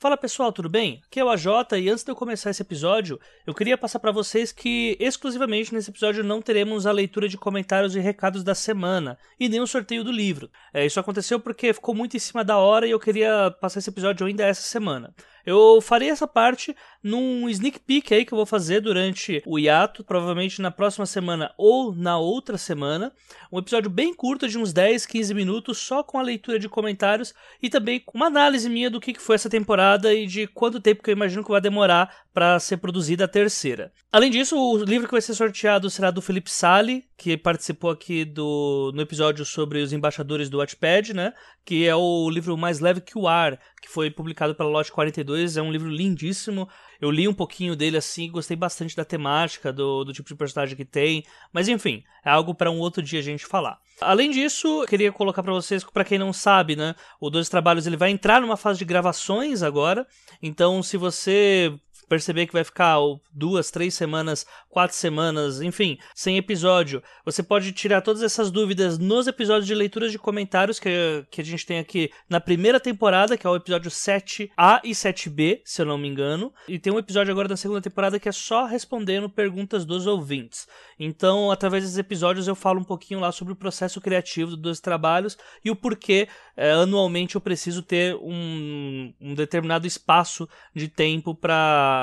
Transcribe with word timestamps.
Fala 0.00 0.16
pessoal, 0.16 0.50
tudo 0.50 0.66
bem? 0.66 1.02
Aqui 1.06 1.20
é 1.20 1.24
o 1.24 1.28
AJ 1.28 1.46
e 1.78 1.90
antes 1.90 2.02
de 2.02 2.10
eu 2.10 2.16
começar 2.16 2.48
esse 2.48 2.62
episódio, 2.62 3.20
eu 3.46 3.52
queria 3.52 3.76
passar 3.76 3.98
para 3.98 4.10
vocês 4.10 4.50
que 4.50 4.96
exclusivamente 4.98 5.74
nesse 5.74 5.90
episódio 5.90 6.24
não 6.24 6.40
teremos 6.40 6.86
a 6.86 6.90
leitura 6.90 7.28
de 7.28 7.36
comentários 7.36 7.94
e 7.94 8.00
recados 8.00 8.42
da 8.42 8.54
semana 8.54 9.18
e 9.38 9.46
nem 9.46 9.60
o 9.60 9.66
sorteio 9.66 10.02
do 10.02 10.10
livro. 10.10 10.50
É, 10.72 10.86
isso 10.86 10.98
aconteceu 10.98 11.38
porque 11.38 11.74
ficou 11.74 11.94
muito 11.94 12.16
em 12.16 12.18
cima 12.18 12.42
da 12.42 12.56
hora 12.56 12.86
e 12.86 12.92
eu 12.92 12.98
queria 12.98 13.50
passar 13.60 13.80
esse 13.80 13.90
episódio 13.90 14.26
ainda 14.26 14.42
essa 14.42 14.62
semana. 14.62 15.14
Eu 15.44 15.80
farei 15.80 16.10
essa 16.10 16.26
parte 16.26 16.76
num 17.02 17.48
sneak 17.48 17.80
peek 17.80 18.12
aí 18.12 18.24
que 18.24 18.32
eu 18.32 18.36
vou 18.36 18.46
fazer 18.46 18.80
durante 18.80 19.42
o 19.46 19.58
hiato, 19.58 20.04
provavelmente 20.04 20.60
na 20.60 20.70
próxima 20.70 21.06
semana 21.06 21.52
ou 21.56 21.94
na 21.94 22.18
outra 22.18 22.58
semana. 22.58 23.12
Um 23.50 23.58
episódio 23.58 23.90
bem 23.90 24.14
curto, 24.14 24.48
de 24.48 24.58
uns 24.58 24.72
10, 24.72 25.06
15 25.06 25.34
minutos, 25.34 25.78
só 25.78 26.02
com 26.02 26.18
a 26.18 26.22
leitura 26.22 26.58
de 26.58 26.68
comentários 26.68 27.34
e 27.62 27.70
também 27.70 28.00
com 28.00 28.18
uma 28.18 28.26
análise 28.26 28.68
minha 28.68 28.90
do 28.90 29.00
que 29.00 29.18
foi 29.18 29.36
essa 29.36 29.48
temporada 29.48 30.12
e 30.12 30.26
de 30.26 30.46
quanto 30.46 30.80
tempo 30.80 31.02
que 31.02 31.10
eu 31.10 31.14
imagino 31.14 31.42
que 31.42 31.50
vai 31.50 31.60
demorar 31.60 32.14
para 32.32 32.58
ser 32.60 32.76
produzida 32.76 33.24
a 33.24 33.28
terceira. 33.28 33.92
Além 34.12 34.30
disso, 34.30 34.56
o 34.56 34.84
livro 34.84 35.06
que 35.06 35.14
vai 35.14 35.20
ser 35.20 35.34
sorteado 35.34 35.90
será 35.90 36.10
do 36.10 36.22
Felipe 36.22 36.50
Sali, 36.50 37.04
que 37.16 37.36
participou 37.36 37.90
aqui 37.90 38.24
do, 38.24 38.92
no 38.94 39.02
episódio 39.02 39.44
sobre 39.44 39.80
os 39.80 39.92
embaixadores 39.92 40.48
do 40.48 40.58
Watchpad, 40.58 41.12
né? 41.12 41.32
Que 41.64 41.86
é 41.86 41.94
o 41.94 42.30
livro 42.30 42.56
Mais 42.56 42.80
Leve 42.80 43.00
que 43.00 43.18
o 43.18 43.28
Ar, 43.28 43.58
que 43.82 43.88
foi 43.88 44.10
publicado 44.10 44.54
pela 44.54 44.70
Lote 44.70 44.92
42. 44.92 45.56
É 45.56 45.62
um 45.62 45.72
livro 45.72 45.88
lindíssimo. 45.88 46.68
Eu 47.00 47.10
li 47.10 47.26
um 47.26 47.34
pouquinho 47.34 47.74
dele 47.74 47.96
assim, 47.96 48.30
gostei 48.30 48.56
bastante 48.56 48.96
da 48.96 49.04
temática, 49.04 49.72
do, 49.72 50.04
do 50.04 50.12
tipo 50.12 50.28
de 50.28 50.34
personagem 50.34 50.76
que 50.76 50.84
tem. 50.84 51.24
Mas 51.52 51.68
enfim, 51.68 52.02
é 52.24 52.30
algo 52.30 52.54
para 52.54 52.70
um 52.70 52.78
outro 52.78 53.02
dia 53.02 53.20
a 53.20 53.22
gente 53.22 53.46
falar. 53.46 53.78
Além 54.00 54.30
disso, 54.30 54.84
queria 54.88 55.12
colocar 55.12 55.42
para 55.42 55.52
vocês, 55.52 55.84
para 55.84 56.04
quem 56.04 56.18
não 56.18 56.32
sabe, 56.32 56.74
né? 56.74 56.94
O 57.20 57.28
Dois 57.28 57.48
Trabalhos 57.48 57.86
ele 57.86 57.96
vai 57.96 58.10
entrar 58.10 58.40
numa 58.40 58.56
fase 58.56 58.78
de 58.78 58.84
gravações 58.84 59.62
agora. 59.62 60.06
Então, 60.42 60.82
se 60.82 60.96
você 60.96 61.78
perceber 62.10 62.48
que 62.48 62.52
vai 62.52 62.64
ficar 62.64 62.96
duas, 63.32 63.70
três 63.70 63.94
semanas, 63.94 64.44
quatro 64.68 64.96
semanas, 64.96 65.62
enfim, 65.62 65.96
sem 66.12 66.36
episódio, 66.36 67.00
você 67.24 67.40
pode 67.40 67.70
tirar 67.70 68.02
todas 68.02 68.20
essas 68.20 68.50
dúvidas 68.50 68.98
nos 68.98 69.28
episódios 69.28 69.66
de 69.66 69.74
leituras 69.76 70.10
de 70.10 70.18
comentários 70.18 70.80
que, 70.80 70.90
que 71.30 71.40
a 71.40 71.44
gente 71.44 71.64
tem 71.64 71.78
aqui 71.78 72.10
na 72.28 72.40
primeira 72.40 72.80
temporada, 72.80 73.36
que 73.36 73.46
é 73.46 73.50
o 73.50 73.54
episódio 73.54 73.92
7A 73.92 74.80
e 74.82 74.90
7B, 74.90 75.60
se 75.64 75.82
eu 75.82 75.86
não 75.86 75.96
me 75.96 76.08
engano. 76.08 76.52
E 76.66 76.80
tem 76.80 76.92
um 76.92 76.98
episódio 76.98 77.30
agora 77.30 77.46
da 77.46 77.56
segunda 77.56 77.80
temporada 77.80 78.18
que 78.18 78.28
é 78.28 78.32
só 78.32 78.64
respondendo 78.64 79.30
perguntas 79.30 79.84
dos 79.84 80.08
ouvintes. 80.08 80.66
Então, 80.98 81.50
através 81.50 81.84
desses 81.84 81.98
episódios, 81.98 82.48
eu 82.48 82.56
falo 82.56 82.80
um 82.80 82.84
pouquinho 82.84 83.20
lá 83.20 83.30
sobre 83.30 83.52
o 83.52 83.56
processo 83.56 84.00
criativo 84.00 84.56
dos 84.56 84.80
trabalhos 84.80 85.38
e 85.64 85.70
o 85.70 85.76
porquê 85.76 86.26
é, 86.56 86.72
anualmente 86.72 87.36
eu 87.36 87.40
preciso 87.40 87.82
ter 87.82 88.16
um, 88.16 89.14
um 89.20 89.34
determinado 89.34 89.86
espaço 89.86 90.48
de 90.74 90.88
tempo 90.88 91.34
para 91.34 91.99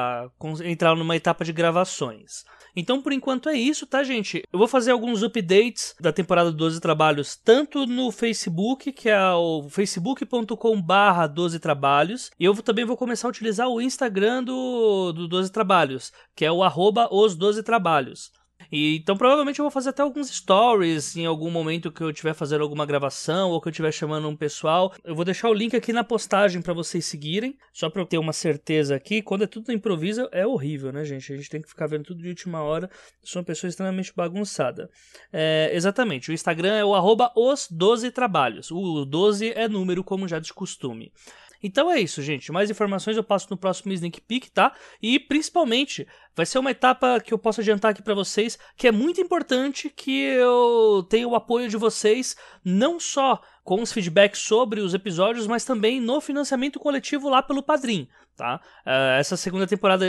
entrar 0.64 0.96
numa 0.96 1.16
etapa 1.16 1.44
de 1.44 1.54
gravações. 1.54 2.44
Então, 2.76 3.02
por 3.02 3.12
enquanto 3.12 3.50
é 3.50 3.56
isso, 3.56 3.88
tá, 3.88 4.04
gente? 4.04 4.44
Eu 4.54 4.60
vou 4.60 4.68
fazer 4.68 4.92
alguns 4.92 5.24
updates 5.24 5.96
da 6.00 6.14
temporada 6.14 6.52
12 6.52 6.80
Trabalhos, 6.80 7.36
tanto 7.36 7.88
no 7.88 8.12
Facebook, 8.12 8.92
que 8.92 9.10
é 9.10 9.32
o 9.32 9.68
facebook.com/barra 9.68 11.26
12 11.26 11.60
Trabalhos, 11.60 12.30
e 12.40 12.46
eu 12.46 12.54
também 12.62 12.86
vou 12.86 12.96
começar 12.96 13.28
a 13.28 13.32
utilizar 13.32 13.68
o 13.68 13.82
Instagram 13.82 14.44
do, 14.44 15.12
do 15.12 15.28
12 15.28 15.52
Trabalhos, 15.52 16.14
que 16.36 16.46
é 16.46 16.52
o 16.52 16.62
arroba 16.62 17.10
os 17.12 17.36
12 17.36 17.64
Trabalhos. 17.64 18.32
E, 18.72 18.98
então 18.98 19.18
provavelmente 19.18 19.60
eu 19.60 19.64
vou 19.64 19.72
fazer 19.72 19.90
até 19.90 20.02
alguns 20.02 20.30
stories 20.30 21.16
em 21.16 21.26
algum 21.26 21.50
momento 21.50 21.92
que 21.92 22.02
eu 22.02 22.10
estiver 22.10 22.34
fazendo 22.34 22.62
alguma 22.62 22.86
gravação 22.86 23.52
ou 23.52 23.62
que 23.62 23.68
eu 23.68 23.72
estiver 23.72 23.92
chamando 23.92 24.28
um 24.28 24.36
pessoal. 24.36 24.94
Eu 25.04 25.16
vou 25.16 25.26
deixar 25.26 25.50
o 25.50 25.54
link 25.54 25.76
aqui 25.76 25.94
na 25.94 26.04
postagem 26.04 26.62
para 26.62 26.74
vocês 26.74 27.06
seguirem, 27.06 27.58
só 27.74 27.90
para 27.90 28.02
eu 28.02 28.06
ter 28.06 28.18
uma 28.18 28.34
certeza 28.34 28.96
aqui. 28.96 29.22
Quando 29.22 29.44
é 29.44 29.48
tudo 29.48 29.72
improviso 29.72 30.28
é 30.32 30.46
horrível, 30.46 30.92
né, 30.92 31.04
gente? 31.06 31.32
A 31.32 31.36
gente 31.36 31.50
tem 31.50 31.62
que 31.62 31.70
ficar 31.70 31.88
vendo 31.88 32.04
tudo 32.04 32.22
de 32.22 32.30
última 32.30 32.62
hora. 32.62 32.90
Sou 33.24 33.40
uma 33.40 33.46
pessoa 33.46 33.70
extremamente 33.70 34.14
bagunçada. 34.16 34.90
É, 35.32 35.70
exatamente, 35.74 36.32
o 36.32 36.34
Instagram 36.34 36.76
é 36.76 36.86
o 36.86 36.96
arroba 36.96 37.32
os 37.36 37.68
12 37.70 38.12
trabalhos. 38.12 38.72
O 38.72 39.06
12 39.06 39.52
é 39.52 39.68
número, 39.68 40.04
como 40.04 40.28
já 40.28 40.40
de 40.40 40.54
costume. 40.54 41.12
Então 41.68 41.92
é 41.92 42.00
isso, 42.00 42.22
gente. 42.22 42.50
Mais 42.50 42.70
informações 42.70 43.18
eu 43.18 43.24
passo 43.24 43.48
no 43.50 43.58
próximo 43.58 43.92
Sneak 43.92 44.22
Peek, 44.22 44.50
tá? 44.50 44.74
E 45.02 45.20
principalmente, 45.20 46.08
vai 46.34 46.46
ser 46.46 46.60
uma 46.60 46.72
etapa 46.72 47.20
que 47.20 47.34
eu 47.34 47.38
posso 47.38 47.60
adiantar 47.60 47.92
aqui 47.92 48.02
para 48.02 48.14
vocês, 48.14 48.58
que 48.78 48.88
é 48.88 48.92
muito 48.92 49.20
importante 49.20 49.90
que 49.90 50.18
eu 50.18 51.06
tenha 51.10 51.28
o 51.28 51.36
apoio 51.36 51.68
de 51.68 51.76
vocês, 51.76 52.38
não 52.64 53.02
só 53.02 53.42
com 53.66 53.82
os 53.82 53.92
feedbacks 53.92 54.40
sobre 54.40 54.80
os 54.80 54.94
episódios, 54.94 55.46
mas 55.46 55.66
também 55.66 56.00
no 56.00 56.22
financiamento 56.22 56.80
coletivo 56.80 57.28
lá 57.28 57.44
pelo 57.44 57.62
Padrim, 57.62 58.08
tá? 58.38 58.62
Uh, 58.86 59.20
essa 59.20 59.36
segunda 59.36 59.68
temporada 59.68 60.06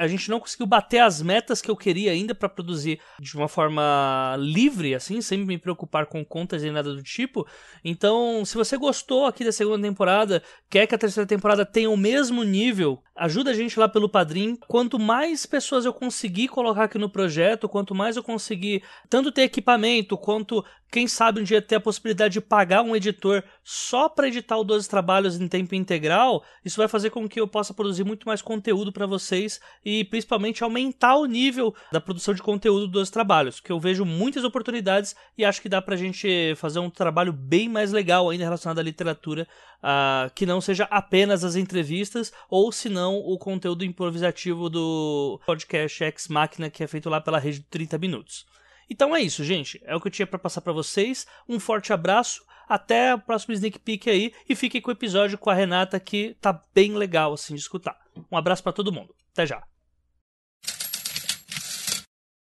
a 0.00 0.08
gente 0.08 0.30
não 0.30 0.40
conseguiu 0.40 0.66
bater 0.66 1.00
as 1.00 1.20
metas 1.20 1.60
que 1.60 1.70
eu 1.70 1.76
queria 1.76 2.12
ainda 2.12 2.34
para 2.34 2.48
produzir 2.48 2.98
de 3.20 3.36
uma 3.36 3.48
forma 3.48 4.34
livre, 4.38 4.94
assim, 4.94 5.20
sem 5.20 5.44
me 5.44 5.58
preocupar 5.58 6.06
com 6.06 6.24
contas 6.24 6.64
e 6.64 6.70
nada 6.70 6.94
do 6.94 7.02
tipo. 7.02 7.46
Então, 7.84 8.42
se 8.46 8.54
você 8.54 8.78
gostou 8.78 9.26
aqui 9.26 9.44
da 9.44 9.52
segunda 9.52 9.86
temporada, 9.86 10.42
quer 10.70 10.86
que 10.86 10.94
a 10.94 10.98
terceira 10.98 11.26
temporada 11.26 11.66
tenha 11.66 11.90
o 11.90 11.98
mesmo 11.98 12.42
nível, 12.42 13.02
ajuda 13.14 13.50
a 13.50 13.54
gente 13.54 13.78
lá 13.78 13.90
pelo 13.90 14.08
Padrim. 14.08 14.56
Quanto 14.66 14.98
mais 14.98 15.44
pessoas 15.44 15.84
eu 15.84 15.92
conseguir 15.92 16.48
colocar 16.48 16.84
aqui 16.84 16.96
no 16.96 17.10
projeto, 17.10 17.68
quanto 17.68 17.94
mais 17.94 18.16
eu 18.16 18.22
conseguir 18.22 18.82
tanto 19.10 19.30
ter 19.30 19.42
equipamento, 19.42 20.16
quanto 20.16 20.64
quem 20.90 21.06
sabe 21.06 21.40
um 21.40 21.44
dia 21.44 21.62
ter 21.62 21.76
a 21.76 21.80
possibilidade 21.80 22.34
de 22.34 22.40
pagar 22.40 22.82
um 22.82 22.96
editor 22.96 23.44
só 23.62 24.08
para 24.08 24.26
editar 24.26 24.58
os 24.58 24.66
12 24.66 24.88
trabalhos 24.88 25.40
em 25.40 25.46
tempo 25.46 25.74
integral, 25.74 26.42
isso 26.64 26.78
vai 26.78 26.88
fazer 26.88 27.10
com 27.10 27.28
que 27.28 27.38
eu 27.40 27.46
possa 27.46 27.69
produzir 27.74 28.04
muito 28.04 28.26
mais 28.26 28.42
conteúdo 28.42 28.92
para 28.92 29.06
vocês 29.06 29.60
e 29.84 30.04
principalmente 30.04 30.62
aumentar 30.62 31.16
o 31.16 31.26
nível 31.26 31.74
da 31.92 32.00
produção 32.00 32.34
de 32.34 32.42
conteúdo 32.42 32.86
dos 32.86 33.10
trabalhos, 33.10 33.60
que 33.60 33.72
eu 33.72 33.78
vejo 33.78 34.04
muitas 34.04 34.44
oportunidades 34.44 35.14
e 35.36 35.44
acho 35.44 35.60
que 35.62 35.68
dá 35.68 35.80
pra 35.80 35.96
gente 35.96 36.54
fazer 36.56 36.78
um 36.78 36.90
trabalho 36.90 37.32
bem 37.32 37.68
mais 37.68 37.92
legal 37.92 38.28
ainda 38.28 38.44
relacionado 38.44 38.78
à 38.78 38.82
literatura, 38.82 39.46
uh, 39.78 40.30
que 40.34 40.46
não 40.46 40.60
seja 40.60 40.84
apenas 40.84 41.44
as 41.44 41.56
entrevistas 41.56 42.32
ou 42.48 42.70
se 42.72 42.88
não 42.88 43.16
o 43.16 43.38
conteúdo 43.38 43.84
improvisativo 43.84 44.68
do 44.68 45.40
podcast 45.46 46.04
Ex 46.04 46.28
Machina 46.28 46.70
que 46.70 46.82
é 46.82 46.86
feito 46.86 47.08
lá 47.08 47.20
pela 47.20 47.38
rede 47.38 47.58
de 47.58 47.64
30 47.66 47.98
minutos. 47.98 48.46
Então 48.90 49.14
é 49.14 49.20
isso, 49.20 49.44
gente. 49.44 49.80
É 49.84 49.94
o 49.94 50.00
que 50.00 50.08
eu 50.08 50.12
tinha 50.12 50.26
para 50.26 50.38
passar 50.38 50.60
para 50.60 50.72
vocês. 50.72 51.26
Um 51.48 51.60
forte 51.60 51.92
abraço. 51.92 52.42
Até 52.70 53.12
o 53.12 53.18
próximo 53.18 53.52
sneak 53.52 53.80
peek 53.80 54.08
aí 54.08 54.32
e 54.48 54.54
fiquem 54.54 54.80
com 54.80 54.92
o 54.92 54.94
episódio 54.94 55.36
com 55.36 55.50
a 55.50 55.54
Renata 55.54 55.98
que 55.98 56.36
tá 56.40 56.52
bem 56.72 56.94
legal 56.94 57.32
assim 57.32 57.52
de 57.52 57.60
escutar. 57.60 57.98
Um 58.30 58.36
abraço 58.36 58.62
para 58.62 58.72
todo 58.72 58.92
mundo. 58.92 59.12
Até 59.32 59.44
já. 59.44 59.60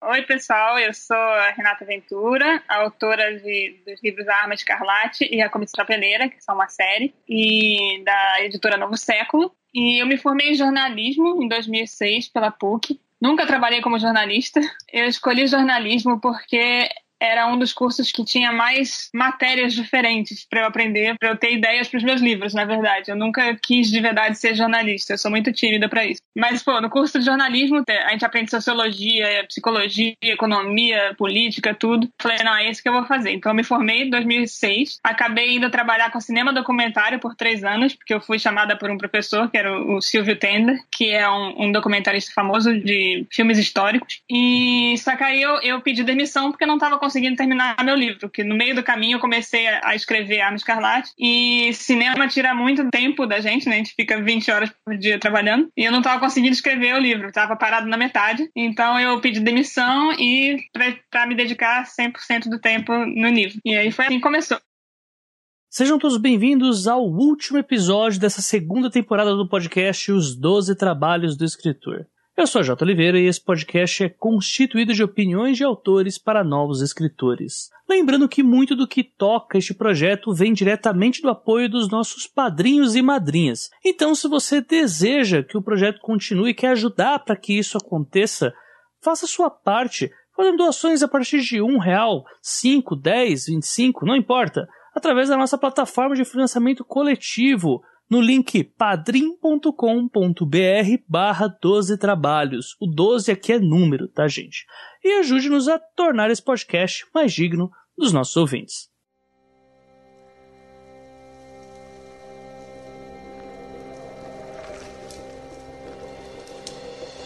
Oi, 0.04 0.24
pessoal, 0.24 0.80
eu 0.80 0.92
sou 0.96 1.16
a 1.16 1.52
Renata 1.52 1.86
Ventura, 1.86 2.64
autora 2.68 3.40
de, 3.40 3.84
dos 3.86 4.04
livros 4.04 4.28
A 4.28 4.38
Arma 4.38 4.56
Escarlate 4.56 5.28
e 5.32 5.44
A 5.44 5.50
Comissão 5.50 5.78
Chapeleira, 5.78 6.28
que 6.28 6.44
são 6.44 6.56
uma 6.56 6.70
série, 6.70 7.14
e 7.30 8.04
da 8.04 8.42
editora 8.42 8.78
Novo 8.78 8.98
Século. 8.98 9.56
E 9.72 10.02
eu 10.02 10.08
me 10.08 10.18
formei 10.18 10.52
em 10.52 10.56
jornalismo 10.56 11.44
em 11.44 11.48
2006 11.48 12.30
pela 12.30 12.50
PUC. 12.50 13.00
Nunca 13.22 13.46
trabalhei 13.46 13.82
como 13.82 14.00
jornalista. 14.00 14.60
Eu 14.92 15.06
escolhi 15.06 15.46
jornalismo 15.46 16.20
porque 16.20 16.90
era 17.22 17.48
um 17.48 17.58
dos 17.58 17.74
cursos 17.74 18.12
que 18.12 18.24
tinha 18.24 18.52
mais 18.52 19.10
matérias 19.14 19.74
diferentes 19.74 20.46
para 20.50 20.62
eu 20.62 20.68
aprender, 20.68 21.16
para 21.20 21.30
eu 21.30 21.38
ter 21.38 21.54
ideias 21.54 21.88
para 21.88 21.98
os 21.98 22.04
meus 22.04 22.22
livros, 22.22 22.54
na 22.54 22.66
verdade. 22.66 23.10
Eu 23.10 23.16
nunca 23.16 23.56
quis 23.62 23.90
de 23.90 24.00
verdade 24.00 24.38
ser 24.38 24.56
jornalista, 24.56 25.14
eu 25.14 25.18
sou 25.18 25.32
muito 25.32 25.52
tímida 25.52 25.88
para 25.90 26.06
isso. 26.06 26.22
Mas, 26.38 26.62
pô, 26.62 26.80
no 26.82 26.90
curso 26.90 27.18
de 27.20 27.26
jornalismo, 27.26 27.84
a 27.88 28.12
gente 28.12 28.26
aprende 28.26 28.52
sociologia, 28.52 29.46
psicologia, 29.48 30.14
economia, 30.22 31.16
política, 31.18 31.74
tudo. 31.74 32.10
Falei, 32.22 32.38
não, 32.44 32.56
é 32.56 32.70
isso 32.70 32.84
que 32.84 32.90
eu 32.90 32.94
vou 32.94 33.06
fazer. 33.06 33.32
Então, 33.32 33.52
eu 33.52 33.56
me 33.56 33.64
formei 33.64 34.04
em 34.04 34.10
2006, 34.10 35.00
acabei 35.04 35.56
indo 35.56 35.70
trabalhar 35.70 36.12
com 36.12 36.20
cinema 36.20 36.52
documentário 36.52 37.20
por 37.20 37.36
três 37.36 37.64
anos, 37.64 37.96
porque 37.96 38.14
eu 38.14 38.22
fui 38.22 38.38
chamada 38.38 38.78
por 38.78 38.90
um 38.90 38.98
professor, 38.98 39.50
que 39.50 39.58
era 39.58 39.80
o 39.80 40.02
Silvio 40.02 40.38
Tender, 40.38 40.78
que 40.92 41.12
é 41.12 41.30
um, 41.30 41.66
um 41.66 41.72
documentarista 41.72 42.34
famoso 42.34 42.78
de 42.80 43.26
filmes 43.32 43.58
históricos. 43.58 44.22
E 44.30 44.96
só 44.98 45.16
que 45.16 45.24
aí 45.24 45.42
eu, 45.42 45.62
eu 45.62 45.82
pedi 45.82 46.04
demissão 46.04 46.52
porque 46.52 46.66
não 46.66 46.76
estava 46.76 46.98
conseguindo 47.06 47.36
terminar 47.36 47.76
meu 47.84 47.96
livro, 47.96 48.28
que 48.30 48.44
no 48.44 48.56
meio 48.56 48.74
do 48.74 48.82
caminho 48.82 49.18
eu 49.18 49.20
comecei 49.20 49.68
a 49.68 49.94
escrever 49.94 50.42
Arma 50.42 50.58
Escarlate 50.58 51.12
e 51.20 51.72
cinema 51.74 52.28
tira 52.28 52.56
muito 52.56 52.90
tempo 52.90 53.28
da 53.28 53.40
gente, 53.40 53.70
né? 53.70 53.76
A 53.76 53.78
gente 53.78 53.94
fica 53.96 54.20
20 54.20 54.50
horas 54.50 54.72
por 54.84 54.98
dia 54.98 55.20
trabalhando 55.20 55.70
e 55.78 55.86
eu 55.86 55.92
não 55.92 56.00
estava 56.00 56.20
conseguindo 56.20 56.54
escrever 56.54 56.96
o 56.96 57.00
livro, 57.00 57.28
estava 57.28 57.56
parado 57.56 57.88
na 57.88 57.96
metade. 57.96 58.50
Então 58.56 59.00
eu 59.00 59.22
pedi 59.22 59.40
demissão 59.40 60.14
e 60.14 60.58
para 61.12 61.28
me 61.28 61.36
dedicar 61.36 61.86
100% 61.86 62.50
do 62.50 62.60
tempo 62.60 62.92
no 62.92 63.30
livro. 63.30 63.60
E 63.64 63.76
aí 63.76 63.92
foi 63.92 64.06
assim 64.06 64.16
que 64.16 64.22
começou. 64.22 64.58
Sejam 65.70 66.00
todos 66.00 66.18
bem-vindos 66.18 66.88
ao 66.88 67.04
último 67.04 67.60
episódio 67.60 68.20
dessa 68.20 68.42
segunda 68.42 68.90
temporada 68.90 69.36
do 69.36 69.48
podcast 69.48 70.12
Os 70.12 70.36
Doze 70.36 70.76
Trabalhos 70.76 71.38
do 71.38 71.46
Escritor. 71.46 72.08
Eu 72.38 72.46
sou 72.46 72.62
J. 72.62 72.84
Oliveira 72.84 73.18
e 73.18 73.28
esse 73.28 73.42
podcast 73.42 74.04
é 74.04 74.10
constituído 74.10 74.94
de 74.94 75.02
opiniões 75.02 75.56
de 75.56 75.64
autores 75.64 76.18
para 76.18 76.44
novos 76.44 76.82
escritores. 76.82 77.70
Lembrando 77.88 78.28
que 78.28 78.44
muito 78.44 78.76
do 78.76 78.86
que 78.86 79.06
toca 79.06 79.58
este 79.58 79.74
projeto 79.74 80.34
vem 80.34 80.52
diretamente 80.52 81.22
do 81.22 81.30
apoio 81.30 81.70
dos 81.70 81.90
nossos 81.90 82.28
padrinhos 82.28 82.94
e 82.94 83.02
madrinhas. 83.02 83.70
Então, 83.86 84.14
se 84.14 84.28
você 84.28 84.60
deseja 84.60 85.44
que 85.44 85.58
o 85.58 85.62
projeto 85.62 86.02
continue 86.02 86.50
e 86.50 86.54
quer 86.54 86.72
ajudar 86.72 87.20
para 87.20 87.38
que 87.38 87.58
isso 87.58 87.78
aconteça, 87.78 88.54
faça 89.02 89.26
sua 89.26 89.50
parte, 89.50 90.12
fazendo 90.36 90.58
doações 90.58 91.02
a 91.02 91.08
partir 91.08 91.40
de 91.40 91.62
um 91.62 91.80
real, 91.80 92.26
cinco, 92.42 92.98
dez, 92.98 93.46
vinte 93.46 93.64
e 93.64 93.68
cinco, 93.68 94.06
não 94.06 94.14
importa, 94.14 94.68
através 94.94 95.30
da 95.30 95.38
nossa 95.38 95.58
plataforma 95.58 96.16
de 96.16 96.26
financiamento 96.26 96.84
coletivo 96.84 97.82
no 98.10 98.22
link 98.22 98.64
padrim.com.br 98.64 99.70
barra 101.08 101.48
12 101.48 101.98
trabalhos. 101.98 102.76
O 102.80 102.88
12 102.88 103.32
aqui 103.32 103.54
é 103.54 103.60
número, 103.60 104.08
tá, 104.08 104.28
gente? 104.28 104.66
E 105.04 105.20
ajude-nos 105.20 105.68
a 105.68 105.80
tornar 105.80 106.30
esse 106.30 106.44
podcast 106.44 107.06
mais 107.14 107.34
digno 107.34 107.72
dos 107.98 108.12
nossos 108.12 108.36
ouvintes. 108.36 108.90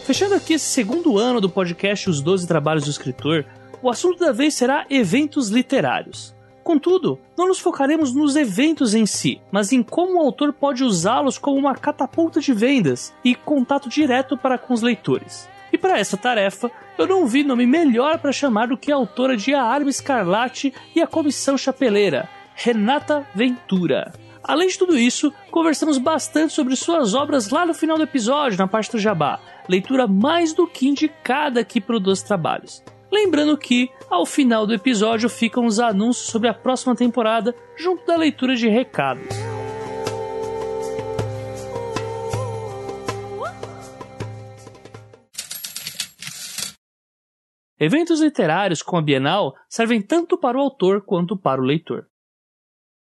Fechando 0.04 0.34
aqui 0.34 0.54
esse 0.54 0.64
segundo 0.64 1.18
ano 1.18 1.40
do 1.40 1.48
podcast 1.48 2.10
Os 2.10 2.20
12 2.20 2.48
Trabalhos 2.48 2.84
do 2.84 2.90
Escritor, 2.90 3.44
o 3.80 3.88
assunto 3.88 4.18
da 4.18 4.32
vez 4.32 4.54
será 4.54 4.84
eventos 4.90 5.50
literários. 5.50 6.34
Contudo, 6.70 7.18
não 7.36 7.48
nos 7.48 7.58
focaremos 7.58 8.14
nos 8.14 8.36
eventos 8.36 8.94
em 8.94 9.04
si, 9.04 9.40
mas 9.50 9.72
em 9.72 9.82
como 9.82 10.14
o 10.14 10.20
autor 10.20 10.52
pode 10.52 10.84
usá-los 10.84 11.36
como 11.36 11.58
uma 11.58 11.74
catapulta 11.74 12.38
de 12.38 12.52
vendas 12.52 13.12
e 13.24 13.34
contato 13.34 13.88
direto 13.88 14.38
para 14.38 14.56
com 14.56 14.72
os 14.72 14.80
leitores. 14.80 15.48
E 15.72 15.76
para 15.76 15.98
essa 15.98 16.16
tarefa, 16.16 16.70
eu 16.96 17.08
não 17.08 17.26
vi 17.26 17.42
nome 17.42 17.66
melhor 17.66 18.20
para 18.20 18.30
chamar 18.30 18.68
do 18.68 18.76
que 18.76 18.92
a 18.92 18.94
autora 18.94 19.36
de 19.36 19.52
A 19.52 19.64
Arma 19.64 19.90
Escarlate 19.90 20.72
e 20.94 21.02
a 21.02 21.08
Comissão 21.08 21.58
Chapeleira, 21.58 22.28
Renata 22.54 23.26
Ventura. 23.34 24.12
Além 24.40 24.68
de 24.68 24.78
tudo 24.78 24.96
isso, 24.96 25.32
conversamos 25.50 25.98
bastante 25.98 26.52
sobre 26.52 26.76
suas 26.76 27.14
obras 27.14 27.50
lá 27.50 27.66
no 27.66 27.74
final 27.74 27.96
do 27.96 28.04
episódio, 28.04 28.56
na 28.56 28.68
parte 28.68 28.92
do 28.92 28.98
Jabá, 29.00 29.40
leitura 29.68 30.06
mais 30.06 30.52
do 30.52 30.68
que 30.68 30.86
indicada 30.86 31.58
aqui 31.58 31.80
para 31.80 31.98
Dois 31.98 32.22
Trabalhos. 32.22 32.80
Lembrando 33.10 33.58
que, 33.58 33.90
ao 34.08 34.24
final 34.24 34.66
do 34.66 34.74
episódio, 34.74 35.28
ficam 35.28 35.66
os 35.66 35.80
anúncios 35.80 36.26
sobre 36.26 36.48
a 36.48 36.54
próxima 36.54 36.94
temporada, 36.94 37.54
junto 37.76 38.06
da 38.06 38.16
leitura 38.16 38.54
de 38.54 38.68
recados. 38.68 39.50
Eventos 47.82 48.20
literários 48.20 48.82
com 48.82 48.98
a 48.98 49.02
Bienal 49.02 49.54
servem 49.66 50.02
tanto 50.02 50.36
para 50.36 50.58
o 50.58 50.60
autor 50.60 51.02
quanto 51.02 51.34
para 51.34 51.62
o 51.62 51.64
leitor. 51.64 52.06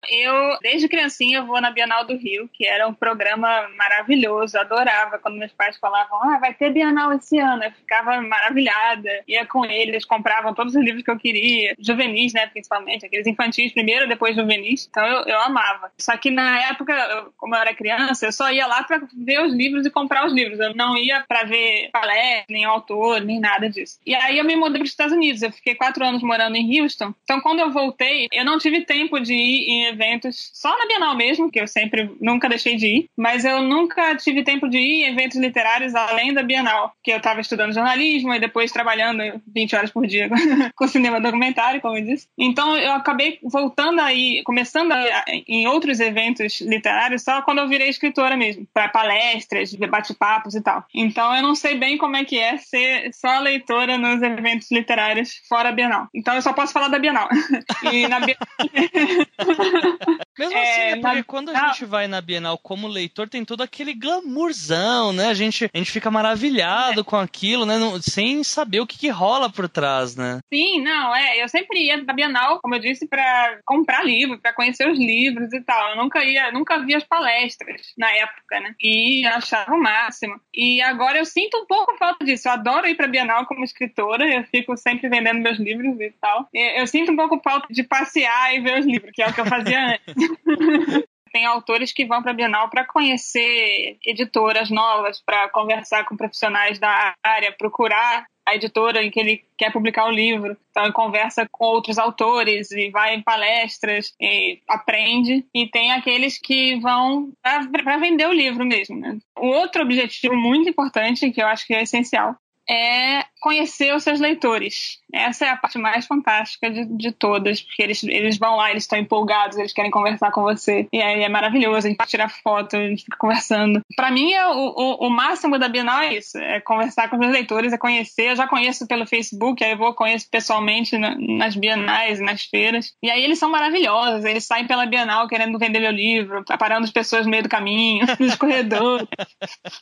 Eu, 0.09 0.57
desde 0.61 0.87
criancinha, 0.87 1.43
vou 1.43 1.59
na 1.61 1.71
Bienal 1.71 2.05
do 2.05 2.15
Rio, 2.15 2.49
que 2.51 2.65
era 2.65 2.87
um 2.87 2.93
programa 2.93 3.67
maravilhoso, 3.77 4.57
adorava 4.57 5.19
quando 5.19 5.37
meus 5.37 5.51
pais 5.51 5.77
falavam, 5.77 6.17
ah, 6.23 6.37
vai 6.39 6.53
ter 6.53 6.71
Bienal 6.71 7.13
esse 7.13 7.37
ano. 7.37 7.63
Eu 7.63 7.71
ficava 7.71 8.21
maravilhada, 8.21 9.09
ia 9.27 9.45
com 9.45 9.65
eles, 9.65 10.05
compravam 10.05 10.53
todos 10.53 10.75
os 10.75 10.83
livros 10.83 11.03
que 11.03 11.11
eu 11.11 11.17
queria, 11.17 11.75
juvenis, 11.79 12.33
né, 12.33 12.47
principalmente, 12.47 13.05
aqueles 13.05 13.27
infantis 13.27 13.71
primeiro, 13.71 14.07
depois 14.07 14.35
juvenis. 14.35 14.87
Então 14.89 15.05
eu, 15.05 15.23
eu 15.25 15.39
amava. 15.41 15.91
Só 15.97 16.15
que 16.17 16.29
na 16.29 16.59
época, 16.69 16.93
eu, 16.93 17.33
como 17.37 17.55
eu 17.55 17.59
era 17.59 17.73
criança, 17.73 18.25
eu 18.25 18.31
só 18.31 18.51
ia 18.51 18.67
lá 18.67 18.83
para 18.83 19.01
ver 19.15 19.41
os 19.41 19.53
livros 19.53 19.85
e 19.85 19.91
comprar 19.91 20.25
os 20.25 20.33
livros. 20.33 20.59
Eu 20.59 20.75
não 20.75 20.97
ia 20.97 21.23
para 21.27 21.43
ver 21.43 21.89
palestra, 21.91 22.45
nem 22.49 22.65
autor, 22.65 23.21
nem 23.21 23.39
nada 23.39 23.69
disso. 23.69 23.99
E 24.05 24.13
aí 24.13 24.37
eu 24.37 24.43
me 24.43 24.55
mudei 24.55 24.79
para 24.79 24.85
os 24.85 24.89
Estados 24.89 25.13
Unidos. 25.13 25.41
Eu 25.41 25.51
fiquei 25.51 25.75
quatro 25.75 26.05
anos 26.05 26.21
morando 26.21 26.55
em 26.55 26.81
Houston. 26.81 27.13
Então 27.23 27.41
quando 27.41 27.59
eu 27.59 27.71
voltei, 27.71 28.27
eu 28.31 28.45
não 28.45 28.57
tive 28.57 28.85
tempo 28.85 29.19
de 29.19 29.33
ir 29.33 29.94
eventos 29.95 30.51
só 30.53 30.77
na 30.77 30.85
Bienal 30.85 31.15
mesmo, 31.15 31.49
que 31.49 31.59
eu 31.59 31.67
sempre 31.67 32.11
nunca 32.19 32.49
deixei 32.49 32.75
de 32.75 32.87
ir, 32.87 33.09
mas 33.17 33.45
eu 33.45 33.61
nunca 33.61 34.15
tive 34.15 34.43
tempo 34.43 34.67
de 34.69 34.77
ir 34.77 35.03
em 35.03 35.11
eventos 35.11 35.37
literários 35.37 35.95
além 35.95 36.33
da 36.33 36.43
Bienal, 36.43 36.93
que 37.03 37.11
eu 37.11 37.17
estava 37.17 37.41
estudando 37.41 37.73
jornalismo 37.73 38.33
e 38.33 38.39
depois 38.39 38.71
trabalhando 38.71 39.41
20 39.47 39.75
horas 39.75 39.91
por 39.91 40.05
dia 40.05 40.29
com 40.75 40.87
cinema 40.87 41.21
documentário, 41.21 41.81
como 41.81 41.97
eu 41.97 42.03
disse. 42.03 42.27
Então 42.37 42.77
eu 42.77 42.93
acabei 42.93 43.39
voltando 43.43 44.01
aí, 44.01 44.43
começando 44.43 44.91
a, 44.91 45.23
em 45.47 45.67
outros 45.67 45.99
eventos 45.99 46.61
literários 46.61 47.23
só 47.23 47.41
quando 47.41 47.59
eu 47.59 47.67
virei 47.67 47.89
escritora 47.89 48.35
mesmo, 48.35 48.67
para 48.73 48.89
palestras, 48.89 49.73
bate-papos 49.73 50.55
e 50.55 50.61
tal. 50.61 50.83
Então 50.93 51.35
eu 51.35 51.41
não 51.41 51.55
sei 51.55 51.75
bem 51.75 51.97
como 51.97 52.17
é 52.17 52.25
que 52.25 52.37
é 52.37 52.57
ser 52.57 53.13
só 53.13 53.39
leitora 53.39 53.97
nos 53.97 54.21
eventos 54.21 54.69
literários 54.71 55.41
fora 55.47 55.69
a 55.69 55.71
Bienal. 55.71 56.07
Então 56.13 56.35
eu 56.35 56.41
só 56.41 56.53
posso 56.53 56.73
falar 56.73 56.89
da 56.89 56.99
Bienal. 56.99 57.29
e 57.91 58.07
na 58.07 58.19
Bienal... 58.19 58.45
Mesmo 60.37 60.57
assim, 60.57 60.81
é, 60.81 60.95
porque 60.97 61.15
na... 61.15 61.23
quando 61.23 61.49
a 61.49 61.67
gente 61.67 61.85
vai 61.85 62.07
na 62.07 62.19
Bienal 62.19 62.57
como 62.57 62.87
leitor, 62.87 63.29
tem 63.29 63.45
todo 63.45 63.61
aquele 63.61 63.93
glamourzão, 63.93 65.13
né? 65.13 65.27
A 65.27 65.33
gente, 65.33 65.69
a 65.73 65.77
gente 65.77 65.91
fica 65.91 66.11
maravilhado 66.11 67.01
é. 67.01 67.03
com 67.03 67.15
aquilo, 67.15 67.65
né? 67.65 67.77
Não, 67.77 68.01
sem 68.01 68.43
saber 68.43 68.81
o 68.81 68.87
que, 68.87 68.97
que, 68.97 69.09
rola 69.09 69.49
por 69.49 69.69
trás, 69.69 70.15
né? 70.15 70.39
Sim, 70.53 70.81
não, 70.81 71.15
é. 71.15 71.41
Eu 71.41 71.47
sempre 71.47 71.85
ia 71.85 72.03
na 72.03 72.11
Bienal, 72.11 72.59
como 72.59 72.75
eu 72.75 72.79
disse, 72.79 73.07
para 73.07 73.59
comprar 73.65 74.03
livro, 74.03 74.37
para 74.37 74.53
conhecer 74.53 74.89
os 74.89 74.99
livros 74.99 75.53
e 75.53 75.61
tal. 75.61 75.91
Eu 75.91 75.95
nunca 75.97 76.23
ia, 76.23 76.51
nunca 76.51 76.79
vi 76.79 76.93
as 76.95 77.03
palestras 77.03 77.93
na 77.97 78.11
época, 78.11 78.59
né? 78.59 78.75
E 78.81 79.25
achava 79.25 79.73
o 79.73 79.81
máximo. 79.81 80.39
E 80.53 80.81
agora 80.81 81.17
eu 81.17 81.25
sinto 81.25 81.57
um 81.57 81.65
pouco 81.65 81.97
falta 81.97 82.25
disso. 82.25 82.49
Eu 82.49 82.53
adoro 82.53 82.87
ir 82.87 82.95
pra 82.95 83.07
Bienal 83.07 83.45
como 83.45 83.63
escritora, 83.63 84.25
eu 84.27 84.43
fico 84.45 84.75
sempre 84.75 85.07
vendendo 85.07 85.39
meus 85.39 85.57
livros 85.57 85.97
e 86.01 86.13
tal. 86.19 86.49
Eu 86.53 86.85
sinto 86.87 87.13
um 87.13 87.15
pouco 87.15 87.39
falta 87.41 87.67
de 87.71 87.83
passear 87.83 88.53
e 88.53 88.59
ver 88.59 88.79
os 88.79 88.85
livros, 88.85 89.11
que 89.13 89.21
é 89.21 89.27
o 89.27 89.33
que 89.33 89.39
eu 89.39 89.45
fazia 89.45 89.64
Tem 91.31 91.45
autores 91.45 91.91
que 91.91 92.05
vão 92.05 92.21
para 92.21 92.31
a 92.31 92.35
Bienal 92.35 92.69
para 92.69 92.85
conhecer 92.85 93.97
editoras 94.05 94.69
novas, 94.69 95.21
para 95.21 95.49
conversar 95.49 96.05
com 96.05 96.15
profissionais 96.15 96.79
da 96.79 97.13
área, 97.21 97.51
procurar 97.51 98.25
a 98.45 98.55
editora 98.55 99.03
em 99.03 99.09
que 99.09 99.19
ele 99.19 99.43
quer 99.57 99.71
publicar 99.71 100.05
o 100.05 100.11
livro. 100.11 100.55
Então, 100.69 100.83
ele 100.83 100.93
conversa 100.93 101.47
com 101.51 101.65
outros 101.65 101.97
autores 101.97 102.71
e 102.71 102.89
vai 102.89 103.15
em 103.15 103.21
palestras 103.21 104.13
e 104.21 104.61
aprende. 104.67 105.45
E 105.53 105.67
tem 105.67 105.91
aqueles 105.91 106.37
que 106.37 106.79
vão 106.79 107.33
para 107.41 107.97
vender 107.97 108.27
o 108.27 108.33
livro 108.33 108.63
mesmo. 108.63 108.97
Né? 108.97 109.17
O 109.37 109.47
outro 109.47 109.81
objetivo 109.81 110.35
muito 110.35 110.69
importante, 110.69 111.31
que 111.31 111.41
eu 111.41 111.47
acho 111.47 111.65
que 111.65 111.73
é 111.73 111.81
essencial, 111.81 112.35
é 112.69 113.25
conhecer 113.45 113.93
os 113.93 114.01
seus 114.01 114.19
leitores. 114.19 114.99
Essa 115.13 115.45
é 115.45 115.49
a 115.49 115.55
parte 115.55 115.77
mais 115.77 116.07
fantástica 116.07 116.67
de, 116.67 116.83
de 116.85 117.11
todas, 117.11 117.61
porque 117.61 117.83
eles, 117.83 118.03
eles 118.03 118.39
vão 118.39 118.55
lá, 118.55 118.71
eles 118.71 118.83
estão 118.83 118.97
empolgados, 118.97 119.55
eles 119.55 119.71
querem 119.71 119.91
conversar 119.91 120.31
com 120.31 120.41
você. 120.41 120.87
E 120.91 120.99
aí 120.99 121.21
é 121.21 121.29
maravilhoso, 121.29 121.85
a 121.85 121.89
gente 121.91 122.07
tira 122.07 122.27
foto, 122.27 122.75
a 122.75 122.87
gente 122.87 123.03
fica 123.03 123.15
conversando. 123.17 123.81
Para 123.95 124.09
mim, 124.09 124.33
é 124.33 124.47
o, 124.47 124.51
o, 124.51 125.07
o, 125.07 125.09
máximo 125.11 125.59
da 125.59 125.69
Bienal 125.69 126.01
é 126.01 126.15
isso: 126.15 126.39
é 126.39 126.59
conversar 126.59 127.07
com 127.07 127.17
os 127.17 127.19
meus 127.19 127.31
leitores, 127.31 127.71
é 127.71 127.77
conhecer. 127.77 128.31
Eu 128.31 128.35
já 128.35 128.47
conheço 128.47 128.87
pelo 128.87 129.05
Facebook, 129.05 129.63
aí 129.63 129.73
eu 129.73 129.77
vou 129.77 129.93
conheço 129.93 130.27
pessoalmente 130.27 130.97
na, 130.97 131.15
nas 131.15 131.55
bienais, 131.55 132.19
nas 132.19 132.45
feiras. 132.45 132.93
E 133.03 133.11
aí 133.11 133.23
eles 133.23 133.37
são 133.37 133.51
maravilhosos, 133.51 134.25
eles 134.25 134.43
saem 134.43 134.65
pela 134.65 134.87
Bienal 134.87 135.27
querendo 135.27 135.59
vender 135.59 135.79
meu 135.79 135.91
livro, 135.91 136.43
parando 136.57 136.85
as 136.85 136.91
pessoas 136.91 137.25
no 137.25 137.31
meio 137.31 137.43
do 137.43 137.49
caminho, 137.49 138.07
nos 138.19 138.33
corredores. 138.35 139.07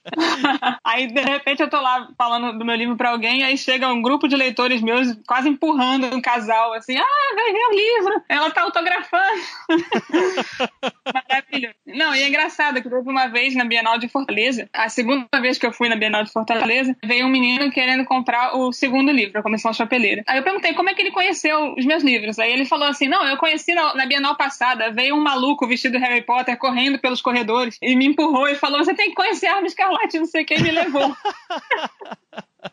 aí, 0.83 1.07
de 1.07 1.21
repente, 1.21 1.61
eu 1.61 1.69
tô 1.69 1.79
lá 1.79 2.09
falando 2.17 2.59
do 2.59 2.65
meu 2.65 2.75
livro 2.75 2.97
para 2.97 3.11
alguém, 3.11 3.41
aí 3.41 3.52
chega 3.57 3.87
um 3.87 4.01
grupo 4.01 4.27
de 4.27 4.35
leitores 4.35 4.81
meus 4.81 5.15
quase 5.27 5.49
empurrando 5.49 6.15
um 6.15 6.21
casal, 6.21 6.73
assim, 6.73 6.97
ah, 6.97 7.35
vai 7.35 7.51
ver 7.51 7.65
o 7.65 7.71
livro, 7.71 8.23
ela 8.29 8.51
tá 8.51 8.61
autografando. 8.61 9.41
Maravilhoso. 11.13 11.75
Não, 11.85 12.15
e 12.15 12.23
é 12.23 12.27
engraçado 12.27 12.81
que 12.81 12.89
teve 12.89 13.09
uma 13.09 13.27
vez 13.27 13.55
na 13.55 13.65
Bienal 13.65 13.97
de 13.97 14.07
Fortaleza, 14.07 14.69
a 14.73 14.89
segunda 14.89 15.27
vez 15.41 15.57
que 15.57 15.65
eu 15.65 15.73
fui 15.73 15.89
na 15.89 15.95
Bienal 15.95 16.23
de 16.23 16.31
Fortaleza, 16.31 16.95
veio 17.03 17.25
um 17.25 17.29
menino 17.29 17.71
querendo 17.71 18.05
comprar 18.05 18.55
o 18.55 18.71
segundo 18.71 19.11
livro, 19.11 19.39
a 19.39 19.43
Comissão 19.43 19.73
Chapeleira. 19.73 20.23
Aí 20.27 20.37
eu 20.37 20.43
perguntei 20.43 20.73
como 20.73 20.89
é 20.89 20.93
que 20.93 21.01
ele 21.01 21.11
conheceu 21.11 21.73
os 21.77 21.85
meus 21.85 22.03
livros. 22.03 22.39
Aí 22.39 22.51
ele 22.51 22.65
falou 22.65 22.87
assim: 22.87 23.07
não, 23.07 23.25
eu 23.27 23.37
conheci 23.37 23.73
na, 23.73 23.93
na 23.93 24.05
Bienal 24.05 24.35
passada, 24.35 24.91
veio 24.91 25.15
um 25.15 25.21
maluco 25.21 25.67
vestido 25.67 25.97
Harry 25.97 26.21
Potter 26.21 26.57
correndo 26.57 26.99
pelos 26.99 27.21
corredores 27.21 27.77
e 27.81 27.95
me 27.95 28.05
empurrou 28.05 28.47
e 28.47 28.55
falou: 28.55 28.79
você 28.79 28.93
tem 28.93 29.09
que 29.09 29.15
conhecer 29.15 29.47
a 29.47 29.55
Arma 29.55 29.67
Escarlate, 29.67 30.19
não 30.19 30.25
sei 30.25 30.43
quem, 30.43 30.61
me 30.61 30.71
levou. 30.71 31.15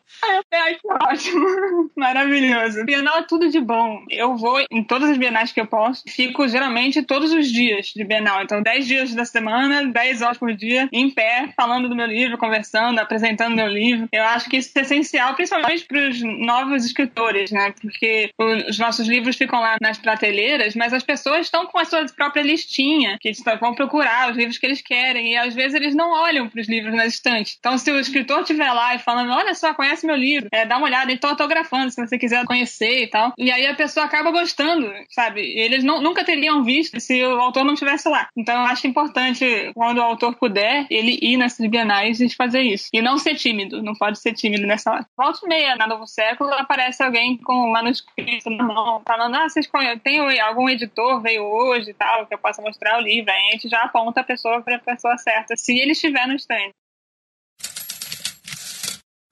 Ai, 0.52 0.74
que 0.74 0.88
ótimo. 0.88 1.90
Maravilhoso. 1.96 2.84
Bienal 2.84 3.18
é 3.18 3.22
tudo 3.22 3.48
de 3.48 3.60
bom. 3.60 4.04
Eu 4.10 4.36
vou 4.36 4.60
em 4.70 4.82
todas 4.84 5.10
as 5.10 5.16
bienais 5.16 5.52
que 5.52 5.60
eu 5.60 5.66
posso. 5.66 6.02
Fico 6.08 6.46
geralmente 6.48 7.02
todos 7.02 7.32
os 7.32 7.50
dias 7.50 7.86
de 7.94 8.04
Bienal. 8.04 8.42
Então, 8.42 8.62
10 8.62 8.86
dias 8.86 9.14
da 9.14 9.24
semana, 9.24 9.86
10 9.86 10.22
horas 10.22 10.38
por 10.38 10.54
dia, 10.54 10.88
em 10.92 11.10
pé, 11.10 11.52
falando 11.56 11.88
do 11.88 11.96
meu 11.96 12.06
livro, 12.06 12.36
conversando, 12.36 12.98
apresentando 12.98 13.56
meu 13.56 13.68
livro. 13.68 14.08
Eu 14.12 14.24
acho 14.24 14.48
que 14.50 14.58
isso 14.58 14.70
é 14.76 14.82
essencial, 14.82 15.34
principalmente 15.34 15.84
para 15.86 16.08
os 16.08 16.20
novos 16.22 16.84
escritores, 16.84 17.50
né? 17.50 17.72
Porque 17.80 18.30
os 18.38 18.78
nossos 18.78 19.06
livros 19.06 19.36
ficam 19.36 19.60
lá 19.60 19.76
nas 19.80 19.98
prateleiras, 19.98 20.74
mas 20.74 20.92
as 20.92 21.02
pessoas 21.02 21.46
estão 21.46 21.66
com 21.66 21.78
a 21.78 21.84
sua 21.84 22.04
própria 22.14 22.42
listinha, 22.42 23.18
que 23.20 23.32
vão 23.60 23.74
procurar 23.74 24.30
os 24.30 24.36
livros 24.36 24.58
que 24.58 24.66
eles 24.66 24.82
querem, 24.82 25.32
e 25.32 25.36
às 25.36 25.54
vezes 25.54 25.74
eles 25.74 25.94
não 25.94 26.10
olham 26.10 26.48
para 26.48 26.60
os 26.60 26.68
livros 26.68 26.94
na 26.94 27.06
estante. 27.06 27.56
Então, 27.58 27.78
se 27.78 27.90
o 27.90 27.98
escritor 27.98 28.40
estiver 28.40 28.72
lá 28.72 28.94
e 28.94 28.98
falando, 28.98 29.32
olha 29.32 29.54
só, 29.54 29.72
conhece 29.74 29.99
meu 30.06 30.16
livro, 30.16 30.48
é, 30.52 30.64
dá 30.64 30.76
uma 30.76 30.86
olhada, 30.86 31.12
estou 31.12 31.30
autografando, 31.30 31.90
se 31.90 32.04
você 32.04 32.18
quiser 32.18 32.44
conhecer 32.44 33.04
e 33.04 33.06
tal. 33.08 33.32
E 33.38 33.50
aí 33.50 33.66
a 33.66 33.74
pessoa 33.74 34.06
acaba 34.06 34.30
gostando, 34.30 34.90
sabe? 35.10 35.40
Eles 35.40 35.84
não, 35.84 36.00
nunca 36.00 36.24
teriam 36.24 36.62
visto 36.62 37.00
se 37.00 37.22
o 37.24 37.40
autor 37.40 37.64
não 37.64 37.74
estivesse 37.74 38.08
lá. 38.08 38.28
Então, 38.36 38.54
eu 38.54 38.66
acho 38.66 38.86
importante, 38.86 39.70
quando 39.74 39.98
o 39.98 40.02
autor 40.02 40.34
puder, 40.36 40.86
ele 40.90 41.18
ir 41.20 41.36
nessas 41.36 41.66
bienais 41.68 42.20
e 42.20 42.34
fazer 42.34 42.62
isso. 42.62 42.88
E 42.92 43.02
não 43.02 43.18
ser 43.18 43.34
tímido, 43.34 43.82
não 43.82 43.94
pode 43.94 44.18
ser 44.18 44.32
tímido 44.32 44.66
nessa 44.66 44.90
hora. 44.90 45.06
Volta 45.16 45.40
e 45.44 45.48
meia, 45.48 45.76
na 45.76 45.86
Novo 45.86 46.06
Século, 46.06 46.52
aparece 46.54 47.02
alguém 47.02 47.36
com 47.38 47.68
um 47.68 47.72
manuscrito 47.72 48.50
na 48.50 48.64
mão, 48.64 49.02
falando, 49.06 49.34
ah, 49.36 49.48
vocês 49.48 49.66
conhecem, 49.66 49.98
tem 49.98 50.40
algum 50.40 50.68
editor 50.68 51.20
veio 51.20 51.44
hoje 51.44 51.90
e 51.90 51.94
tal, 51.94 52.26
que 52.26 52.34
eu 52.34 52.38
possa 52.38 52.62
mostrar 52.62 52.98
o 52.98 53.02
livro. 53.02 53.30
Aí 53.30 53.48
a 53.48 53.52
gente 53.52 53.68
já 53.68 53.82
aponta 53.82 54.20
a 54.20 54.24
pessoa 54.24 54.62
para 54.62 54.76
a 54.76 54.78
pessoa 54.78 55.16
certa, 55.18 55.56
se 55.56 55.78
ele 55.78 55.92
estiver 55.92 56.26
no 56.26 56.34
stand. 56.34 56.70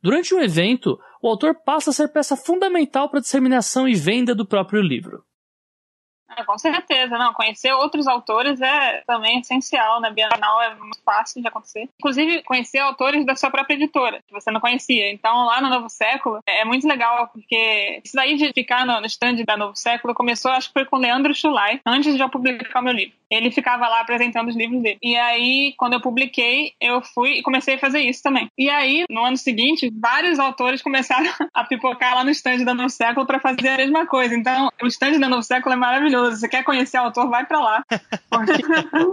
Durante 0.03 0.35
o 0.35 0.41
evento, 0.41 0.99
o 1.21 1.29
autor 1.29 1.55
passa 1.65 1.91
a 1.91 1.93
ser 1.93 2.09
peça 2.09 2.37
fundamental 2.37 3.11
para 3.11 3.19
a 3.19 3.23
disseminação 3.23 3.89
e 3.89 3.95
venda 3.95 4.35
do 4.35 4.47
próprio 4.47 4.81
livro. 4.81 5.25
Ah, 6.29 6.45
com 6.45 6.59
certeza, 6.59 7.17
não. 7.17 7.33
Conhecer 7.33 7.73
outros 7.73 8.07
autores 8.07 8.61
é 8.61 9.03
também 9.07 9.41
essencial, 9.41 10.01
né? 10.01 10.11
Bienal 10.11 10.61
é 10.63 10.75
muito 10.75 11.01
fácil 11.05 11.41
de 11.41 11.49
acontecer. 11.49 11.89
Inclusive, 11.99 12.43
conhecer 12.43 12.79
autores 12.79 13.25
da 13.25 13.35
sua 13.35 13.51
própria 13.51 13.75
editora, 13.75 14.23
que 14.27 14.33
você 14.33 14.51
não 14.51 14.61
conhecia. 14.61 15.11
Então, 15.11 15.47
lá 15.47 15.61
no 15.61 15.71
Novo 15.71 15.89
Século, 15.89 16.41
é 16.47 16.65
muito 16.65 16.87
legal, 16.87 17.29
porque 17.29 18.01
isso 18.05 18.15
daí 18.15 18.37
de 18.37 18.53
ficar 18.53 18.85
no 18.85 19.07
stand 19.07 19.37
da 19.47 19.57
Novo 19.57 19.75
Século 19.75 20.15
começou, 20.15 20.51
acho 20.51 20.69
que 20.69 20.75
foi 20.75 20.85
com 20.85 20.97
o 20.97 21.01
Leandro 21.01 21.35
Schulai, 21.35 21.81
antes 21.87 22.15
de 22.15 22.23
eu 22.23 22.29
publicar 22.29 22.81
o 22.81 22.85
meu 22.85 22.93
livro. 22.93 23.17
Ele 23.31 23.51
ficava 23.51 23.87
lá 23.89 24.01
apresentando 24.01 24.49
os 24.49 24.57
livros 24.57 24.83
dele. 24.83 24.99
E 25.03 25.15
aí, 25.17 25.75
quando 25.77 25.95
eu 25.95 26.01
publiquei, 26.01 26.73
eu 26.81 27.03
fui 27.03 27.39
e 27.39 27.43
comecei 27.43 27.75
a 27.75 27.79
fazer 27.79 28.01
isso 28.01 28.23
também. 28.23 28.51
E 28.57 28.71
aí, 28.71 29.05
no 29.11 29.23
ano 29.23 29.37
seguinte, 29.37 29.93
vários 29.95 30.39
autores 30.39 30.81
começaram 30.81 31.31
a 31.53 31.65
pipocar 31.65 32.15
lá 32.15 32.25
no 32.25 32.31
stand 32.31 32.65
da 32.65 32.75
Novo 32.75 32.89
Século 32.89 33.27
para 33.27 33.39
fazer 33.39 33.69
a 33.69 33.77
mesma 33.77 34.07
coisa. 34.07 34.35
Então, 34.35 34.71
o 34.83 34.87
stand 34.87 35.19
da 35.19 35.29
Novo 35.29 35.43
Século 35.43 35.75
é 35.75 35.77
maravilhoso. 35.77 36.18
Você 36.27 36.49
quer 36.49 36.65
conhecer 36.65 36.99
o 36.99 37.03
autor, 37.03 37.29
vai 37.29 37.45
para 37.45 37.61
lá. 37.61 37.85
Porque... 38.31 38.63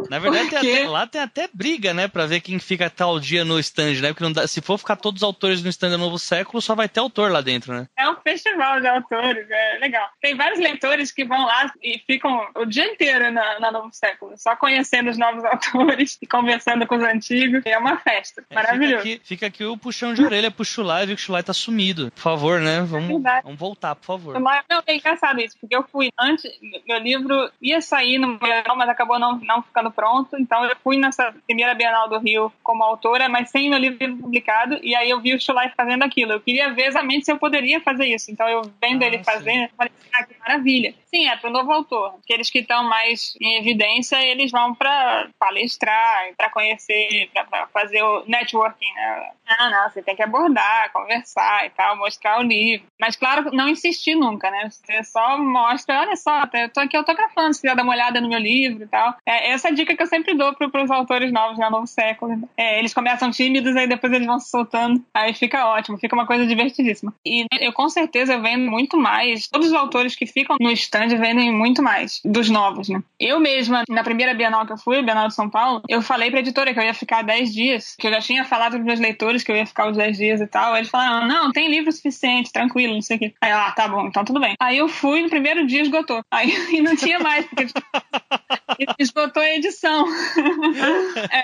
Na 0.09 0.19
verdade, 0.19 0.49
Porque... 0.49 0.59
tem 0.59 0.77
até, 0.77 0.87
lá 0.87 1.07
tem 1.07 1.21
até 1.21 1.49
briga, 1.53 1.93
né, 1.93 2.07
para 2.07 2.25
ver 2.25 2.41
quem 2.41 2.59
fica 2.59 2.89
tal 2.89 3.19
dia 3.19 3.43
no 3.43 3.59
stand, 3.59 4.01
né? 4.01 4.13
Porque 4.13 4.33
dá, 4.33 4.47
se 4.47 4.61
for 4.61 4.77
ficar 4.77 4.95
todos 4.95 5.21
os 5.21 5.23
autores 5.23 5.63
no 5.63 5.69
stand 5.69 5.91
da 5.91 5.97
Novo 5.97 6.19
Século, 6.19 6.61
só 6.61 6.75
vai 6.75 6.87
ter 6.87 6.99
autor 6.99 7.31
lá 7.31 7.41
dentro, 7.41 7.73
né? 7.73 7.87
É 7.97 8.09
um 8.09 8.15
festival 8.15 8.79
de 8.81 8.87
autores, 8.87 9.47
é 9.49 9.77
legal. 9.79 10.07
Tem 10.21 10.35
vários 10.35 10.59
leitores 10.59 11.11
que 11.11 11.25
vão 11.25 11.45
lá 11.45 11.71
e 11.81 11.99
ficam 12.05 12.47
o 12.55 12.65
dia 12.65 12.85
inteiro 12.85 13.31
na, 13.31 13.59
na 13.59 13.71
Novo 13.71 13.89
Século 13.91 14.35
só 14.37 14.55
conhecendo 14.55 15.09
os 15.09 15.17
novos 15.17 15.43
autores 15.45 16.17
e 16.21 16.27
conversando 16.27 16.85
com 16.85 16.95
os 16.95 17.03
antigos. 17.03 17.61
É 17.65 17.77
uma 17.77 17.97
festa. 17.97 18.43
É, 18.49 18.55
Maravilhoso. 18.55 19.03
Fica 19.03 19.15
aqui, 19.15 19.21
fica 19.23 19.47
aqui, 19.47 19.65
o 19.65 19.77
puxão 19.77 20.13
de 20.13 20.23
orelha 20.23 20.51
pro 20.51 20.65
Chulai, 20.65 21.05
viu 21.05 21.15
que 21.15 21.21
o 21.21 21.25
Chulai 21.25 21.43
tá 21.43 21.53
sumido. 21.53 22.11
Por 22.11 22.21
favor, 22.21 22.59
né? 22.59 22.81
Vamos, 22.81 23.25
é 23.25 23.41
vamos 23.41 23.59
voltar, 23.59 23.95
por 23.95 24.05
favor. 24.05 24.39
Não, 24.39 24.51
é 24.85 24.95
engraçado 24.95 25.39
isso, 25.39 25.57
porque 25.59 25.75
eu 25.75 25.83
fui 25.91 26.09
antes, 26.19 26.51
livro 26.97 27.49
ia 27.61 27.81
sair 27.81 28.17
no 28.17 28.37
Bienal, 28.37 28.75
mas 28.75 28.89
acabou 28.89 29.19
não, 29.19 29.37
não 29.39 29.61
ficando 29.61 29.91
pronto. 29.91 30.37
Então 30.37 30.63
eu 30.65 30.75
fui 30.83 30.97
nessa 30.97 31.33
primeira 31.45 31.73
Bienal 31.73 32.09
do 32.09 32.19
Rio 32.19 32.51
como 32.63 32.83
autora, 32.83 33.29
mas 33.29 33.49
sem 33.49 33.69
meu 33.69 33.79
livro 33.79 34.17
publicado. 34.17 34.79
E 34.81 34.95
aí 34.95 35.09
eu 35.09 35.21
vi 35.21 35.33
o 35.33 35.41
Chulai 35.41 35.71
fazendo 35.75 36.03
aquilo. 36.03 36.33
Eu 36.33 36.41
queria 36.41 36.73
ver 36.73 36.87
exatamente 36.87 37.25
se 37.25 37.31
eu 37.31 37.37
poderia 37.37 37.79
fazer 37.81 38.05
isso. 38.05 38.31
Então 38.31 38.47
eu 38.47 38.61
vendo 38.81 39.03
ah, 39.03 39.05
ele 39.05 39.23
fazendo, 39.23 39.69
falei, 39.75 39.91
ah, 40.13 40.23
que 40.23 40.37
maravilha. 40.39 40.93
Sim, 41.05 41.27
é 41.27 41.35
pro 41.37 41.49
novo 41.49 41.71
autor. 41.71 42.15
Aqueles 42.23 42.49
que 42.49 42.59
estão 42.59 42.83
mais 42.83 43.35
em 43.39 43.57
evidência, 43.57 44.21
eles 44.23 44.51
vão 44.51 44.75
para 44.75 45.29
palestrar, 45.39 46.33
para 46.35 46.49
conhecer, 46.49 47.29
para 47.49 47.67
fazer 47.67 48.01
o 48.03 48.23
networking, 48.27 48.91
né? 48.93 49.31
Não, 49.47 49.71
não, 49.71 49.89
você 49.89 50.01
tem 50.01 50.15
que 50.15 50.23
abordar, 50.23 50.91
conversar 50.91 51.65
e 51.65 51.69
tal, 51.69 51.95
mostrar 51.95 52.39
o 52.39 52.43
livro. 52.43 52.85
Mas, 52.99 53.15
claro, 53.15 53.51
não 53.53 53.69
insistir 53.69 54.15
nunca, 54.15 54.49
né? 54.49 54.69
Você 54.69 55.03
só 55.03 55.37
mostra, 55.37 56.01
olha 56.01 56.15
só, 56.15 56.43
eu 56.53 56.69
tô 56.69 56.81
aqui 56.85 56.97
autografando, 56.97 57.53
se 57.53 57.61
quiser 57.61 57.75
dar 57.75 57.83
uma 57.83 57.93
olhada 57.93 58.21
no 58.21 58.29
meu 58.29 58.39
livro 58.39 58.83
e 58.83 58.87
tal. 58.87 59.15
É 59.25 59.51
essa 59.51 59.71
dica 59.71 59.95
que 59.95 60.01
eu 60.01 60.07
sempre 60.07 60.35
dou 60.35 60.53
para 60.55 60.83
os 60.83 60.91
autores 60.91 61.31
novos, 61.31 61.57
né? 61.57 61.69
Novo 61.69 61.87
século. 61.87 62.47
É, 62.57 62.79
eles 62.79 62.93
começam 62.93 63.31
tímidos, 63.31 63.75
aí 63.75 63.87
depois 63.87 64.11
eles 64.13 64.27
vão 64.27 64.39
se 64.39 64.49
soltando. 64.49 65.03
Aí 65.13 65.33
fica 65.33 65.67
ótimo, 65.67 65.97
fica 65.97 66.15
uma 66.15 66.25
coisa 66.25 66.45
divertidíssima. 66.45 67.13
E 67.25 67.45
eu, 67.59 67.73
com 67.73 67.89
certeza, 67.89 68.37
vendo 68.39 68.69
muito 68.69 68.97
mais. 68.97 69.47
Todos 69.47 69.67
os 69.67 69.73
autores 69.73 70.15
que 70.15 70.25
ficam 70.25 70.57
no 70.59 70.71
stand 70.71 71.07
vendem 71.19 71.51
muito 71.51 71.81
mais 71.81 72.21
dos 72.23 72.49
novos, 72.49 72.89
né? 72.89 73.01
Eu 73.19 73.39
mesma, 73.39 73.83
na 73.89 74.03
primeira 74.03 74.33
Bienal 74.33 74.65
que 74.65 74.73
eu 74.73 74.77
fui, 74.77 75.01
Bienal 75.01 75.27
de 75.27 75.35
São 75.35 75.49
Paulo, 75.49 75.81
eu 75.87 76.01
falei 76.01 76.29
pra 76.29 76.39
editora 76.39 76.73
que 76.73 76.79
eu 76.79 76.83
ia 76.83 76.93
ficar 76.93 77.23
10 77.23 77.53
dias, 77.53 77.95
que 77.97 78.07
eu 78.07 78.11
já 78.11 78.19
tinha 78.19 78.45
falado 78.45 78.73
pros 78.73 78.85
meus 78.85 78.99
leitores 78.99 79.43
que 79.43 79.51
eu 79.51 79.55
ia 79.55 79.65
ficar 79.65 79.89
os 79.89 79.97
10 79.97 80.17
dias 80.17 80.41
e 80.41 80.47
tal. 80.47 80.73
Aí 80.73 80.81
eles 80.81 80.89
falaram, 80.89 81.27
não, 81.27 81.51
tem 81.51 81.69
livro 81.69 81.91
suficiente, 81.91 82.51
tranquilo, 82.51 82.93
não 82.93 83.01
sei 83.01 83.17
o 83.17 83.19
quê. 83.19 83.33
Aí, 83.41 83.51
ah, 83.51 83.71
tá 83.71 83.87
bom, 83.87 84.07
então 84.07 84.23
tudo 84.23 84.39
bem. 84.39 84.55
Aí 84.59 84.77
eu 84.77 84.87
fui, 84.87 85.21
no 85.21 85.29
primeiro 85.29 85.65
dia 85.65 85.81
esgotou. 85.81 86.21
Aí 86.31 86.51
e 86.77 86.81
não 86.83 86.95
tinha 86.95 87.19
mais, 87.19 87.45
porque 87.45 87.65
esgotou 88.99 89.41
a 89.41 89.55
edição. 89.55 90.05
é, 91.31 91.43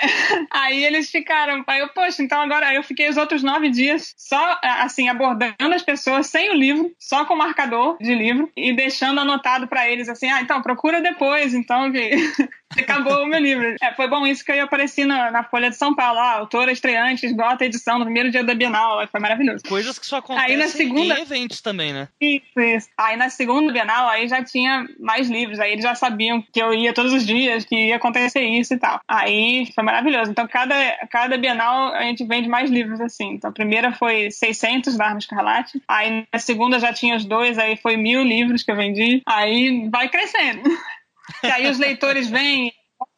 aí 0.52 0.84
eles 0.84 1.10
ficaram, 1.10 1.64
aí 1.68 1.80
eu, 1.80 1.90
poxa, 1.90 2.22
então 2.22 2.42
agora 2.42 2.68
aí 2.68 2.76
eu 2.76 2.84
fiquei 2.84 3.10
os 3.10 3.18
outros 3.18 3.44
nove 3.44 3.70
dias 3.70 4.14
só, 4.18 4.60
assim, 4.62 5.10
abordando 5.10 5.74
as 5.74 5.84
pessoas 5.84 6.28
sem 6.28 6.50
o 6.52 6.54
livro, 6.54 6.92
só 7.00 7.26
com 7.26 7.34
o 7.34 7.38
marcador 7.38 7.98
de 8.00 8.14
livro 8.14 8.52
e 8.56 8.74
deixando 8.76 9.20
anotado 9.20 9.68
para 9.68 9.90
eles 9.90 10.10
assim, 10.10 10.30
ah, 10.30 10.42
então 10.42 10.62
procura 10.62 11.02
depois, 11.02 11.54
então 11.54 11.92
que 11.92 12.12
acabou 12.78 13.24
o 13.24 13.28
meu 13.28 13.40
livro. 13.40 13.76
É, 13.82 13.94
foi 13.94 14.08
bom 14.08 14.26
isso 14.26 14.44
que 14.44 14.52
eu 14.52 14.64
apareci 14.64 15.06
na, 15.06 15.32
na 15.32 15.44
Folha 15.44 15.70
de 15.70 15.76
São 15.76 15.96
Paulo, 15.96 16.20
ah, 16.20 16.38
autora 16.38 16.72
estreante, 16.72 17.26
esgota 17.26 17.64
a 17.64 17.68
edição 17.68 18.00
no 18.00 18.06
primeiro 18.06 18.32
dia 18.32 18.44
da 18.44 18.54
Bienal, 18.54 19.06
foi 19.08 19.20
maravilhoso. 19.20 19.64
Coisas 19.68 19.98
que 19.98 20.06
só 20.06 20.18
acontecem 20.18 20.52
aí, 20.52 20.58
na 20.58 20.68
segunda... 20.68 21.20
em 21.20 21.22
eventos 21.22 21.62
também, 21.62 21.94
né? 21.94 22.08
Isso, 22.20 22.60
isso. 22.60 22.90
Aí 22.98 23.18
na 23.18 23.30
segunda 23.30 23.72
Bienal, 23.72 24.08
aí 24.10 24.28
já 24.28 24.44
tinha 24.44 24.86
mais 25.00 25.30
livros, 25.30 25.60
aí 25.60 25.74
eles 25.74 25.84
já 25.84 25.96
sabiam 25.96 26.42
que 26.42 26.62
eu 26.62 26.74
ia 26.74 26.94
todos 26.94 27.14
os 27.14 27.26
dias, 27.26 27.66
que 27.66 27.88
ia 27.88 27.96
acontecer 27.96 28.42
isso 28.42 28.74
e 28.74 28.78
tal. 28.78 29.00
Aí 29.08 29.68
foi 29.74 29.84
maravilhoso. 29.84 30.32
Então 30.32 30.48
cada, 30.48 30.76
cada 31.10 31.38
Bienal 31.38 31.94
a 31.94 32.04
gente 32.04 32.24
vende 32.26 32.48
mais 32.48 32.70
livros 32.70 33.02
assim. 33.02 33.34
Então 33.34 33.50
a 33.50 33.54
primeira 33.54 33.92
foi 33.92 34.32
600 34.32 34.98
da 34.98 35.06
Arma 35.06 35.20
Escarlate, 35.20 35.82
aí 35.88 36.26
na 36.32 36.40
segunda 36.40 36.80
já 36.80 36.94
tinha 36.94 37.16
os 37.16 37.26
dois, 37.26 37.58
aí 37.58 37.78
foi 37.78 37.98
mil 37.98 38.24
livros 38.24 38.64
que 38.64 38.72
eu 38.72 38.76
vendi, 38.76 39.22
aí 39.26 39.90
vai 39.90 40.10
crescendo. 40.10 40.62
Que 41.40 41.48
aí 41.48 41.70
os 41.70 41.78
leitores 41.78 42.30
vêm 42.30 42.72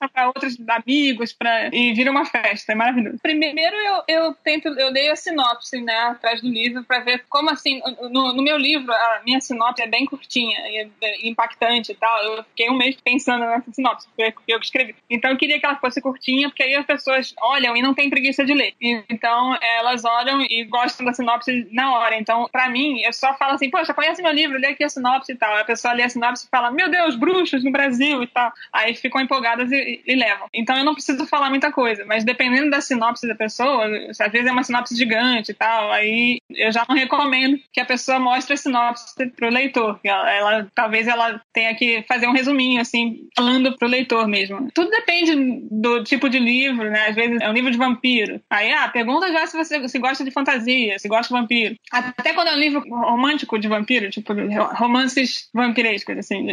para 0.08 0.28
outros 0.28 0.58
amigos 0.68 1.34
pra, 1.34 1.70
e 1.74 1.94
vira 1.94 2.12
uma 2.12 2.26
festa, 2.26 2.72
é 2.72 2.76
maravilhoso. 2.76 3.20
Primeiro 3.22 3.76
eu, 3.76 4.04
eu 4.08 4.34
tento, 4.44 4.68
eu 4.68 4.92
dei 4.92 5.10
a 5.10 5.16
sinopse, 5.16 5.82
né, 5.82 5.96
atrás 5.96 6.42
do 6.42 6.50
livro 6.50 6.84
para 6.84 7.00
ver 7.00 7.24
como 7.30 7.50
assim, 7.50 7.82
no, 8.10 8.34
no, 8.34 8.44
meu 8.44 8.58
livro 8.58 8.92
a 8.92 9.22
minha 9.26 9.40
sinopse 9.40 9.82
é 9.82 9.88
bem 9.88 10.06
curtinha 10.06 10.60
e 10.68 10.90
é 11.02 11.28
impactante 11.28 11.92
e 11.92 11.96
tal, 11.96 12.24
eu 12.24 12.44
fiquei 12.44 12.70
um 12.70 12.78
mês 12.78 12.98
pensando 13.04 13.46
nessa 13.46 13.72
sinopse, 13.72 14.08
porque 14.08 14.34
eu 14.48 14.60
que 14.60 14.66
escrevi. 14.66 14.96
Então 15.10 15.32
eu 15.32 15.38
queria 15.38 15.60
que 15.60 15.66
ela 15.66 15.76
fosse 15.76 16.02
curtinha, 16.02 16.50
porque 16.50 16.64
aí 16.64 16.76
as 16.76 16.86
pessoas 16.86 17.34
olham 17.42 17.76
e 17.76 17.82
não 17.82 17.94
tem 17.94 18.10
preguiça 18.10 18.46
de 18.46 18.54
ler. 18.54 18.74
E, 18.82 19.04
então 19.10 19.58
elas 19.62 20.06
olham 20.06 20.42
e 20.42 20.64
gostam 20.66 21.06
da 21.06 21.14
sinopse 21.14 21.68
na 21.72 21.94
hora. 21.94 22.18
Então, 22.18 22.48
para 22.52 22.70
mim, 22.70 23.02
eu 23.02 23.14
só 23.14 23.34
falo 23.36 23.54
assim, 23.54 23.70
poxa, 23.70 23.94
conhece 23.94 24.22
meu 24.22 24.32
livro, 24.32 24.58
lê 24.58 24.68
aqui 24.68 24.84
a 24.84 24.90
sinopse 24.90 25.32
e 25.32 25.36
tal. 25.36 25.56
A 25.58 25.66
pessoa 25.66 25.94
lê 25.94 26.04
a 26.04 26.10
sinopse 26.10 26.46
e 26.46 26.50
fala, 26.50 26.72
meu 26.72 26.90
Deus, 26.90 27.16
bruxos 27.16 27.64
no 27.64 27.72
Brasil 27.72 28.24
e 28.24 28.28
tal. 28.28 28.52
Aí 28.72 28.96
ficam 28.96 29.22
empolgadas 29.22 29.72
e, 29.72 29.93
e, 30.06 30.16
levam. 30.16 30.48
Então 30.54 30.78
eu 30.78 30.84
não 30.84 30.94
preciso 30.94 31.26
falar 31.26 31.50
muita 31.50 31.72
coisa, 31.72 32.06
mas 32.06 32.24
dependendo 32.24 32.70
da 32.70 32.82
sinopse 32.82 33.28
da 33.28 33.36
pessoa, 33.36 33.86
às 34.10 34.32
vezes 34.32 34.48
é 34.48 34.52
uma 34.52 34.64
sinopse 34.64 34.96
gigante 34.96 35.52
e 35.52 35.54
tal, 35.54 35.92
aí 35.92 36.40
eu 36.52 36.72
já 36.72 36.86
não 36.88 36.96
recomendo 36.96 37.60
que 37.72 37.80
a 37.80 37.86
pessoa 37.86 38.20
mostre 38.20 38.54
a 38.54 38.58
sinopse 38.58 39.14
pro 39.36 39.50
leitor. 39.50 40.00
Ela, 40.04 40.32
ela 40.32 40.72
talvez 40.74 41.08
ela 41.08 41.42
tenha 41.52 41.74
que 41.76 42.04
fazer 42.08 42.28
um 42.28 42.34
resuminho, 42.34 42.82
assim, 42.82 43.28
falando 43.36 43.76
pro 43.78 43.88
leitor 43.88 44.28
mesmo. 44.28 44.70
Tudo 44.74 44.90
depende 44.90 45.34
do 45.70 46.04
tipo 46.04 46.30
de 46.30 46.40
livro, 46.40 46.90
né? 46.90 47.08
Às 47.08 47.16
vezes 47.16 47.42
é 47.42 47.50
um 47.50 47.54
livro 47.54 47.72
de 47.72 47.78
vampiro. 47.78 48.42
Aí, 48.50 48.72
ah, 48.72 48.88
pergunta 48.90 49.32
já 49.32 49.46
se 49.48 49.58
você 49.58 49.88
se 49.88 50.00
gosta 50.00 50.24
de 50.24 50.32
fantasia, 50.32 50.98
se 51.00 51.08
gosta 51.08 51.34
de 51.34 51.42
vampiro. 51.42 51.76
Até 51.92 52.34
quando 52.34 52.50
é 52.50 52.56
um 52.56 52.60
livro 52.60 52.84
romântico 52.90 53.60
de 53.60 53.68
vampiro, 53.68 54.10
tipo 54.10 54.34
romances 54.74 55.50
vampirescos, 55.54 56.18
assim. 56.18 56.50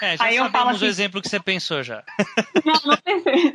É, 0.00 0.16
já 0.16 0.24
aí 0.24 0.36
eu 0.36 0.50
falo 0.50 0.70
assim, 0.70 0.84
o 0.84 0.88
exemplo 0.88 1.20
que 1.20 1.28
você 1.28 1.40
pensou 1.40 1.82
já. 1.82 2.02
Não, 2.64 2.74
não 2.84 2.96
pensei. 2.96 3.52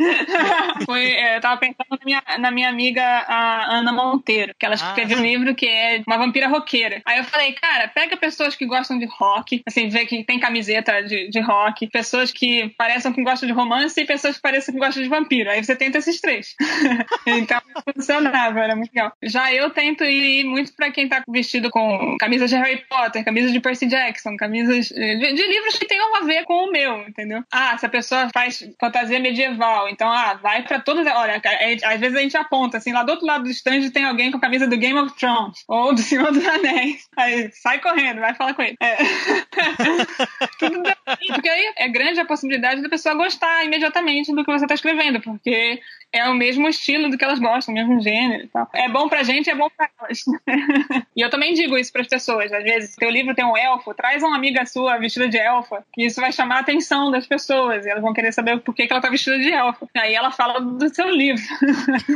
Foi, 0.85 1.05
é, 1.05 1.37
eu 1.37 1.41
tava 1.41 1.57
pensando 1.57 1.87
na 1.91 1.99
minha, 2.03 2.23
na 2.39 2.51
minha 2.51 2.69
amiga 2.69 3.03
a 3.03 3.77
Ana 3.77 3.91
Monteiro, 3.91 4.53
que 4.57 4.65
ela 4.65 4.75
ah. 4.75 4.87
escreveu 4.89 5.17
um 5.19 5.21
livro 5.21 5.55
que 5.55 5.67
é 5.67 6.01
uma 6.05 6.17
vampira 6.17 6.47
roqueira. 6.47 7.01
Aí 7.05 7.19
eu 7.19 7.23
falei, 7.23 7.53
cara, 7.53 7.87
pega 7.87 8.17
pessoas 8.17 8.55
que 8.55 8.65
gostam 8.65 8.97
de 8.97 9.05
rock, 9.05 9.61
assim, 9.65 9.89
vê 9.89 10.05
que 10.05 10.23
tem 10.23 10.39
camiseta 10.39 11.01
de, 11.03 11.29
de 11.29 11.39
rock, 11.39 11.87
pessoas 11.87 12.31
que 12.31 12.69
parecem 12.77 13.13
que 13.13 13.23
gostam 13.23 13.47
de 13.47 13.53
romance 13.53 13.99
e 13.99 14.05
pessoas 14.05 14.35
que 14.35 14.41
parecem 14.41 14.73
que 14.73 14.79
gostam 14.79 15.03
de 15.03 15.09
vampiro. 15.09 15.49
Aí 15.49 15.63
você 15.63 15.75
tenta 15.75 15.97
esses 15.97 16.19
três. 16.19 16.55
então 17.25 17.61
funcionava, 17.93 18.59
era 18.59 18.75
muito 18.75 18.93
legal. 18.93 19.11
Já 19.23 19.53
eu 19.53 19.69
tento 19.69 20.03
ir 20.03 20.43
muito 20.43 20.73
pra 20.75 20.91
quem 20.91 21.07
tá 21.07 21.23
vestido 21.27 21.69
com 21.69 22.15
camisas 22.19 22.49
de 22.49 22.55
Harry 22.55 22.83
Potter, 22.89 23.23
camisas 23.23 23.51
de 23.51 23.59
Percy 23.59 23.87
Jackson, 23.87 24.35
camisas 24.37 24.87
de, 24.87 25.33
de 25.33 25.47
livros 25.47 25.77
que 25.77 25.87
tenham 25.87 26.15
a 26.15 26.21
ver 26.21 26.43
com 26.43 26.65
o 26.65 26.71
meu, 26.71 27.07
entendeu? 27.07 27.43
Ah, 27.51 27.77
se 27.77 27.85
a 27.85 27.89
pessoa 27.89 28.29
faz 28.33 28.63
fantasia 28.87 29.19
medieval, 29.19 29.89
então, 29.89 30.09
ah, 30.11 30.35
vai 30.35 30.63
pra 30.63 30.79
todas. 30.79 31.05
Olha, 31.07 31.41
é, 31.43 31.77
às 31.83 31.99
vezes 31.99 32.17
a 32.17 32.21
gente 32.21 32.37
aponta, 32.37 32.77
assim, 32.77 32.91
lá 32.91 33.03
do 33.03 33.11
outro 33.11 33.25
lado 33.25 33.43
do 33.43 33.49
stand 33.49 33.89
tem 33.91 34.05
alguém 34.05 34.31
com 34.31 34.37
a 34.37 34.41
camisa 34.41 34.67
do 34.67 34.77
Game 34.77 34.97
of 34.97 35.15
Thrones 35.15 35.63
ou 35.67 35.93
do 35.93 36.01
Senhor 36.01 36.31
dos 36.31 36.45
Anéis. 36.45 37.07
Aí 37.17 37.51
sai 37.51 37.79
correndo, 37.79 38.19
vai 38.19 38.33
falar 38.33 38.53
com 38.53 38.61
ele. 38.61 38.77
É. 38.81 38.97
Tudo 40.59 40.81
porque 41.27 41.49
aí 41.49 41.73
é 41.77 41.89
grande 41.89 42.19
a 42.19 42.25
possibilidade 42.25 42.81
da 42.81 42.89
pessoa 42.89 43.15
gostar 43.15 43.65
imediatamente 43.65 44.33
do 44.33 44.43
que 44.43 44.51
você 44.51 44.65
está 44.65 44.75
escrevendo, 44.75 45.21
porque 45.21 45.79
é 46.11 46.27
o 46.29 46.33
mesmo 46.33 46.67
estilo 46.67 47.09
do 47.09 47.17
que 47.17 47.23
elas 47.23 47.39
gostam, 47.39 47.73
o 47.73 47.77
mesmo 47.77 48.01
gênero 48.01 48.45
e 48.45 48.47
tal. 48.47 48.69
É 48.73 48.87
bom 48.87 49.09
pra 49.09 49.23
gente, 49.23 49.49
é 49.49 49.55
bom 49.55 49.69
pra 49.75 49.89
elas. 49.99 50.23
e 51.15 51.21
eu 51.21 51.29
também 51.29 51.53
digo 51.53 51.77
isso 51.77 51.91
pras 51.91 52.07
pessoas. 52.07 52.51
Às 52.51 52.63
vezes, 52.63 52.95
teu 52.95 53.09
livro 53.09 53.35
tem 53.35 53.45
um 53.45 53.57
elfo, 53.57 53.93
traz 53.93 54.23
uma 54.23 54.35
amiga 54.35 54.65
sua 54.65 54.97
vestida 54.97 55.27
de 55.27 55.37
elfa, 55.37 55.83
que 55.93 56.05
isso 56.05 56.21
vai 56.21 56.31
chamar 56.31 56.57
a 56.57 56.59
atenção 56.59 57.11
das 57.11 57.27
pessoas. 57.27 57.85
E 57.85 57.89
elas 57.89 58.01
vão 58.01 58.13
querer 58.13 58.31
saber 58.31 58.59
por 58.61 58.73
que, 58.73 58.87
que 58.87 58.93
ela 58.93 59.01
tá 59.01 59.09
vestida 59.09 59.37
de 59.37 59.51
elfa. 59.51 59.87
Aí 59.95 60.15
ela 60.15 60.31
fala 60.31 60.59
do 60.59 60.93
seu 60.93 61.09
livro. 61.09 61.43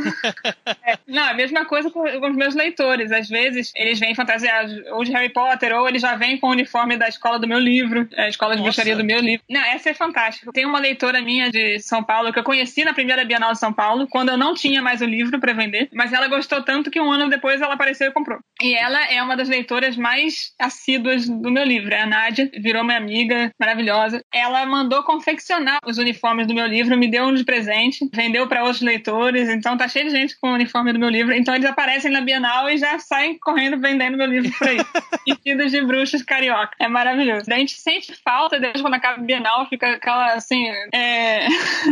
é. 0.84 0.98
Não, 1.06 1.24
a 1.24 1.34
mesma 1.34 1.64
coisa 1.66 1.90
com 1.90 2.02
os 2.02 2.36
meus 2.36 2.54
leitores. 2.54 3.12
Às 3.12 3.28
vezes, 3.28 3.72
eles 3.76 4.00
vêm 4.00 4.14
fantasiados 4.14 4.72
ou 4.92 5.04
de 5.04 5.12
Harry 5.12 5.30
Potter, 5.30 5.72
ou 5.76 5.88
eles 5.88 6.00
já 6.00 6.16
vêm 6.16 6.38
com 6.38 6.48
o 6.48 6.52
uniforme 6.52 6.96
da 6.96 7.08
escola 7.08 7.38
do 7.38 7.46
meu 7.46 7.58
livro, 7.58 8.08
a 8.16 8.28
escola 8.28 8.56
de 8.56 8.62
bruxaria 8.62 8.96
do 8.96 9.04
meu 9.04 9.20
livro. 9.20 9.44
Não, 9.50 9.60
essa 9.60 9.90
é 9.90 9.94
fantástica. 9.94 10.50
Tem 10.52 10.64
uma 10.64 10.78
leitora 10.78 11.20
minha 11.20 11.50
de 11.50 11.78
São 11.80 12.02
Paulo 12.02 12.32
que 12.32 12.38
eu 12.38 12.44
conheci 12.44 12.84
na 12.84 12.94
primeira 12.94 13.24
Bienal 13.24 13.52
de 13.52 13.58
São 13.58 13.72
Paulo 13.72 13.81
Paulo, 13.82 14.06
quando 14.08 14.28
eu 14.28 14.36
não 14.36 14.54
tinha 14.54 14.80
mais 14.80 15.00
o 15.00 15.04
livro 15.04 15.40
para 15.40 15.52
vender, 15.52 15.88
mas 15.92 16.12
ela 16.12 16.28
gostou 16.28 16.62
tanto 16.62 16.88
que 16.88 17.00
um 17.00 17.10
ano 17.10 17.28
depois 17.28 17.60
ela 17.60 17.74
apareceu 17.74 18.08
e 18.08 18.12
comprou. 18.12 18.38
E 18.62 18.76
ela 18.76 19.10
é 19.10 19.20
uma 19.20 19.36
das 19.36 19.48
leitoras 19.48 19.96
mais 19.96 20.52
assíduas 20.56 21.28
do 21.28 21.50
meu 21.50 21.64
livro. 21.64 21.92
É 21.92 22.02
a 22.02 22.06
Nádia, 22.06 22.48
virou 22.60 22.84
minha 22.84 22.96
amiga, 22.96 23.50
maravilhosa. 23.58 24.22
Ela 24.32 24.64
mandou 24.66 25.02
confeccionar 25.02 25.80
os 25.84 25.98
uniformes 25.98 26.46
do 26.46 26.54
meu 26.54 26.66
livro, 26.66 26.96
me 26.96 27.10
deu 27.10 27.24
um 27.24 27.34
de 27.34 27.42
presente, 27.42 28.08
vendeu 28.14 28.46
para 28.46 28.62
outros 28.62 28.82
leitores, 28.82 29.48
então 29.48 29.76
tá 29.76 29.88
cheio 29.88 30.04
de 30.04 30.12
gente 30.12 30.38
com 30.38 30.50
o 30.50 30.54
uniforme 30.54 30.92
do 30.92 31.00
meu 31.00 31.08
livro. 31.08 31.34
Então 31.34 31.52
eles 31.52 31.68
aparecem 31.68 32.12
na 32.12 32.20
Bienal 32.20 32.70
e 32.70 32.78
já 32.78 33.00
saem 33.00 33.36
correndo 33.40 33.80
vendendo 33.80 34.16
meu 34.16 34.28
livro 34.28 34.52
por 34.56 34.68
aí. 34.68 34.76
Vestidos 35.26 35.72
de 35.72 35.84
bruxas 35.84 36.22
carioca. 36.22 36.76
É 36.78 36.86
maravilhoso. 36.86 37.52
A 37.52 37.56
gente 37.56 37.72
sente 37.80 38.14
falta 38.22 38.60
deles 38.60 38.80
quando 38.80 38.94
acaba 38.94 39.20
a 39.20 39.24
Bienal, 39.24 39.68
fica 39.68 39.94
aquela 39.94 40.34
assim. 40.34 40.68
É, 40.94 41.48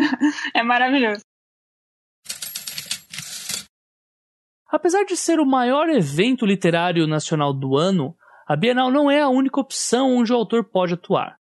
é 0.55 0.63
maravilhoso. 0.63 1.30
Apesar 4.71 5.05
de 5.05 5.17
ser 5.17 5.41
o 5.41 5.47
maior 5.47 5.89
evento 5.89 6.47
literário 6.47 7.07
nacional 7.07 7.53
do 7.53 7.77
ano, 7.77 8.15
a 8.47 8.55
Bienal 8.55 8.91
não 8.91 9.11
é 9.11 9.21
a 9.21 9.29
única 9.29 9.61
opção 9.61 10.17
onde 10.17 10.33
o 10.33 10.37
autor 10.37 10.65
pode 10.65 10.95
atuar. 10.95 11.39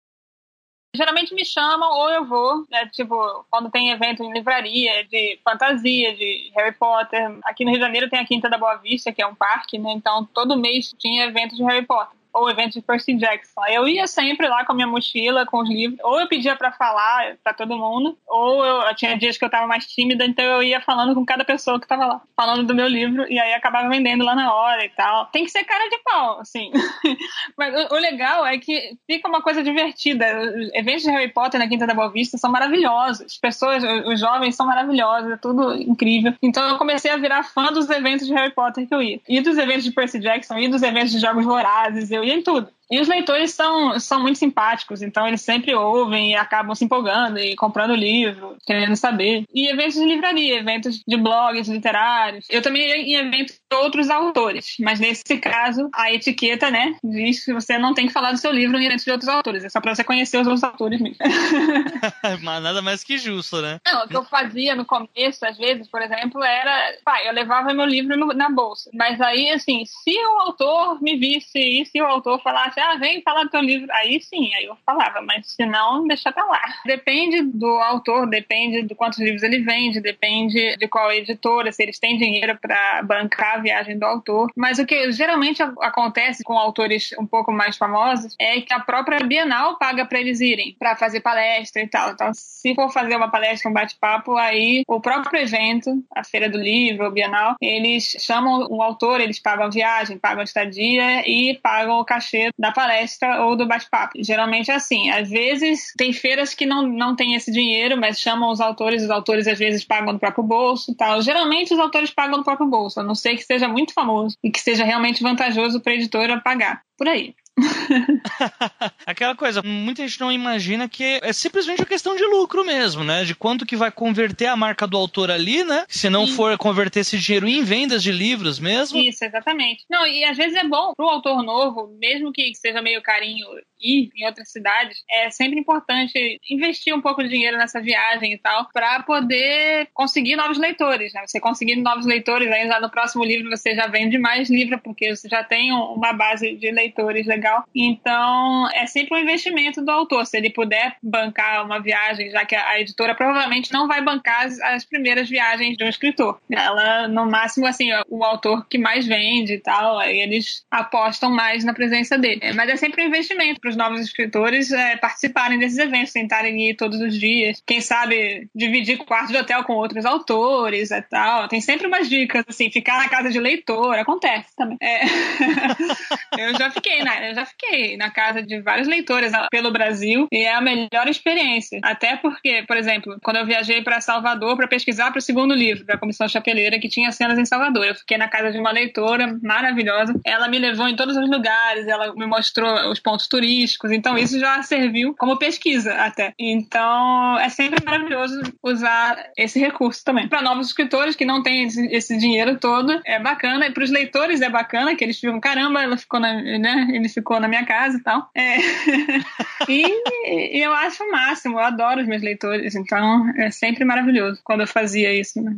Geralmente 0.94 1.34
me 1.34 1.44
chamam 1.44 1.90
ou 1.90 2.10
eu 2.10 2.24
vou, 2.24 2.64
né, 2.70 2.86
tipo, 2.92 3.16
quando 3.50 3.70
tem 3.70 3.90
evento 3.90 4.22
em 4.22 4.32
livraria, 4.32 5.04
de 5.08 5.40
fantasia, 5.42 6.14
de 6.14 6.52
Harry 6.54 6.76
Potter. 6.76 7.36
Aqui 7.44 7.64
no 7.64 7.70
Rio 7.70 7.80
de 7.80 7.84
Janeiro 7.84 8.08
tem 8.08 8.20
a 8.20 8.26
Quinta 8.26 8.48
da 8.48 8.56
Boa 8.56 8.76
Vista, 8.76 9.12
que 9.12 9.20
é 9.20 9.26
um 9.26 9.34
parque, 9.34 9.76
né? 9.76 9.92
Então 9.92 10.24
todo 10.32 10.56
mês 10.56 10.94
tinha 10.98 11.26
evento 11.26 11.56
de 11.56 11.64
Harry 11.64 11.84
Potter 11.84 12.23
ou 12.34 12.50
evento 12.50 12.72
de 12.74 12.82
Percy 12.82 13.14
Jackson. 13.14 13.64
Eu 13.68 13.86
ia 13.86 14.06
sempre 14.06 14.48
lá 14.48 14.64
com 14.64 14.72
a 14.72 14.74
minha 14.74 14.88
mochila, 14.88 15.46
com 15.46 15.62
os 15.62 15.68
livros, 15.68 16.00
ou 16.02 16.20
eu 16.20 16.28
pedia 16.28 16.56
para 16.56 16.72
falar 16.72 17.36
para 17.42 17.54
todo 17.54 17.78
mundo, 17.78 18.18
ou 18.26 18.64
eu, 18.64 18.82
eu, 18.82 18.94
tinha 18.96 19.16
dias 19.16 19.38
que 19.38 19.44
eu 19.44 19.50
tava 19.50 19.66
mais 19.66 19.86
tímida, 19.86 20.24
então 20.24 20.44
eu 20.44 20.62
ia 20.62 20.80
falando 20.80 21.14
com 21.14 21.24
cada 21.24 21.44
pessoa 21.44 21.80
que 21.80 21.86
tava 21.86 22.06
lá, 22.06 22.20
falando 22.36 22.64
do 22.64 22.74
meu 22.74 22.88
livro, 22.88 23.24
e 23.30 23.38
aí 23.38 23.54
acabava 23.54 23.88
vendendo 23.88 24.24
lá 24.24 24.34
na 24.34 24.52
hora 24.52 24.84
e 24.84 24.88
tal. 24.90 25.26
Tem 25.26 25.44
que 25.44 25.50
ser 25.50 25.64
cara 25.64 25.88
de 25.88 25.98
pau, 26.02 26.40
assim. 26.40 26.72
Mas 27.56 27.74
o, 27.74 27.94
o, 27.94 27.98
legal 27.98 28.44
é 28.44 28.58
que 28.58 28.96
fica 29.06 29.28
uma 29.28 29.40
coisa 29.40 29.62
divertida. 29.62 30.26
Os 30.40 30.74
eventos 30.74 31.04
de 31.04 31.10
Harry 31.10 31.32
Potter 31.32 31.60
na 31.60 31.68
Quinta 31.68 31.86
da 31.86 31.94
Boa 31.94 32.10
Vista 32.10 32.36
são 32.36 32.50
maravilhosos. 32.50 33.26
As 33.26 33.38
pessoas, 33.38 33.82
os 34.06 34.18
jovens 34.18 34.56
são 34.56 34.66
maravilhosos, 34.66 35.30
é 35.30 35.36
tudo 35.36 35.74
incrível. 35.74 36.34
Então 36.42 36.68
eu 36.68 36.78
comecei 36.78 37.10
a 37.10 37.16
virar 37.16 37.44
fã 37.44 37.72
dos 37.72 37.88
eventos 37.88 38.26
de 38.26 38.34
Harry 38.34 38.52
Potter 38.52 38.88
que 38.88 38.94
eu 38.94 39.02
ia. 39.02 39.20
E 39.28 39.40
dos 39.40 39.56
eventos 39.56 39.84
de 39.84 39.92
Percy 39.92 40.18
Jackson, 40.18 40.58
e 40.58 40.68
dos 40.68 40.82
eventos 40.82 41.12
de 41.12 41.20
Jogos 41.20 41.44
Vorazes, 41.44 42.10
eu 42.10 42.23
ia 42.24 42.34
em 42.34 42.42
tudo. 42.42 42.70
E 42.90 43.00
os 43.00 43.08
leitores 43.08 43.52
são, 43.52 43.98
são 43.98 44.20
muito 44.20 44.38
simpáticos, 44.38 45.02
então 45.02 45.26
eles 45.26 45.40
sempre 45.40 45.74
ouvem 45.74 46.32
e 46.32 46.34
acabam 46.34 46.74
se 46.74 46.84
empolgando 46.84 47.38
e 47.38 47.56
comprando 47.56 47.94
livro, 47.94 48.56
querendo 48.66 48.96
saber. 48.96 49.44
E 49.52 49.68
eventos 49.68 49.94
de 49.94 50.04
livraria, 50.04 50.58
eventos 50.58 51.02
de 51.06 51.16
blogs 51.16 51.68
literários. 51.68 52.46
Eu 52.50 52.62
também 52.62 52.82
ia 52.82 52.96
em 52.96 53.26
eventos 53.26 53.54
de 53.54 53.76
outros 53.76 54.10
autores, 54.10 54.76
mas 54.80 55.00
nesse 55.00 55.38
caso, 55.38 55.88
a 55.94 56.12
etiqueta, 56.12 56.70
né, 56.70 56.96
diz 57.02 57.44
que 57.44 57.52
você 57.52 57.78
não 57.78 57.94
tem 57.94 58.06
que 58.06 58.12
falar 58.12 58.32
do 58.32 58.38
seu 58.38 58.52
livro 58.52 58.78
em 58.78 58.84
eventos 58.84 59.04
de 59.04 59.10
outros 59.10 59.28
autores, 59.28 59.64
é 59.64 59.68
só 59.68 59.80
pra 59.80 59.94
você 59.94 60.04
conhecer 60.04 60.38
os 60.38 60.46
outros 60.46 60.64
autores 60.64 61.00
mesmo. 61.00 61.16
mas 62.42 62.62
nada 62.62 62.82
mais 62.82 63.02
que 63.02 63.18
justo, 63.18 63.60
né? 63.60 63.78
Não, 63.86 64.04
o 64.04 64.08
que 64.08 64.16
eu 64.16 64.24
fazia 64.24 64.74
no 64.74 64.84
começo, 64.84 65.44
às 65.44 65.56
vezes, 65.56 65.88
por 65.88 66.02
exemplo, 66.02 66.42
era, 66.42 66.96
pai, 67.04 67.28
eu 67.28 67.32
levava 67.32 67.74
meu 67.74 67.86
livro 67.86 68.16
no, 68.16 68.26
na 68.28 68.48
bolsa. 68.48 68.90
Mas 68.92 69.20
aí, 69.20 69.50
assim, 69.50 69.84
se 69.84 70.16
o 70.16 70.40
autor 70.40 71.02
me 71.02 71.16
visse 71.16 71.58
e 71.58 71.86
se 71.86 72.00
o 72.00 72.06
autor 72.06 72.40
falasse 72.42 72.73
falasse, 72.74 72.80
ah, 72.80 72.96
vem 72.98 73.22
falar 73.22 73.44
do 73.44 73.50
teu 73.50 73.60
livro, 73.60 73.88
aí 73.92 74.20
sim, 74.20 74.52
aí 74.54 74.64
eu 74.64 74.76
falava, 74.84 75.20
mas 75.22 75.46
se 75.46 75.64
não, 75.64 76.06
deixa 76.06 76.32
pra 76.32 76.44
lá. 76.44 76.62
Depende 76.84 77.42
do 77.42 77.66
autor, 77.66 78.28
depende 78.28 78.82
de 78.82 78.94
quantos 78.94 79.18
livros 79.18 79.42
ele 79.42 79.60
vende, 79.60 80.00
depende 80.00 80.76
de 80.76 80.88
qual 80.88 81.10
editora, 81.12 81.72
se 81.72 81.82
eles 81.82 81.98
têm 81.98 82.16
dinheiro 82.16 82.58
para 82.60 83.02
bancar 83.02 83.56
a 83.56 83.58
viagem 83.58 83.98
do 83.98 84.04
autor. 84.04 84.50
Mas 84.56 84.78
o 84.78 84.86
que 84.86 85.12
geralmente 85.12 85.62
acontece 85.62 86.42
com 86.42 86.58
autores 86.58 87.10
um 87.18 87.26
pouco 87.26 87.52
mais 87.52 87.76
famosos 87.76 88.34
é 88.38 88.60
que 88.60 88.72
a 88.72 88.80
própria 88.80 89.18
Bienal 89.24 89.78
paga 89.78 90.04
para 90.04 90.20
eles 90.20 90.40
irem, 90.40 90.74
para 90.78 90.96
fazer 90.96 91.20
palestra 91.20 91.82
e 91.82 91.88
tal. 91.88 92.10
Então, 92.10 92.30
se 92.34 92.74
for 92.74 92.90
fazer 92.90 93.16
uma 93.16 93.30
palestra, 93.30 93.70
um 93.70 93.74
bate-papo, 93.74 94.36
aí 94.36 94.82
o 94.86 95.00
próprio 95.00 95.40
evento, 95.40 96.04
a 96.14 96.24
Feira 96.24 96.48
do 96.48 96.58
Livro, 96.58 97.06
o 97.06 97.10
Bienal, 97.10 97.56
eles 97.60 98.16
chamam 98.20 98.66
o 98.70 98.82
autor, 98.82 99.20
eles 99.20 99.40
pagam 99.40 99.66
a 99.66 99.70
viagem, 99.70 100.18
pagam 100.18 100.40
a 100.40 100.44
estadia 100.44 101.28
e 101.28 101.58
pagam 101.62 101.98
o 101.98 102.04
cachê 102.04 102.50
da 102.64 102.72
palestra 102.72 103.44
ou 103.44 103.54
do 103.54 103.66
bate-papo. 103.66 104.14
Geralmente 104.16 104.70
é 104.70 104.74
assim. 104.74 105.10
Às 105.10 105.28
vezes 105.28 105.92
tem 105.98 106.14
feiras 106.14 106.54
que 106.54 106.64
não, 106.64 106.86
não 106.86 107.14
tem 107.14 107.34
esse 107.34 107.52
dinheiro, 107.52 108.00
mas 108.00 108.18
chamam 108.18 108.50
os 108.50 108.58
autores, 108.58 109.02
os 109.02 109.10
autores 109.10 109.46
às 109.46 109.58
vezes 109.58 109.84
pagam 109.84 110.14
do 110.14 110.18
próprio 110.18 110.42
bolso 110.42 110.90
e 110.90 110.94
tal. 110.94 111.20
Geralmente 111.20 111.74
os 111.74 111.78
autores 111.78 112.10
pagam 112.10 112.38
do 112.38 112.44
próprio 112.44 112.66
bolso, 112.66 113.00
a 113.00 113.02
não 113.02 113.14
ser 113.14 113.36
que 113.36 113.42
seja 113.42 113.68
muito 113.68 113.92
famoso 113.92 114.38
e 114.42 114.50
que 114.50 114.60
seja 114.60 114.82
realmente 114.82 115.22
vantajoso 115.22 115.78
para 115.80 115.92
a 115.92 115.96
editora 115.96 116.40
pagar. 116.40 116.80
Por 116.96 117.06
aí. 117.06 117.34
Aquela 119.06 119.34
coisa, 119.34 119.62
muita 119.62 120.06
gente 120.06 120.20
não 120.20 120.32
imagina 120.32 120.88
que 120.88 121.20
é 121.22 121.32
simplesmente 121.32 121.80
uma 121.80 121.86
questão 121.86 122.16
de 122.16 122.24
lucro 122.24 122.64
mesmo, 122.64 123.04
né? 123.04 123.24
De 123.24 123.34
quanto 123.34 123.66
que 123.66 123.76
vai 123.76 123.90
converter 123.90 124.46
a 124.46 124.56
marca 124.56 124.86
do 124.86 124.96
autor 124.96 125.30
ali, 125.30 125.64
né? 125.64 125.84
Se 125.88 126.10
não 126.10 126.26
Sim. 126.26 126.32
for 126.34 126.58
converter 126.58 127.00
esse 127.00 127.18
dinheiro 127.18 127.48
em 127.48 127.62
vendas 127.62 128.02
de 128.02 128.10
livros 128.10 128.58
mesmo. 128.58 128.98
Isso, 128.98 129.24
exatamente. 129.24 129.84
Não, 129.88 130.06
e 130.06 130.24
às 130.24 130.36
vezes 130.36 130.56
é 130.56 130.64
bom 130.64 130.92
pro 130.96 131.08
autor 131.08 131.42
novo, 131.42 131.96
mesmo 131.98 132.32
que 132.32 132.54
seja 132.54 132.82
meio 132.82 133.02
carinho 133.02 133.46
ir 133.84 134.10
em 134.16 134.26
outras 134.26 134.50
cidades, 134.50 135.04
é 135.10 135.30
sempre 135.30 135.60
importante 135.60 136.40
investir 136.50 136.94
um 136.94 137.00
pouco 137.00 137.22
de 137.22 137.28
dinheiro 137.28 137.58
nessa 137.58 137.80
viagem 137.80 138.32
e 138.32 138.38
tal, 138.38 138.68
para 138.72 139.02
poder 139.02 139.88
conseguir 139.92 140.36
novos 140.36 140.58
leitores, 140.58 141.12
né? 141.12 141.22
Você 141.26 141.38
conseguindo 141.38 141.82
novos 141.82 142.06
leitores, 142.06 142.50
aí 142.50 142.66
já 142.66 142.80
no 142.80 142.90
próximo 142.90 143.24
livro 143.24 143.50
você 143.50 143.74
já 143.74 143.86
vende 143.86 144.18
mais 144.18 144.48
livro, 144.48 144.78
porque 144.78 145.14
você 145.14 145.28
já 145.28 145.44
tem 145.44 145.72
uma 145.72 146.12
base 146.12 146.56
de 146.56 146.70
leitores 146.70 147.26
legal. 147.26 147.64
Então, 147.74 148.68
é 148.72 148.86
sempre 148.86 149.18
um 149.18 149.22
investimento 149.22 149.82
do 149.82 149.90
autor. 149.90 150.24
Se 150.26 150.36
ele 150.38 150.50
puder 150.50 150.96
bancar 151.02 151.64
uma 151.64 151.80
viagem, 151.80 152.30
já 152.30 152.44
que 152.44 152.54
a 152.54 152.80
editora 152.80 153.14
provavelmente 153.14 153.72
não 153.72 153.86
vai 153.86 154.00
bancar 154.00 154.46
as, 154.46 154.58
as 154.60 154.84
primeiras 154.84 155.28
viagens 155.28 155.76
de 155.76 155.84
um 155.84 155.88
escritor. 155.88 156.40
Ela, 156.50 157.08
no 157.08 157.26
máximo, 157.26 157.66
assim, 157.66 157.90
o 158.08 158.24
autor 158.24 158.66
que 158.68 158.78
mais 158.78 159.06
vende 159.06 159.54
e 159.54 159.60
tal, 159.60 159.98
aí 159.98 160.20
eles 160.20 160.64
apostam 160.70 161.30
mais 161.30 161.64
na 161.64 161.74
presença 161.74 162.16
dele. 162.16 162.40
Mas 162.54 162.68
é 162.68 162.76
sempre 162.76 163.02
um 163.02 163.08
investimento 163.08 163.60
para 163.60 163.70
os 163.70 163.73
novos 163.76 164.00
escritores 164.00 164.72
é, 164.72 164.96
participarem 164.96 165.58
desses 165.58 165.78
eventos, 165.78 166.12
tentarem 166.12 166.70
ir 166.70 166.74
todos 166.74 167.00
os 167.00 167.18
dias. 167.18 167.62
Quem 167.66 167.80
sabe 167.80 168.48
dividir 168.54 168.98
quarto 168.98 169.32
de 169.32 169.38
hotel 169.38 169.64
com 169.64 169.74
outros 169.74 170.04
autores 170.04 170.90
e 170.90 171.02
tal. 171.02 171.48
Tem 171.48 171.60
sempre 171.60 171.86
umas 171.86 172.08
dicas, 172.08 172.44
assim, 172.48 172.70
ficar 172.70 172.98
na 172.98 173.08
casa 173.08 173.30
de 173.30 173.38
leitor, 173.38 173.98
acontece 173.98 174.54
também. 174.56 174.76
É. 174.80 175.02
eu 176.38 176.58
já 176.58 176.70
fiquei, 176.70 177.02
né? 177.02 177.30
Eu 177.30 177.34
já 177.34 177.46
fiquei 177.46 177.96
na 177.96 178.10
casa 178.10 178.42
de 178.42 178.60
vários 178.60 178.88
leitores 178.88 179.32
pelo 179.50 179.70
Brasil 179.70 180.28
e 180.32 180.42
é 180.44 180.54
a 180.54 180.60
melhor 180.60 181.08
experiência. 181.08 181.80
Até 181.82 182.16
porque, 182.16 182.64
por 182.66 182.76
exemplo, 182.76 183.18
quando 183.22 183.36
eu 183.36 183.46
viajei 183.46 183.82
para 183.82 184.00
Salvador 184.00 184.56
para 184.56 184.68
pesquisar 184.68 185.10
para 185.10 185.18
o 185.18 185.22
segundo 185.22 185.54
livro 185.54 185.84
da 185.84 185.98
Comissão 185.98 186.28
Chapeleira, 186.28 186.78
que 186.78 186.88
tinha 186.88 187.10
cenas 187.12 187.38
em 187.38 187.44
Salvador, 187.44 187.86
eu 187.86 187.94
fiquei 187.94 188.16
na 188.16 188.28
casa 188.28 188.50
de 188.50 188.58
uma 188.58 188.70
leitora 188.70 189.38
maravilhosa. 189.42 190.14
Ela 190.24 190.48
me 190.48 190.58
levou 190.58 190.88
em 190.88 190.96
todos 190.96 191.16
os 191.16 191.28
lugares, 191.28 191.86
ela 191.86 192.14
me 192.14 192.26
mostrou 192.26 192.90
os 192.90 192.98
pontos 193.00 193.28
turísticos, 193.28 193.63
então 193.90 194.16
isso 194.16 194.38
já 194.38 194.62
serviu 194.62 195.14
como 195.14 195.38
pesquisa 195.38 195.92
até. 195.94 196.34
Então 196.38 197.38
é 197.38 197.48
sempre 197.48 197.84
maravilhoso 197.84 198.40
usar 198.62 199.30
esse 199.36 199.58
recurso 199.58 200.04
também. 200.04 200.28
Para 200.28 200.42
novos 200.42 200.68
escritores 200.68 201.16
que 201.16 201.24
não 201.24 201.42
têm 201.42 201.64
esse, 201.64 202.16
dinheiro 202.16 202.58
todo, 202.58 203.00
é 203.04 203.18
bacana. 203.18 203.66
E 203.66 203.72
para 203.72 203.84
os 203.84 203.90
leitores 203.90 204.40
é 204.40 204.48
bacana, 204.48 204.94
que 204.94 205.04
eles 205.04 205.18
ficam, 205.18 205.40
caramba, 205.40 205.82
ela 205.82 205.96
ficou 205.96 206.20
na, 206.20 206.34
né? 206.34 206.88
Ele 206.92 207.08
ficou 207.08 207.40
na 207.40 207.48
minha 207.48 207.64
casa 207.64 207.98
e 207.98 208.02
tal. 208.02 208.30
É. 208.34 208.56
e, 209.68 210.58
e, 210.58 210.64
eu 210.64 210.72
acho 210.72 211.02
o 211.04 211.10
máximo, 211.10 211.58
eu 211.58 211.64
adoro 211.64 212.00
os 212.00 212.06
meus 212.06 212.22
leitores, 212.22 212.74
então 212.74 213.28
é 213.36 213.50
sempre 213.50 213.84
maravilhoso 213.84 214.40
quando 214.44 214.60
eu 214.60 214.66
fazia 214.66 215.12
isso, 215.12 215.42
né? 215.42 215.56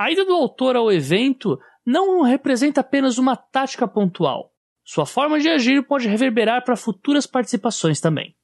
A 0.00 0.10
ida 0.10 0.24
do 0.24 0.32
autor 0.32 0.76
ao 0.76 0.90
evento 0.90 1.60
não 1.84 2.22
representa 2.22 2.80
apenas 2.80 3.18
uma 3.18 3.36
tática 3.36 3.86
pontual. 3.88 4.52
Sua 4.84 5.06
forma 5.06 5.38
de 5.38 5.48
agir 5.48 5.86
pode 5.86 6.08
reverberar 6.08 6.64
para 6.64 6.76
futuras 6.76 7.26
participações 7.26 8.00
também 8.00 8.34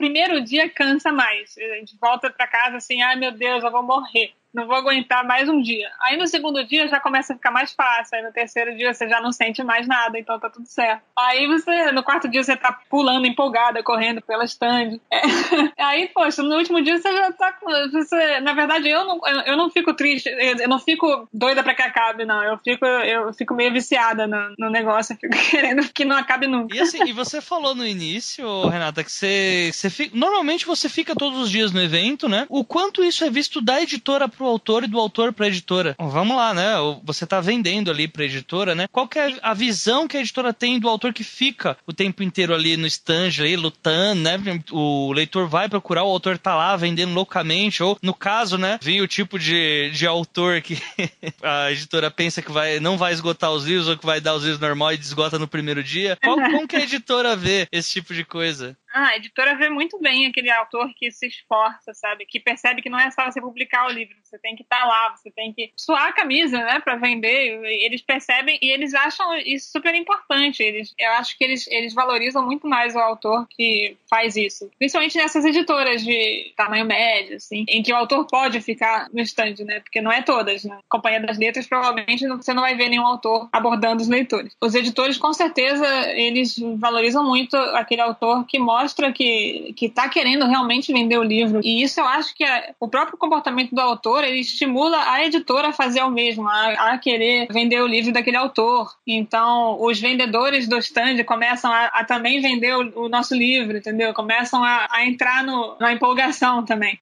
primeiro 0.00 0.42
dia 0.42 0.66
cansa 0.70 1.12
mais. 1.12 1.54
A 1.58 1.74
gente 1.76 1.94
volta 2.00 2.30
para 2.30 2.46
casa 2.46 2.78
assim, 2.78 3.02
ai 3.02 3.16
meu 3.16 3.32
Deus, 3.32 3.62
eu 3.62 3.70
vou 3.70 3.82
morrer 3.82 4.32
não 4.52 4.66
vou 4.66 4.76
aguentar 4.76 5.24
mais 5.26 5.48
um 5.48 5.60
dia. 5.60 5.88
Aí 6.00 6.16
no 6.16 6.26
segundo 6.26 6.64
dia 6.64 6.88
já 6.88 7.00
começa 7.00 7.32
a 7.32 7.36
ficar 7.36 7.50
mais 7.50 7.72
fácil, 7.72 8.16
aí 8.16 8.24
no 8.24 8.32
terceiro 8.32 8.76
dia 8.76 8.92
você 8.92 9.08
já 9.08 9.20
não 9.20 9.32
sente 9.32 9.62
mais 9.62 9.86
nada, 9.86 10.18
então 10.18 10.38
tá 10.38 10.50
tudo 10.50 10.66
certo. 10.66 11.02
Aí 11.16 11.46
você, 11.46 11.92
no 11.92 12.02
quarto 12.02 12.28
dia 12.28 12.42
você 12.42 12.56
tá 12.56 12.72
pulando 12.88 13.26
empolgada, 13.26 13.82
correndo 13.82 14.20
pela 14.22 14.44
stand. 14.44 14.98
É. 15.12 15.82
Aí, 15.82 16.08
poxa, 16.08 16.42
no 16.42 16.56
último 16.56 16.82
dia 16.82 16.98
você 16.98 17.12
já 17.14 17.32
tá. 17.32 17.54
Você, 17.92 18.40
na 18.40 18.52
verdade, 18.54 18.88
eu 18.88 19.04
não, 19.04 19.20
eu 19.46 19.56
não 19.56 19.70
fico 19.70 19.92
triste, 19.92 20.28
eu 20.28 20.68
não 20.68 20.78
fico 20.78 21.28
doida 21.32 21.62
pra 21.62 21.74
que 21.74 21.82
acabe, 21.82 22.24
não. 22.24 22.42
Eu 22.42 22.58
fico, 22.58 22.86
eu 22.86 23.32
fico 23.34 23.54
meio 23.54 23.72
viciada 23.72 24.26
no, 24.26 24.54
no 24.58 24.70
negócio, 24.70 25.16
fico 25.20 25.36
querendo 25.50 25.86
que 25.92 26.04
não 26.04 26.16
acabe 26.16 26.46
nunca. 26.46 26.74
E 26.74 26.80
assim, 26.80 27.04
e 27.04 27.12
você 27.12 27.40
falou 27.40 27.74
no 27.74 27.86
início, 27.86 28.68
Renata, 28.68 29.04
que 29.04 29.12
você, 29.12 29.70
você 29.72 29.90
fica, 29.90 30.16
normalmente 30.16 30.66
você 30.66 30.88
fica 30.88 31.14
todos 31.14 31.38
os 31.38 31.50
dias 31.50 31.72
no 31.72 31.82
evento, 31.82 32.28
né? 32.28 32.46
O 32.48 32.64
quanto 32.64 33.02
isso 33.04 33.24
é 33.24 33.30
visto 33.30 33.60
da 33.60 33.82
editora 33.82 34.28
pro 34.40 34.46
autor 34.46 34.84
e 34.84 34.86
do 34.86 34.98
autor 34.98 35.34
para 35.34 35.44
a 35.44 35.48
editora. 35.48 35.94
Vamos 35.98 36.34
lá, 36.34 36.54
né? 36.54 36.72
Você 37.04 37.24
está 37.24 37.42
vendendo 37.42 37.90
ali 37.90 38.08
para 38.08 38.22
a 38.22 38.24
editora, 38.24 38.74
né? 38.74 38.86
Qual 38.90 39.06
que 39.06 39.18
é 39.18 39.38
a 39.42 39.52
visão 39.52 40.08
que 40.08 40.16
a 40.16 40.20
editora 40.20 40.54
tem 40.54 40.80
do 40.80 40.88
autor 40.88 41.12
que 41.12 41.22
fica 41.22 41.76
o 41.86 41.92
tempo 41.92 42.22
inteiro 42.22 42.54
ali 42.54 42.74
no 42.74 42.86
stand, 42.86 43.32
ali, 43.38 43.54
lutando, 43.54 44.22
né? 44.22 44.38
O 44.70 45.12
leitor 45.12 45.46
vai 45.46 45.68
procurar, 45.68 46.04
o 46.04 46.10
autor 46.10 46.38
tá 46.38 46.54
lá 46.54 46.74
vendendo 46.74 47.12
loucamente, 47.12 47.82
ou 47.82 47.98
no 48.02 48.14
caso, 48.14 48.56
né? 48.56 48.78
Vem 48.80 49.02
o 49.02 49.06
tipo 49.06 49.38
de, 49.38 49.90
de 49.90 50.06
autor 50.06 50.62
que 50.62 50.80
a 51.42 51.70
editora 51.70 52.10
pensa 52.10 52.40
que 52.40 52.50
vai, 52.50 52.80
não 52.80 52.96
vai 52.96 53.12
esgotar 53.12 53.52
os 53.52 53.66
livros 53.66 53.88
ou 53.88 53.98
que 53.98 54.06
vai 54.06 54.22
dar 54.22 54.34
os 54.34 54.42
livros 54.42 54.60
normal 54.60 54.92
e 54.92 54.94
esgota 54.94 55.38
no 55.38 55.46
primeiro 55.46 55.84
dia. 55.84 56.16
Qual, 56.22 56.36
como 56.36 56.66
que 56.66 56.76
a 56.76 56.82
editora 56.82 57.36
vê 57.36 57.68
esse 57.70 57.90
tipo 57.90 58.14
de 58.14 58.24
coisa? 58.24 58.74
Ah, 58.92 59.08
a 59.08 59.16
editora 59.16 59.56
vê 59.56 59.68
muito 59.68 59.98
bem 60.00 60.26
aquele 60.26 60.50
autor 60.50 60.92
que 60.96 61.10
se 61.12 61.26
esforça, 61.26 61.94
sabe? 61.94 62.26
Que 62.26 62.40
percebe 62.40 62.82
que 62.82 62.90
não 62.90 62.98
é 62.98 63.10
só 63.10 63.24
você 63.24 63.40
publicar 63.40 63.86
o 63.86 63.92
livro, 63.92 64.16
você 64.22 64.38
tem 64.38 64.56
que 64.56 64.62
estar 64.62 64.80
tá 64.80 64.86
lá, 64.86 65.16
você 65.16 65.30
tem 65.30 65.52
que 65.52 65.72
suar 65.76 66.08
a 66.08 66.12
camisa, 66.12 66.58
né, 66.58 66.80
para 66.80 66.96
vender. 66.96 67.60
Eles 67.64 68.02
percebem 68.02 68.58
e 68.60 68.70
eles 68.70 68.92
acham 68.92 69.36
isso 69.38 69.70
super 69.70 69.94
importante. 69.94 70.62
Eles, 70.62 70.92
eu 70.98 71.10
acho 71.12 71.38
que 71.38 71.44
eles, 71.44 71.66
eles 71.68 71.94
valorizam 71.94 72.44
muito 72.44 72.66
mais 72.66 72.94
o 72.94 72.98
autor 72.98 73.46
que 73.48 73.96
faz 74.08 74.36
isso. 74.36 74.68
Principalmente 74.78 75.16
nessas 75.16 75.44
editoras 75.44 76.04
de 76.04 76.52
tamanho 76.56 76.84
médio, 76.84 77.36
assim, 77.36 77.64
em 77.68 77.82
que 77.82 77.92
o 77.92 77.96
autor 77.96 78.26
pode 78.26 78.60
ficar 78.60 79.08
no 79.12 79.20
stand, 79.20 79.64
né? 79.64 79.80
Porque 79.80 80.00
não 80.00 80.10
é 80.10 80.22
todas, 80.22 80.64
né? 80.64 80.78
Companhia 80.88 81.20
das 81.20 81.38
Letras, 81.38 81.66
provavelmente 81.66 82.26
você 82.26 82.52
não 82.52 82.62
vai 82.62 82.74
ver 82.74 82.88
nenhum 82.88 83.06
autor 83.06 83.48
abordando 83.52 84.02
os 84.02 84.08
leitores. 84.08 84.56
Os 84.60 84.74
editores, 84.74 85.16
com 85.16 85.32
certeza, 85.32 85.86
eles 86.12 86.56
valorizam 86.76 87.24
muito 87.24 87.56
aquele 87.56 88.00
autor 88.00 88.44
que 88.46 88.58
mostra 88.58 88.79
mostra 88.80 89.12
que, 89.12 89.72
que 89.76 89.88
tá 89.88 90.08
querendo 90.08 90.46
realmente 90.46 90.92
vender 90.92 91.18
o 91.18 91.22
livro. 91.22 91.60
E 91.62 91.82
isso 91.82 92.00
eu 92.00 92.06
acho 92.06 92.34
que 92.34 92.44
é, 92.44 92.74
o 92.80 92.88
próprio 92.88 93.18
comportamento 93.18 93.74
do 93.74 93.80
autor, 93.80 94.24
ele 94.24 94.40
estimula 94.40 94.98
a 95.10 95.24
editora 95.24 95.68
a 95.68 95.72
fazer 95.72 96.02
o 96.02 96.10
mesmo, 96.10 96.48
a, 96.48 96.92
a 96.92 96.98
querer 96.98 97.46
vender 97.50 97.80
o 97.80 97.86
livro 97.86 98.12
daquele 98.12 98.36
autor. 98.36 98.90
Então, 99.06 99.80
os 99.82 100.00
vendedores 100.00 100.66
do 100.66 100.78
stand 100.78 101.22
começam 101.24 101.70
a, 101.70 101.86
a 101.86 102.04
também 102.04 102.40
vender 102.40 102.74
o, 102.74 103.04
o, 103.04 103.08
nosso 103.08 103.34
livro, 103.34 103.76
entendeu? 103.76 104.14
Começam 104.14 104.64
a, 104.64 104.88
a 104.90 105.06
entrar 105.06 105.44
no, 105.44 105.76
na 105.78 105.92
empolgação 105.92 106.64
também. 106.64 106.98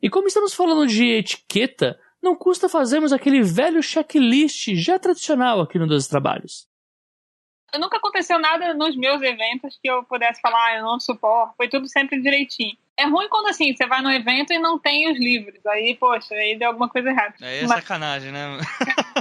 E 0.00 0.08
como 0.08 0.28
estamos 0.28 0.54
falando 0.54 0.86
de 0.86 1.04
etiqueta, 1.06 1.98
não 2.22 2.36
custa 2.36 2.68
fazermos 2.68 3.12
aquele 3.12 3.42
velho 3.42 3.82
checklist 3.82 4.74
já 4.74 4.98
tradicional 4.98 5.60
aqui 5.60 5.78
no 5.78 5.88
Doze 5.88 6.08
Trabalhos. 6.08 6.68
Nunca 7.76 7.98
aconteceu 7.98 8.38
nada 8.38 8.72
nos 8.72 8.96
meus 8.96 9.20
eventos 9.20 9.78
que 9.82 9.90
eu 9.90 10.02
pudesse 10.04 10.40
falar, 10.40 10.66
ah, 10.66 10.76
eu 10.76 10.84
não 10.84 10.98
suporto. 10.98 11.54
Foi 11.56 11.68
tudo 11.68 11.88
sempre 11.88 12.20
direitinho. 12.20 12.76
É 12.96 13.06
ruim 13.06 13.28
quando 13.28 13.48
assim, 13.48 13.74
você 13.76 13.86
vai 13.86 14.00
no 14.02 14.10
evento 14.10 14.52
e 14.52 14.58
não 14.58 14.78
tem 14.78 15.12
os 15.12 15.18
livros. 15.18 15.64
Aí, 15.66 15.94
poxa, 15.94 16.34
aí 16.34 16.58
deu 16.58 16.68
alguma 16.68 16.88
coisa 16.88 17.10
errada. 17.10 17.34
Aí 17.40 17.58
é 17.58 17.66
Mas... 17.66 17.82
sacanagem, 17.82 18.32
né? 18.32 18.58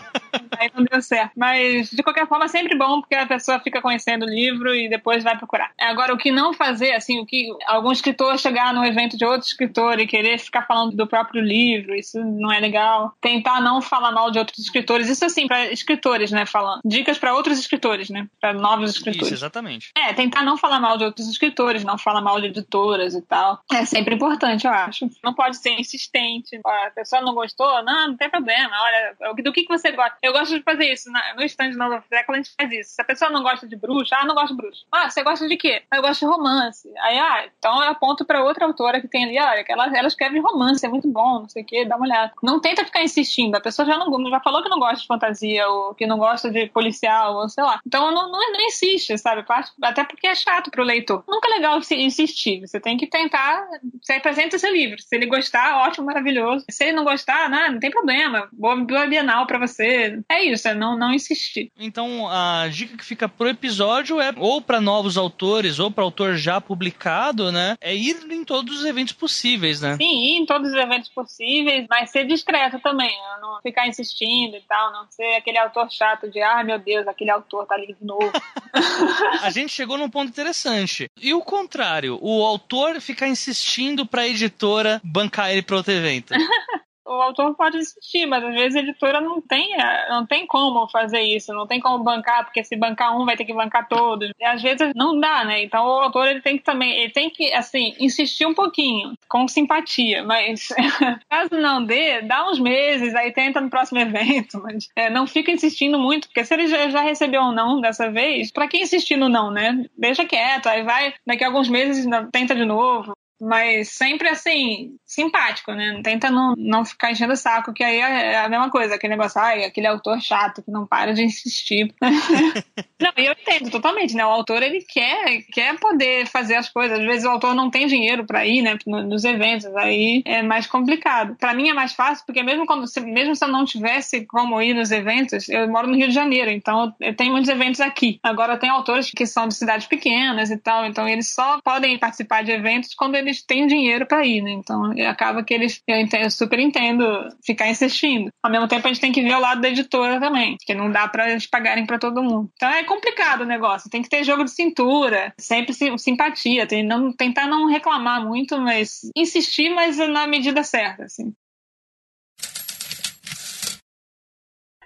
aí 0.60 0.72
não 0.74 0.84
deu 0.84 1.02
certo. 1.02 1.32
Mas, 1.36 1.90
de 1.90 2.04
qualquer 2.04 2.28
forma, 2.28 2.46
é 2.46 2.48
sempre 2.48 2.78
bom, 2.78 3.02
porque 3.02 3.16
a 3.16 3.26
pessoa 3.26 3.60
fica 3.60 3.82
conhecendo 3.82 4.26
o 4.26 4.30
livro 4.30 4.74
e 4.74 4.90
depois 4.90 5.24
vai 5.24 5.38
procurar. 5.38 5.72
Agora, 5.80 6.14
o 6.14 6.18
que 6.18 6.32
não 6.32 6.54
fazer, 6.54 6.94
assim, 6.94 7.20
o 7.20 7.26
que 7.26 7.50
algum 7.66 7.92
escritor 7.92 8.38
chegar 8.38 8.74
no 8.74 8.86
evento 8.86 9.18
de 9.18 9.26
outro 9.26 9.48
escritor 9.48 10.00
e 10.00 10.08
querer 10.08 10.38
ficar 10.40 10.64
falando 10.64 10.96
do 10.96 11.08
próprio 11.08 11.42
livro, 11.42 11.96
isso 11.96 12.20
não 12.24 12.52
é 12.52 12.60
legal. 12.60 13.14
Tentar 13.22 13.62
não 13.62 13.82
falar 13.82 14.12
mal 14.12 14.32
de 14.32 14.40
outros 14.40 14.60
escritores, 14.60 15.10
isso 15.10 15.26
assim, 15.26 15.48
para 15.48 15.72
escritores, 15.72 16.32
né, 16.32 16.46
falando. 16.46 16.82
Dicas 16.86 17.18
para 17.18 17.34
outros 17.34 17.58
escritores, 17.60 18.10
né, 18.10 18.28
para 18.40 18.54
novos 18.54 18.92
escritores. 18.92 19.28
Isso, 19.28 19.36
exatamente. 19.36 19.92
É, 19.98 20.14
tentar 20.14 20.44
não 20.44 20.58
falar 20.58 20.80
mal 20.80 20.98
de 20.98 21.06
outros 21.06 21.28
escritores, 21.28 21.84
não 21.84 21.98
falar 21.98 22.22
mal 22.22 22.40
de 22.40 22.48
editoras 22.48 23.14
e 23.14 23.22
tal. 23.22 23.62
É 23.72 23.86
sempre 23.86 24.16
importante, 24.16 24.66
eu 24.66 24.74
acho. 24.74 25.10
Não 25.24 25.34
pode 25.34 25.58
ser 25.58 25.72
insistente. 25.80 26.60
A 26.66 26.92
pessoa 26.92 27.22
não 27.22 27.34
gostou, 27.34 27.84
não, 27.84 28.10
não 28.10 28.18
tem 28.18 28.30
problema. 28.30 28.72
Olha, 28.82 29.34
do 29.44 29.52
que, 29.52 29.64
que 29.64 29.70
você 29.70 29.92
gosta? 29.92 30.18
Eu 30.22 30.34
gosto 30.34 30.47
gosto 30.48 30.58
de 30.58 30.64
fazer 30.64 30.92
isso. 30.92 31.10
No 31.36 31.44
stand 31.44 31.72
de 31.72 31.78
Nova 31.78 32.04
Século 32.08 32.36
a 32.36 32.42
gente 32.42 32.54
faz 32.56 32.72
isso. 32.72 32.92
Se 32.92 33.02
a 33.02 33.06
pessoa 33.06 33.30
não 33.30 33.44
gosta 33.44 33.68
de 33.68 33.76
bruxa, 33.76 34.16
ah, 34.18 34.26
não 34.26 34.36
gosto 34.36 34.56
de 34.56 34.62
bruxa. 34.62 34.86
Ah, 34.92 35.10
você 35.10 35.24
gosta 35.24 35.48
de 35.48 35.58
quê? 35.58 35.84
Eu 35.94 36.02
gosto 36.02 36.22
de 36.22 36.26
romance. 36.26 36.92
Aí, 37.02 37.20
ah, 37.20 37.46
então 37.58 37.84
eu 37.84 37.90
aponto 37.90 38.26
pra 38.26 38.44
outra 38.44 38.66
autora 38.66 39.02
que 39.02 39.08
tem 39.08 39.26
ali, 39.26 39.40
olha, 39.40 39.64
que 39.64 39.72
ela, 39.72 39.86
ela 39.96 40.08
escreve 40.08 40.40
romance, 40.40 40.86
é 40.86 40.90
muito 40.90 41.08
bom, 41.08 41.42
não 41.42 41.50
sei 41.50 41.64
o 41.64 41.66
quê, 41.66 41.86
dá 41.86 41.96
uma 41.96 42.06
olhada. 42.06 42.32
Não 42.42 42.60
tenta 42.60 42.86
ficar 42.86 43.04
insistindo. 43.04 43.56
A 43.56 43.62
pessoa 43.62 43.86
já 43.86 43.98
não 43.98 44.08
já 44.30 44.40
falou 44.40 44.64
que 44.64 44.70
não 44.70 44.80
gosta 44.80 44.98
de 44.98 45.08
fantasia, 45.08 45.68
ou 45.68 45.94
que 45.94 46.08
não 46.08 46.18
gosta 46.18 46.50
de 46.50 46.68
policial, 46.68 47.36
ou 47.36 47.50
sei 47.50 47.64
lá. 47.64 47.80
Então 47.86 48.12
não, 48.12 48.32
não, 48.32 48.52
não 48.52 48.62
insiste, 48.62 49.18
sabe? 49.18 49.46
Até 49.82 50.04
porque 50.04 50.28
é 50.28 50.36
chato 50.36 50.72
pro 50.72 50.84
leitor. 50.84 51.24
Nunca 51.28 51.50
é 51.50 51.54
legal 51.54 51.80
insistir. 51.92 52.62
Você 52.62 52.80
tem 52.80 52.98
que 52.98 53.08
tentar. 53.08 53.68
Você 54.02 54.14
apresenta 54.14 54.58
seu 54.58 54.72
livro. 54.72 55.02
Se 55.02 55.16
ele 55.16 55.26
gostar, 55.26 55.78
ótimo, 55.84 56.06
maravilhoso. 56.06 56.66
Se 56.70 56.86
ele 56.86 56.94
não 56.94 57.04
gostar, 57.04 57.50
não, 57.50 57.74
não 57.74 57.80
tem 57.80 57.92
problema. 57.92 58.50
Boa 58.52 58.78
Bienal 59.08 59.46
pra 59.46 59.60
você. 59.60 60.20
É 60.30 60.37
isso, 60.44 60.68
é 60.68 60.74
não, 60.74 60.98
não 60.98 61.14
insistir. 61.14 61.72
Então 61.78 62.28
a 62.28 62.68
dica 62.68 62.98
que 62.98 63.06
fica 63.06 63.28
pro 63.28 63.50
episódio 63.50 64.20
é 64.20 64.34
ou 64.38 64.62
para 64.62 64.82
novos 64.82 65.18
autores 65.18 65.80
ou 65.80 65.92
para 65.92 66.04
autor 66.04 66.36
já 66.36 66.60
publicado, 66.60 67.52
né? 67.52 67.76
É 67.82 67.96
ir 67.96 68.18
em 68.32 68.44
todos 68.44 68.80
os 68.80 68.86
eventos 68.86 69.14
possíveis, 69.14 69.82
né? 69.82 69.96
Sim, 69.98 70.04
ir 70.04 70.38
em 70.38 70.46
todos 70.46 70.70
os 70.70 70.76
eventos 70.76 71.10
possíveis, 71.10 71.86
mas 71.90 72.10
ser 72.10 72.26
discreto 72.26 72.80
também, 72.80 73.10
né? 73.10 73.38
não 73.42 73.62
ficar 73.62 73.88
insistindo 73.88 74.56
e 74.56 74.62
tal, 74.62 74.92
não 74.92 75.06
ser 75.10 75.36
aquele 75.36 75.58
autor 75.58 75.90
chato 75.92 76.30
de, 76.30 76.42
ah, 76.42 76.64
meu 76.64 76.80
Deus, 76.80 77.08
aquele 77.08 77.32
autor 77.32 77.66
tá 77.66 77.76
ali 77.76 77.96
de 78.00 78.06
novo. 78.06 78.32
a 79.42 79.50
gente 79.50 79.72
chegou 79.72 79.98
num 79.98 80.10
ponto 80.10 80.30
interessante. 80.30 81.10
E 81.22 81.34
o 81.34 81.42
contrário, 81.42 82.18
o 82.22 82.46
autor 82.46 83.00
ficar 83.02 83.28
insistindo 83.28 84.06
pra 84.06 84.28
editora 84.28 85.02
bancar 85.04 85.52
ele 85.52 85.62
para 85.62 85.78
outro 85.78 85.94
evento. 85.94 86.34
o 87.08 87.22
autor 87.22 87.56
pode 87.56 87.78
insistir, 87.78 88.26
mas 88.26 88.44
às 88.44 88.54
vezes 88.54 88.76
a 88.76 88.80
editora 88.80 89.22
não 89.22 89.42
tem, 89.42 89.74
é, 89.74 90.10
não 90.10 90.26
tem 90.26 90.46
como 90.46 90.88
fazer 90.90 91.22
isso, 91.22 91.54
não 91.54 91.66
tem 91.66 91.80
como 91.80 92.04
bancar, 92.04 92.44
porque 92.44 92.64
se 92.64 92.76
bancar 92.76 93.18
um 93.18 93.26
vai 93.26 93.38
ter 93.38 93.46
que 93.46 93.54
bancar 93.54 93.88
todos. 93.88 94.32
E 94.40 94.44
às 94.44 94.62
vezes 94.62 94.92
não 94.96 95.20
dá, 95.20 95.46
né? 95.46 95.64
Então 95.64 95.86
o 95.86 96.02
autor 96.02 96.28
ele 96.28 96.42
tem 96.42 96.58
que 96.58 96.64
também, 96.64 96.92
ele 97.00 97.12
tem 97.12 97.30
que 97.30 97.54
assim 97.54 97.96
insistir 98.00 98.46
um 98.46 98.54
pouquinho, 98.54 99.18
com 99.28 99.48
simpatia, 99.48 100.24
mas 100.24 100.70
caso 101.30 101.56
não 101.56 101.84
dê, 101.84 102.22
dá 102.22 102.50
uns 102.50 102.60
meses, 102.60 103.16
aí 103.16 103.32
tenta 103.32 103.62
no 103.62 103.70
próximo 103.70 104.00
evento, 104.02 104.62
mas 104.62 104.90
é, 104.96 105.10
não 105.10 105.26
fica 105.26 105.52
insistindo 105.52 105.98
muito, 105.98 106.28
porque 106.28 106.44
se 106.44 106.54
ele 106.54 106.68
já, 106.68 106.90
já 106.90 107.02
recebeu 107.02 107.42
um 107.42 107.52
não 107.52 107.80
dessa 107.80 108.12
vez, 108.12 108.52
para 108.52 108.68
que 108.68 108.78
insistir 108.78 109.16
no 109.16 109.30
não, 109.30 109.50
né? 109.50 109.86
Deixa 109.98 110.26
quieto, 110.26 110.68
aí 110.68 110.84
vai 110.84 111.14
daqui 111.26 111.44
a 111.44 111.48
alguns 111.48 111.70
meses 111.70 112.06
tenta 112.32 112.54
de 112.54 112.66
novo. 112.66 113.14
Mas 113.40 113.90
sempre 113.90 114.28
assim, 114.30 114.98
simpático, 115.08 115.72
né? 115.72 116.02
Tenta 116.04 116.30
não, 116.30 116.54
não 116.58 116.84
ficar 116.84 117.12
enchendo 117.12 117.32
o 117.32 117.38
saco, 117.38 117.74
que 117.74 117.84
aí 117.84 117.98
é 117.98 118.38
a 118.40 118.50
mesma 118.50 118.70
coisa, 118.70 118.96
aquele 118.96 119.16
negócio, 119.16 119.40
ai, 119.40 119.64
aquele 119.64 119.88
autor 119.88 120.22
chato 120.22 120.62
que 120.62 120.70
não 120.70 120.86
para 120.86 121.14
de 121.14 121.24
insistir. 121.24 121.94
não, 123.00 123.14
e 123.18 123.26
eu 123.26 123.32
entendo 123.32 123.72
totalmente, 123.72 124.14
né? 124.14 124.26
O 124.26 124.30
autor, 124.30 124.62
ele 124.62 124.82
quer, 124.82 125.44
quer 125.54 125.80
poder 125.80 126.28
fazer 126.28 126.56
as 126.56 126.68
coisas. 126.68 127.00
Às 127.00 127.06
vezes 127.06 127.26
o 127.26 127.30
autor 127.30 127.56
não 127.56 127.70
tem 127.70 127.88
dinheiro 127.88 128.26
para 128.26 128.46
ir, 128.46 128.62
né? 128.62 128.78
Nos 128.86 129.24
eventos, 129.24 129.66
aí 129.78 130.22
é 130.26 130.44
mais 130.44 130.68
complicado. 130.68 131.38
Para 131.40 131.54
mim 131.54 131.70
é 131.70 131.74
mais 131.74 131.94
fácil, 131.94 132.26
porque 132.26 132.44
mesmo 132.44 132.66
quando, 132.66 132.84
mesmo 133.06 133.34
se 133.34 133.46
eu 133.46 133.50
não 133.50 133.64
tivesse 133.64 134.26
como 134.26 134.62
ir 134.62 134.74
nos 134.74 134.92
eventos, 134.92 135.48
eu 135.48 135.70
moro 135.70 135.88
no 135.88 135.96
Rio 135.96 136.10
de 136.10 136.14
Janeiro, 136.14 136.52
então 136.52 136.94
eu 137.00 137.16
tenho 137.16 137.32
muitos 137.32 137.50
eventos 137.50 137.80
aqui. 137.80 138.20
Agora 138.22 138.58
tem 138.58 138.70
autores 138.70 139.10
que 139.12 139.26
são 139.26 139.48
de 139.48 139.56
cidades 139.56 139.88
pequenas 139.88 140.52
e 140.52 140.58
tal, 140.58 140.86
então 140.86 141.08
eles 141.08 141.30
só 141.30 141.62
podem 141.62 141.98
participar 141.98 142.44
de 142.44 142.52
eventos 142.52 142.94
quando 142.94 143.16
eles 143.16 143.42
têm 143.42 143.68
dinheiro 143.68 144.06
para 144.06 144.26
ir, 144.26 144.42
né? 144.42 144.52
Então 144.52 144.97
acaba 145.06 145.44
que 145.44 145.54
eles, 145.54 145.82
eu, 145.88 145.98
entendo, 145.98 146.24
eu, 146.24 146.32
super 146.32 146.60
entendo 146.60 147.06
ficar 147.46 147.70
insistindo. 147.70 148.30
Ao 148.44 148.52
mesmo 148.52 148.68
tempo 148.68 148.88
a 148.88 148.92
gente 148.92 149.02
tem 149.02 149.12
que 149.12 149.22
ver 149.22 149.36
o 149.36 149.40
lado 149.40 149.62
da 149.62 149.70
editora 149.70 150.20
também, 150.20 150.58
porque 150.58 150.74
não 150.74 150.92
dá 150.92 151.08
para 151.08 151.32
eles 151.32 151.48
pagarem 151.48 151.86
para 151.86 152.00
todo 152.00 152.24
mundo. 152.24 152.50
Então 152.56 152.70
é 152.70 152.84
complicado 152.84 153.42
o 153.42 153.46
negócio, 153.46 153.90
tem 153.90 154.02
que 154.02 154.10
ter 154.10 154.24
jogo 154.24 154.44
de 154.44 154.52
cintura, 154.52 155.34
sempre 155.40 155.74
simpatia, 155.98 156.68
tem, 156.68 156.84
não, 156.84 157.12
tentar 157.12 157.48
não 157.48 157.68
reclamar 157.68 158.26
muito, 158.26 158.60
mas 158.60 159.02
insistir, 159.16 159.70
mas 159.70 159.98
na 159.98 160.28
medida 160.28 160.64
certa, 160.64 161.04
assim. 161.04 161.34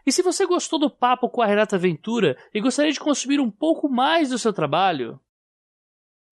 E 0.05 0.11
se 0.11 0.21
você 0.21 0.45
gostou 0.45 0.79
do 0.79 0.89
papo 0.89 1.29
com 1.29 1.41
a 1.41 1.45
Renata 1.45 1.77
Ventura 1.77 2.37
e 2.53 2.59
gostaria 2.59 2.91
de 2.91 2.99
consumir 2.99 3.39
um 3.39 3.51
pouco 3.51 3.87
mais 3.87 4.29
do 4.29 4.37
seu 4.37 4.51
trabalho, 4.51 5.19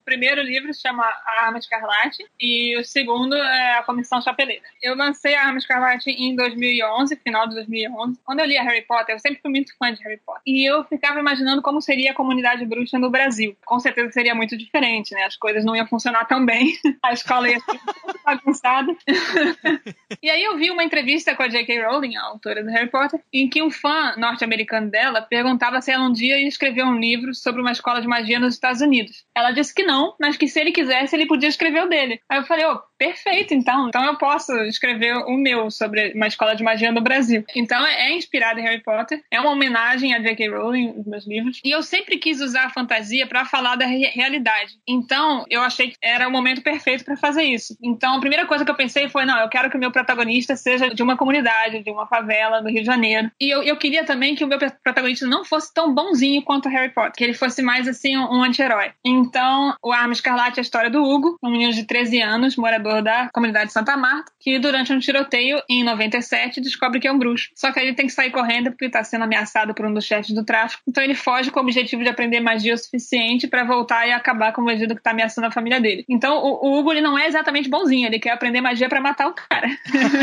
primeiro 0.09 0.41
livro 0.41 0.73
se 0.73 0.81
chama 0.81 1.03
A 1.03 1.45
Arma 1.45 1.59
Escarlate 1.59 2.25
e 2.41 2.75
o 2.79 2.83
segundo 2.83 3.35
é 3.35 3.77
A 3.77 3.83
Comissão 3.83 4.19
Chapeleira. 4.19 4.63
Eu 4.81 4.95
lancei 4.95 5.35
A 5.35 5.45
Arma 5.45 5.59
Escarlate 5.59 6.09
em 6.09 6.35
2011, 6.35 7.15
final 7.17 7.47
de 7.47 7.53
2011. 7.53 8.19
Quando 8.25 8.39
eu 8.39 8.45
li 8.47 8.55
Harry 8.55 8.81
Potter, 8.81 9.13
eu 9.13 9.19
sempre 9.19 9.39
fui 9.39 9.51
muito 9.51 9.71
fã 9.77 9.93
de 9.93 10.01
Harry 10.01 10.19
Potter. 10.25 10.41
E 10.47 10.67
eu 10.67 10.83
ficava 10.85 11.19
imaginando 11.19 11.61
como 11.61 11.79
seria 11.79 12.09
a 12.09 12.15
comunidade 12.15 12.65
bruxa 12.65 12.97
no 12.97 13.11
Brasil. 13.11 13.55
Com 13.63 13.79
certeza 13.79 14.11
seria 14.11 14.33
muito 14.33 14.57
diferente, 14.57 15.13
né? 15.13 15.25
As 15.25 15.37
coisas 15.37 15.63
não 15.63 15.75
iam 15.75 15.85
funcionar 15.85 16.25
tão 16.25 16.43
bem. 16.43 16.73
A 17.05 17.13
escola 17.13 17.47
ia 17.47 17.59
ser 17.59 17.79
bagunçada. 18.25 18.91
e 20.23 20.29
aí 20.29 20.43
eu 20.43 20.57
vi 20.57 20.71
uma 20.71 20.83
entrevista 20.83 21.35
com 21.35 21.43
a 21.43 21.47
J.K. 21.47 21.85
Rowling, 21.85 22.15
a 22.15 22.23
autora 22.23 22.63
do 22.63 22.69
Harry 22.71 22.89
Potter, 22.89 23.19
em 23.31 23.47
que 23.47 23.61
um 23.61 23.69
fã 23.69 24.15
norte-americano 24.17 24.89
dela 24.89 25.21
perguntava 25.21 25.81
se 25.81 25.91
ela 25.91 26.05
um 26.05 26.11
dia 26.11 26.39
ia 26.39 26.47
escrever 26.47 26.83
um 26.83 26.99
livro 26.99 27.33
sobre 27.35 27.61
uma 27.61 27.71
escola 27.71 28.01
de 28.01 28.07
magia 28.07 28.39
nos 28.39 28.55
Estados 28.55 28.81
Unidos. 28.81 29.25
Ela 29.35 29.51
disse 29.51 29.73
que 29.73 29.83
não, 29.83 29.98
não, 29.99 30.15
mas 30.19 30.37
que 30.37 30.47
se 30.47 30.59
ele 30.59 30.71
quisesse, 30.71 31.15
ele 31.15 31.27
podia 31.27 31.49
escrever 31.49 31.83
o 31.83 31.89
dele. 31.89 32.21
Aí 32.29 32.39
eu 32.39 32.45
falei, 32.45 32.65
ô, 32.65 32.73
oh, 32.73 32.81
perfeito, 32.99 33.53
então. 33.53 33.87
Então 33.87 34.03
eu 34.03 34.17
posso 34.17 34.53
escrever 34.63 35.15
o 35.15 35.37
meu 35.37 35.71
sobre 35.71 36.11
uma 36.13 36.27
escola 36.27 36.53
de 36.53 36.63
magia 36.63 36.91
no 36.91 37.01
Brasil. 37.01 37.45
Então 37.55 37.83
é 37.87 38.11
inspirado 38.11 38.59
em 38.59 38.63
Harry 38.63 38.83
Potter, 38.83 39.23
é 39.31 39.39
uma 39.39 39.51
homenagem 39.51 40.13
a 40.13 40.19
J.K. 40.19 40.49
Rowling, 40.49 40.93
os 40.97 41.05
meus 41.05 41.25
livros. 41.25 41.61
E 41.63 41.71
eu 41.71 41.81
sempre 41.81 42.17
quis 42.17 42.41
usar 42.41 42.65
a 42.65 42.69
fantasia 42.69 43.25
para 43.25 43.45
falar 43.45 43.77
da 43.77 43.85
re 43.85 44.09
realidade. 44.09 44.73
Então 44.87 45.45
eu 45.49 45.61
achei 45.61 45.91
que 45.91 45.95
era 46.03 46.27
o 46.27 46.31
momento 46.31 46.61
perfeito 46.61 47.05
para 47.05 47.15
fazer 47.15 47.43
isso. 47.43 47.75
Então 47.81 48.17
a 48.17 48.19
primeira 48.19 48.45
coisa 48.45 48.65
que 48.65 48.71
eu 48.71 48.75
pensei 48.75 49.07
foi, 49.07 49.23
não, 49.23 49.39
eu 49.39 49.47
quero 49.47 49.69
que 49.69 49.77
o 49.77 49.79
meu 49.79 49.91
protagonista 49.91 50.57
seja 50.57 50.89
de 50.89 51.01
uma 51.01 51.15
comunidade, 51.15 51.81
de 51.81 51.89
uma 51.89 52.05
favela 52.05 52.61
do 52.61 52.69
Rio 52.69 52.81
de 52.81 52.85
Janeiro. 52.85 53.31
E 53.39 53.49
eu, 53.49 53.63
eu 53.63 53.77
queria 53.77 54.03
também 54.03 54.35
que 54.35 54.43
o 54.43 54.47
meu 54.47 54.59
protagonista 54.83 55.25
não 55.25 55.45
fosse 55.45 55.73
tão 55.73 55.93
bonzinho 55.93 56.41
quanto 56.41 56.67
Harry 56.67 56.93
Potter, 56.93 57.13
que 57.15 57.23
ele 57.23 57.33
fosse 57.33 57.61
mais 57.61 57.87
assim 57.87 58.17
um 58.17 58.43
anti-herói. 58.43 58.91
Então 59.05 59.73
o 59.81 59.93
Arma 59.93 60.11
Escarlate 60.11 60.59
é 60.59 60.61
a 60.61 60.63
história 60.63 60.89
do 60.89 61.01
Hugo, 61.01 61.37
um 61.41 61.49
menino 61.49 61.71
de 61.71 61.85
13 61.85 62.21
anos, 62.21 62.57
morador 62.57 62.88
da 63.01 63.29
comunidade 63.33 63.67
de 63.67 63.73
Santa 63.73 63.95
Marta, 63.95 64.31
que 64.39 64.59
durante 64.59 64.91
um 64.91 64.99
tiroteio 64.99 65.61
em 65.69 65.83
97 65.83 66.61
descobre 66.61 66.99
que 66.99 67.07
é 67.07 67.11
um 67.11 67.17
bruxo. 67.17 67.49
Só 67.55 67.71
que 67.71 67.79
ele 67.79 67.93
tem 67.93 68.05
que 68.05 68.11
sair 68.11 68.31
correndo 68.31 68.71
porque 68.71 68.85
está 68.85 69.03
sendo 69.03 69.23
ameaçado 69.23 69.73
por 69.73 69.85
um 69.85 69.93
dos 69.93 70.05
chefes 70.05 70.33
do 70.33 70.43
tráfico. 70.43 70.83
Então 70.87 71.03
ele 71.03 71.15
foge 71.15 71.51
com 71.51 71.59
o 71.59 71.63
objetivo 71.63 72.03
de 72.03 72.09
aprender 72.09 72.39
magia 72.39 72.73
o 72.73 72.77
suficiente 72.77 73.47
para 73.47 73.63
voltar 73.63 74.07
e 74.07 74.11
acabar 74.11 74.51
com 74.53 74.61
o 74.61 74.65
bandido 74.65 74.93
que 74.93 74.99
está 74.99 75.11
ameaçando 75.11 75.47
a 75.47 75.51
família 75.51 75.79
dele. 75.79 76.05
Então 76.09 76.37
o, 76.37 76.67
o, 76.67 76.79
Hugo 76.79 76.91
ele 76.91 77.01
não 77.01 77.17
é 77.17 77.27
exatamente 77.27 77.69
bonzinho, 77.69 78.07
ele 78.07 78.19
quer 78.19 78.31
aprender 78.31 78.61
magia 78.61 78.89
para 78.89 79.01
matar 79.01 79.27
o 79.27 79.33
cara. 79.33 79.69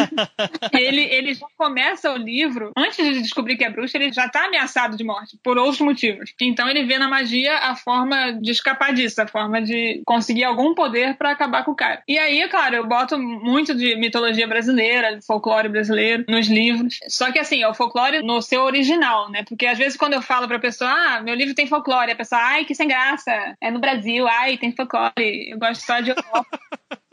ele, 0.72 1.02
ele 1.02 1.34
já 1.34 1.46
começa 1.56 2.12
o 2.12 2.16
livro, 2.16 2.72
antes 2.76 2.96
de 2.96 3.22
descobrir 3.22 3.56
que 3.56 3.64
é 3.64 3.70
bruxo, 3.70 3.96
ele 3.96 4.12
já 4.12 4.26
está 4.26 4.46
ameaçado 4.46 4.96
de 4.96 5.04
morte, 5.04 5.38
por 5.42 5.56
outros 5.58 5.80
motivos. 5.80 6.34
Então 6.40 6.68
ele 6.68 6.84
vê 6.84 6.98
na 6.98 7.08
magia 7.08 7.56
a 7.58 7.74
forma 7.74 8.32
de 8.32 8.50
escapar 8.50 8.92
disso, 8.92 9.20
a 9.20 9.26
forma 9.26 9.46
forma 9.46 9.62
de 9.62 10.02
conseguir 10.04 10.44
algum 10.44 10.74
poder 10.74 11.16
para 11.16 11.30
acabar 11.30 11.64
com 11.64 11.70
o 11.70 11.76
cara. 11.76 12.02
E 12.06 12.18
aí, 12.18 12.42
claro, 12.56 12.76
eu 12.76 12.86
boto 12.86 13.18
muito 13.18 13.74
de 13.74 13.94
mitologia 13.96 14.48
brasileira, 14.48 15.20
folclore 15.26 15.68
brasileiro 15.68 16.24
nos 16.26 16.48
livros. 16.48 16.98
Só 17.06 17.30
que 17.30 17.38
assim, 17.38 17.62
é 17.62 17.68
o 17.68 17.74
folclore 17.74 18.22
no 18.22 18.40
seu 18.40 18.62
original, 18.62 19.30
né? 19.30 19.44
Porque 19.46 19.66
às 19.66 19.76
vezes 19.76 19.94
quando 19.94 20.14
eu 20.14 20.22
falo 20.22 20.48
pra 20.48 20.58
pessoa, 20.58 20.90
ah, 20.90 21.20
meu 21.20 21.34
livro 21.34 21.54
tem 21.54 21.66
folclore, 21.66 22.12
a 22.12 22.16
pessoa, 22.16 22.40
ai, 22.40 22.64
que 22.64 22.74
sem 22.74 22.88
graça, 22.88 23.30
é 23.60 23.70
no 23.70 23.78
Brasil, 23.78 24.26
ai, 24.26 24.56
tem 24.56 24.72
folclore, 24.72 25.50
eu 25.50 25.58
gosto 25.58 25.82
só 25.82 26.00
de 26.00 26.14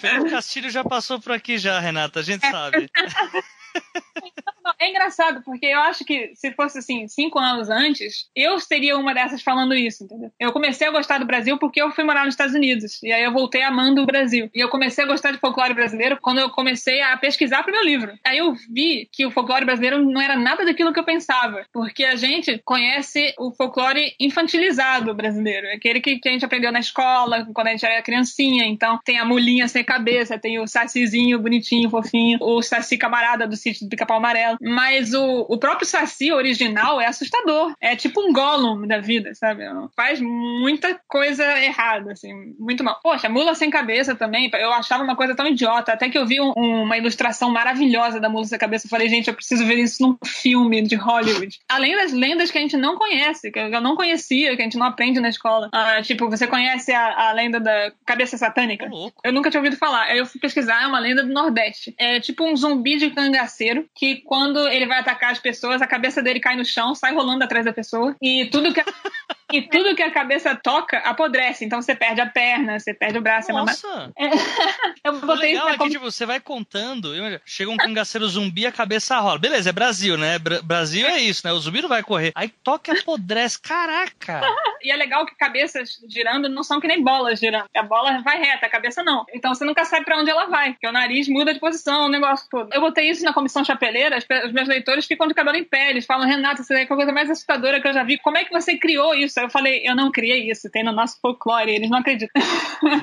Fernando 0.00 0.30
Castilho 0.30 0.70
já 0.70 0.84
passou 0.84 1.20
por 1.20 1.32
aqui 1.32 1.58
já, 1.58 1.78
Renata, 1.78 2.20
a 2.20 2.22
gente 2.22 2.46
sabe. 2.48 2.88
É 4.78 4.90
engraçado, 4.90 5.42
porque 5.42 5.66
eu 5.66 5.80
acho 5.80 6.04
que 6.04 6.32
se 6.34 6.52
fosse 6.52 6.78
assim, 6.78 7.08
cinco 7.08 7.38
anos 7.38 7.70
antes, 7.70 8.28
eu 8.34 8.58
seria 8.58 8.96
uma 8.96 9.14
dessas 9.14 9.42
falando 9.42 9.74
isso, 9.74 10.04
entendeu? 10.04 10.30
Eu 10.38 10.52
comecei 10.52 10.86
a 10.86 10.90
gostar 10.90 11.18
do 11.18 11.26
Brasil 11.26 11.58
porque 11.58 11.80
eu 11.80 11.90
fui 11.90 12.04
morar 12.04 12.24
nos 12.24 12.34
Estados 12.34 12.54
Unidos. 12.54 13.02
E 13.02 13.12
aí 13.12 13.22
eu 13.22 13.32
voltei 13.32 13.62
amando 13.62 14.02
o 14.02 14.06
Brasil. 14.06 14.50
E 14.54 14.60
eu 14.60 14.68
comecei 14.68 15.04
a 15.04 15.06
gostar 15.06 15.32
de 15.32 15.38
folclore 15.38 15.74
brasileiro 15.74 16.18
quando 16.20 16.38
eu 16.38 16.50
comecei 16.50 17.00
a 17.00 17.16
pesquisar 17.16 17.62
pro 17.62 17.72
meu 17.72 17.84
livro. 17.84 18.12
Aí 18.24 18.38
eu 18.38 18.54
vi 18.70 19.08
que 19.12 19.24
o 19.24 19.30
folclore 19.30 19.64
brasileiro 19.64 20.04
não 20.04 20.20
era 20.20 20.36
nada 20.36 20.64
daquilo 20.64 20.92
que 20.92 21.00
eu 21.00 21.04
pensava. 21.04 21.64
Porque 21.72 22.04
a 22.04 22.16
gente 22.16 22.60
conhece 22.64 23.34
o 23.38 23.52
folclore 23.52 24.14
infantilizado 24.20 25.14
brasileiro. 25.14 25.68
Aquele 25.74 26.00
que, 26.00 26.18
que 26.18 26.28
a 26.28 26.32
gente 26.32 26.44
aprendeu 26.44 26.70
na 26.70 26.80
escola, 26.80 27.46
quando 27.54 27.68
a 27.68 27.70
gente 27.70 27.84
era 27.84 28.02
criancinha. 28.02 28.64
Então 28.66 28.97
tem 29.04 29.18
a 29.18 29.24
mulinha 29.24 29.68
sem 29.68 29.84
cabeça, 29.84 30.38
tem 30.38 30.58
o 30.58 30.66
sacizinho 30.66 31.38
bonitinho, 31.38 31.90
fofinho, 31.90 32.38
o 32.40 32.62
saci 32.62 32.96
camarada 32.96 33.46
do 33.46 33.56
sítio 33.56 33.86
do 33.86 33.90
pica-pau 33.90 34.18
amarelo. 34.18 34.58
Mas 34.60 35.14
o, 35.14 35.46
o 35.48 35.58
próprio 35.58 35.86
Saci 35.86 36.32
original 36.32 37.00
é 37.00 37.06
assustador. 37.06 37.74
É 37.80 37.96
tipo 37.96 38.20
um 38.20 38.32
Gollum 38.32 38.86
da 38.86 38.98
vida, 38.98 39.34
sabe? 39.34 39.64
Faz 39.96 40.20
muita 40.20 40.98
coisa 41.06 41.44
errada, 41.62 42.12
assim, 42.12 42.54
muito 42.58 42.84
mal. 42.84 42.98
Poxa, 43.02 43.28
Mula 43.28 43.54
Sem 43.54 43.70
Cabeça 43.70 44.14
também, 44.14 44.50
eu 44.54 44.72
achava 44.72 45.02
uma 45.02 45.16
coisa 45.16 45.34
tão 45.34 45.46
idiota. 45.46 45.92
Até 45.92 46.08
que 46.08 46.18
eu 46.18 46.26
vi 46.26 46.40
um, 46.40 46.52
uma 46.56 46.96
ilustração 46.96 47.50
maravilhosa 47.50 48.20
da 48.20 48.28
Mula 48.28 48.44
Sem 48.44 48.58
Cabeça. 48.58 48.86
Eu 48.86 48.90
falei, 48.90 49.08
gente, 49.08 49.28
eu 49.28 49.34
preciso 49.34 49.64
ver 49.64 49.78
isso 49.78 50.02
num 50.02 50.16
filme 50.24 50.82
de 50.82 50.96
Hollywood. 50.96 51.58
Além 51.68 51.96
das 51.96 52.12
lendas 52.12 52.50
que 52.50 52.58
a 52.58 52.60
gente 52.60 52.76
não 52.76 52.96
conhece, 52.96 53.50
que 53.50 53.58
eu 53.58 53.80
não 53.80 53.96
conhecia, 53.96 54.54
que 54.54 54.62
a 54.62 54.64
gente 54.64 54.78
não 54.78 54.86
aprende 54.86 55.20
na 55.20 55.28
escola. 55.28 55.68
Ah, 55.72 56.00
tipo, 56.02 56.28
você 56.28 56.46
conhece 56.46 56.92
a, 56.92 57.28
a 57.28 57.32
lenda 57.32 57.60
da 57.60 57.92
cabeça 58.04 58.36
satânica? 58.36 58.87
Eu 59.24 59.32
nunca 59.32 59.50
tinha 59.50 59.60
ouvido 59.60 59.76
falar. 59.76 60.04
Aí 60.04 60.18
eu 60.18 60.26
fui 60.26 60.40
pesquisar, 60.40 60.82
é 60.82 60.86
uma 60.86 60.98
lenda 60.98 61.22
do 61.22 61.32
Nordeste. 61.32 61.94
É 61.98 62.20
tipo 62.20 62.44
um 62.44 62.56
zumbi 62.56 62.96
de 62.96 63.10
cangaceiro 63.10 63.88
que 63.94 64.16
quando 64.22 64.66
ele 64.68 64.86
vai 64.86 64.98
atacar 64.98 65.32
as 65.32 65.38
pessoas, 65.38 65.82
a 65.82 65.86
cabeça 65.86 66.22
dele 66.22 66.40
cai 66.40 66.56
no 66.56 66.64
chão, 66.64 66.94
sai 66.94 67.14
rolando 67.14 67.44
atrás 67.44 67.64
da 67.64 67.72
pessoa. 67.72 68.16
E 68.20 68.46
tudo 68.46 68.72
que 68.72 68.82
e 69.52 69.62
tudo 69.62 69.94
que 69.96 70.02
a 70.02 70.10
cabeça 70.10 70.54
toca 70.54 70.98
apodrece. 70.98 71.64
Então 71.64 71.80
você 71.80 71.94
perde 71.94 72.20
a 72.20 72.26
perna, 72.26 72.78
você 72.78 72.92
perde 72.92 73.18
o 73.18 73.22
braço. 73.22 73.50
Nossa! 73.52 74.12
É 74.16 74.28
eu 75.08 75.20
botei 75.20 75.52
legal, 75.52 75.70
isso. 75.70 75.82
Aqui, 75.82 75.90
tipo, 75.90 76.10
você 76.10 76.26
vai 76.26 76.38
contando, 76.38 77.12
chega 77.44 77.70
um 77.70 77.76
cangaceiro 77.76 78.28
zumbi, 78.28 78.66
a 78.66 78.72
cabeça 78.72 79.18
rola. 79.18 79.38
Beleza, 79.38 79.70
é 79.70 79.72
Brasil, 79.72 80.18
né? 80.18 80.38
Brasil 80.38 81.06
é 81.06 81.18
isso, 81.18 81.46
né? 81.46 81.52
O 81.52 81.58
zumbi 81.58 81.80
não 81.80 81.88
vai 81.88 82.02
correr. 82.02 82.32
Aí 82.34 82.48
toca 82.62 82.92
e 82.92 82.98
apodrece. 82.98 83.60
Caraca! 83.60 84.42
e 84.82 84.90
é 84.90 84.96
legal 84.96 85.24
que 85.24 85.34
cabeças 85.34 85.98
girando 86.08 86.48
não 86.48 86.62
são 86.62 86.80
que 86.80 86.86
nem 86.86 87.02
bolas 87.02 87.38
girando. 87.38 87.66
A 87.74 87.82
bola 87.82 88.20
vai 88.22 88.38
reta, 88.38 88.66
a 88.66 88.70
cabeça 88.70 89.02
não. 89.02 89.24
Então 89.32 89.54
você 89.54 89.64
nunca 89.64 89.84
sabe 89.84 90.04
para 90.04 90.18
onde 90.18 90.30
ela 90.30 90.46
vai, 90.46 90.72
porque 90.72 90.86
o 90.86 90.92
nariz 90.92 91.26
muda 91.28 91.54
de 91.54 91.60
posição, 91.60 92.06
o 92.06 92.08
negócio 92.08 92.46
todo. 92.50 92.72
Eu 92.72 92.80
botei 92.80 93.08
isso 93.08 93.24
na 93.24 93.32
comissão 93.32 93.64
chapeleira, 93.64 94.18
os 94.18 94.52
meus 94.52 94.68
leitores 94.68 95.06
ficam 95.06 95.26
de 95.26 95.34
cabelo 95.34 95.56
em 95.56 95.64
pé, 95.64 95.90
eles 95.90 96.04
falam, 96.04 96.28
Renata, 96.28 96.60
isso 96.60 96.72
é 96.72 96.82
a 96.82 96.86
coisa 96.86 97.12
mais 97.12 97.30
assustadora 97.30 97.80
que 97.80 97.88
eu 97.88 97.92
já 97.92 98.02
vi. 98.02 98.18
Como 98.18 98.36
é 98.36 98.44
que 98.44 98.52
você 98.52 98.76
criou 98.76 99.14
isso? 99.14 99.37
Isso. 99.38 99.40
Eu 99.40 99.50
falei, 99.50 99.82
eu 99.84 99.94
não 99.94 100.10
criei 100.10 100.50
isso, 100.50 100.70
tem 100.70 100.84
no 100.84 100.92
nosso 100.92 101.18
folclore, 101.20 101.70
eles 101.70 101.90
não 101.90 101.98
acreditam. 101.98 102.40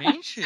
Gente, 0.02 0.42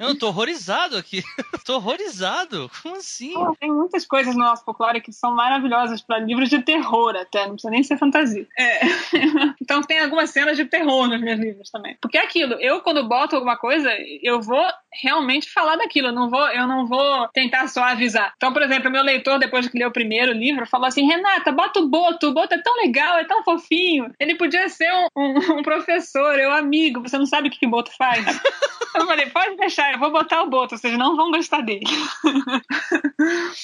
eu 0.00 0.18
tô 0.18 0.28
horrorizado 0.28 0.96
aqui. 0.96 1.22
tô 1.64 1.76
horrorizado. 1.76 2.70
Como 2.82 2.96
assim? 2.96 3.32
Pô, 3.32 3.56
tem 3.58 3.72
muitas 3.72 4.06
coisas 4.06 4.34
no 4.34 4.44
nosso 4.44 4.64
folclore 4.64 5.00
que 5.00 5.12
são 5.12 5.34
maravilhosas 5.34 6.00
para 6.02 6.18
livros 6.18 6.48
de 6.48 6.62
terror 6.62 7.16
até, 7.16 7.46
não 7.46 7.54
precisa 7.54 7.70
nem 7.70 7.82
ser 7.82 7.98
fantasia. 7.98 8.46
É. 8.58 8.80
então 9.60 9.82
tem 9.82 10.00
algumas 10.00 10.30
cenas 10.30 10.56
de 10.56 10.64
terror 10.64 11.08
nos 11.08 11.20
meus 11.20 11.38
livros 11.38 11.70
também. 11.70 11.96
Porque 12.00 12.18
é 12.18 12.22
aquilo, 12.22 12.54
eu 12.54 12.80
quando 12.80 13.08
boto 13.08 13.36
alguma 13.36 13.56
coisa, 13.56 13.90
eu 14.22 14.40
vou 14.40 14.62
realmente 14.92 15.50
falar 15.50 15.76
daquilo, 15.76 16.08
eu 16.08 16.12
não 16.12 16.28
vou, 16.28 16.46
eu 16.48 16.66
não 16.66 16.86
vou 16.86 17.28
tentar 17.28 17.68
só 17.68 17.82
avisar. 17.82 18.32
Então, 18.36 18.52
por 18.52 18.62
exemplo, 18.62 18.90
meu 18.90 19.02
leitor, 19.02 19.38
depois 19.38 19.68
que 19.68 19.78
leu 19.78 19.88
o 19.88 19.92
primeiro 19.92 20.32
livro, 20.32 20.66
falou 20.66 20.86
assim: 20.86 21.06
Renata, 21.06 21.52
bota 21.52 21.80
o 21.80 21.88
Boto, 21.88 22.28
o 22.28 22.34
Boto 22.34 22.54
é 22.54 22.62
tão 22.62 22.76
legal, 22.76 23.18
é 23.18 23.24
tão 23.24 23.42
fofinho. 23.42 24.12
Ele 24.18 24.34
podia 24.34 24.68
ser 24.68 24.90
um, 24.92 25.21
um, 25.22 25.58
um 25.58 25.62
professor, 25.62 26.38
eu 26.38 26.52
amigo, 26.52 27.00
você 27.00 27.18
não 27.18 27.26
sabe 27.26 27.48
o 27.48 27.50
que, 27.50 27.58
que 27.58 27.66
o 27.66 27.70
Boto 27.70 27.90
faz. 27.96 28.24
eu 28.94 29.06
falei, 29.06 29.26
pode 29.26 29.56
deixar, 29.56 29.92
eu 29.92 29.98
vou 29.98 30.10
botar 30.10 30.42
o 30.42 30.50
Boto, 30.50 30.76
vocês 30.76 30.96
não 30.98 31.16
vão 31.16 31.30
gostar 31.30 31.62
dele. 31.62 31.86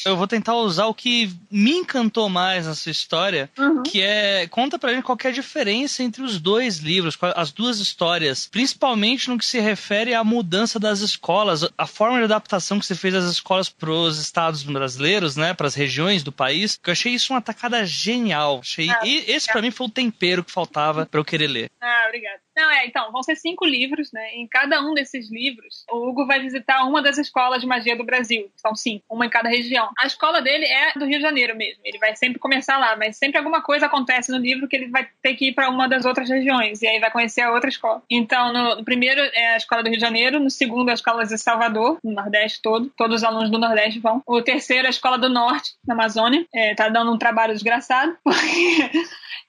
eu 0.07 0.17
vou 0.17 0.27
tentar 0.27 0.55
usar 0.55 0.87
o 0.87 0.95
que 0.95 1.31
me 1.51 1.73
encantou 1.73 2.29
mais 2.29 2.67
nessa 2.67 2.91
história, 2.91 3.51
uhum. 3.59 3.83
que 3.83 4.01
é 4.01 4.47
conta 4.49 4.79
pra 4.79 4.93
gente 4.93 5.03
qual 5.03 5.19
é 5.23 5.29
a 5.29 5.33
diferença 5.33 6.03
entre 6.03 6.23
os 6.23 6.39
dois 6.39 6.79
livros, 6.79 7.19
as 7.37 7.53
duas 7.53 7.79
histórias, 7.79 8.49
principalmente 8.51 9.29
no 9.29 9.39
que 9.39 9.45
se 9.45 9.61
refere 9.61 10.15
à 10.15 10.25
mudança 10.25 10.79
das 10.79 11.01
escolas, 11.01 11.69
a 11.77 11.87
forma 11.87 12.19
de 12.19 12.25
adaptação 12.25 12.79
que 12.79 12.87
você 12.87 12.95
fez 12.95 13.15
das 13.15 13.25
escolas 13.25 13.69
pros 13.69 14.19
estados 14.19 14.63
brasileiros, 14.63 15.37
né, 15.37 15.53
para 15.53 15.67
as 15.67 15.75
regiões 15.75 16.23
do 16.23 16.33
país, 16.33 16.79
que 16.83 16.91
eu 16.91 16.93
achei 16.93 17.13
isso 17.13 17.33
uma 17.33 17.43
tacada 17.43 17.85
genial. 17.85 18.61
Achei, 18.63 18.89
ah, 18.89 19.01
e 19.05 19.25
esse 19.31 19.47
para 19.51 19.63
mim 19.63 19.71
foi 19.71 19.87
o 19.87 19.91
tempero 19.91 20.45
que 20.45 20.51
faltava 20.51 21.07
para 21.07 21.21
eu 21.21 21.25
querer 21.25 21.48
ler. 21.49 21.71
Ah, 21.81 22.07
obrigada. 22.09 22.43
Não, 22.59 22.69
é, 22.73 22.87
então, 22.87 23.13
vão 23.13 23.23
ser 23.23 23.37
cinco 23.37 23.65
livros, 23.65 24.11
né? 24.11 24.35
Em 24.35 24.45
cada 24.49 24.83
um 24.83 24.93
desses 24.93 25.31
livros, 25.31 25.85
o 25.89 26.09
Hugo 26.09 26.27
vai 26.27 26.41
visitar 26.41 26.83
uma 26.83 27.01
das 27.01 27.17
escolas 27.17 27.61
de 27.61 27.69
magia 27.69 27.97
do 27.97 28.03
Brasil. 28.03 28.51
São 28.57 28.75
cinco, 28.75 29.05
uma 29.09 29.27
em 29.27 29.31
cada 29.31 29.49
região. 29.49 29.89
A 29.97 30.09
escola 30.09 30.43
dele 30.43 30.65
é 30.65 30.99
do 30.99 31.05
Rio 31.05 31.19
de 31.19 31.23
Janeiro 31.23 31.57
mesmo. 31.57 31.81
Ele 31.85 31.99
vai 31.99 32.17
sempre 32.17 32.41
começar 32.41 32.77
lá, 32.77 32.97
mas 32.97 33.17
sempre 33.17 33.39
alguma 33.39 33.63
coisa 33.63 33.87
acontece 33.87 34.33
no 34.33 34.39
livro 34.39 34.67
que 34.67 34.75
ele 34.75 34.89
vai 34.89 35.09
ter 35.23 35.37
que 35.37 35.51
ir 35.51 35.53
para 35.53 35.71
uma 35.71 35.89
das 35.89 36.05
outras 36.05 36.29
regiões. 36.29 36.83
E 36.83 36.89
aí 36.89 36.99
vai 36.99 37.13
conhecer 37.13 37.43
a 37.43 37.53
outra 37.53 37.69
escola. 37.71 38.03
Então, 38.11 38.53
no, 38.53 38.75
no, 38.75 38.85
primeiro 38.85 39.21
é 39.21 39.55
a 39.55 39.57
escola 39.57 39.85
do 39.85 39.89
Rio 39.89 39.99
de 39.99 40.05
Janeiro, 40.05 40.41
no 40.41 40.51
segundo, 40.51 40.89
a 40.91 40.95
escola 40.95 41.25
de 41.25 41.39
Salvador, 41.39 42.01
no 42.03 42.11
Nordeste 42.11 42.61
todo. 42.61 42.93
Todos 42.97 43.19
os 43.19 43.25
alunos 43.25 43.51
do 43.51 43.59
Nordeste 43.59 44.01
vão. 44.01 44.21
O 44.27 44.43
terceiro, 44.43 44.89
a 44.89 44.91
escola 44.91 45.17
do 45.17 45.29
Norte, 45.29 45.75
na 45.87 45.95
Amazônia. 45.95 46.45
É, 46.53 46.75
tá 46.75 46.89
dando 46.89 47.13
um 47.13 47.19
trabalho 47.19 47.55
desgraçado, 47.55 48.19
porque 48.25 48.91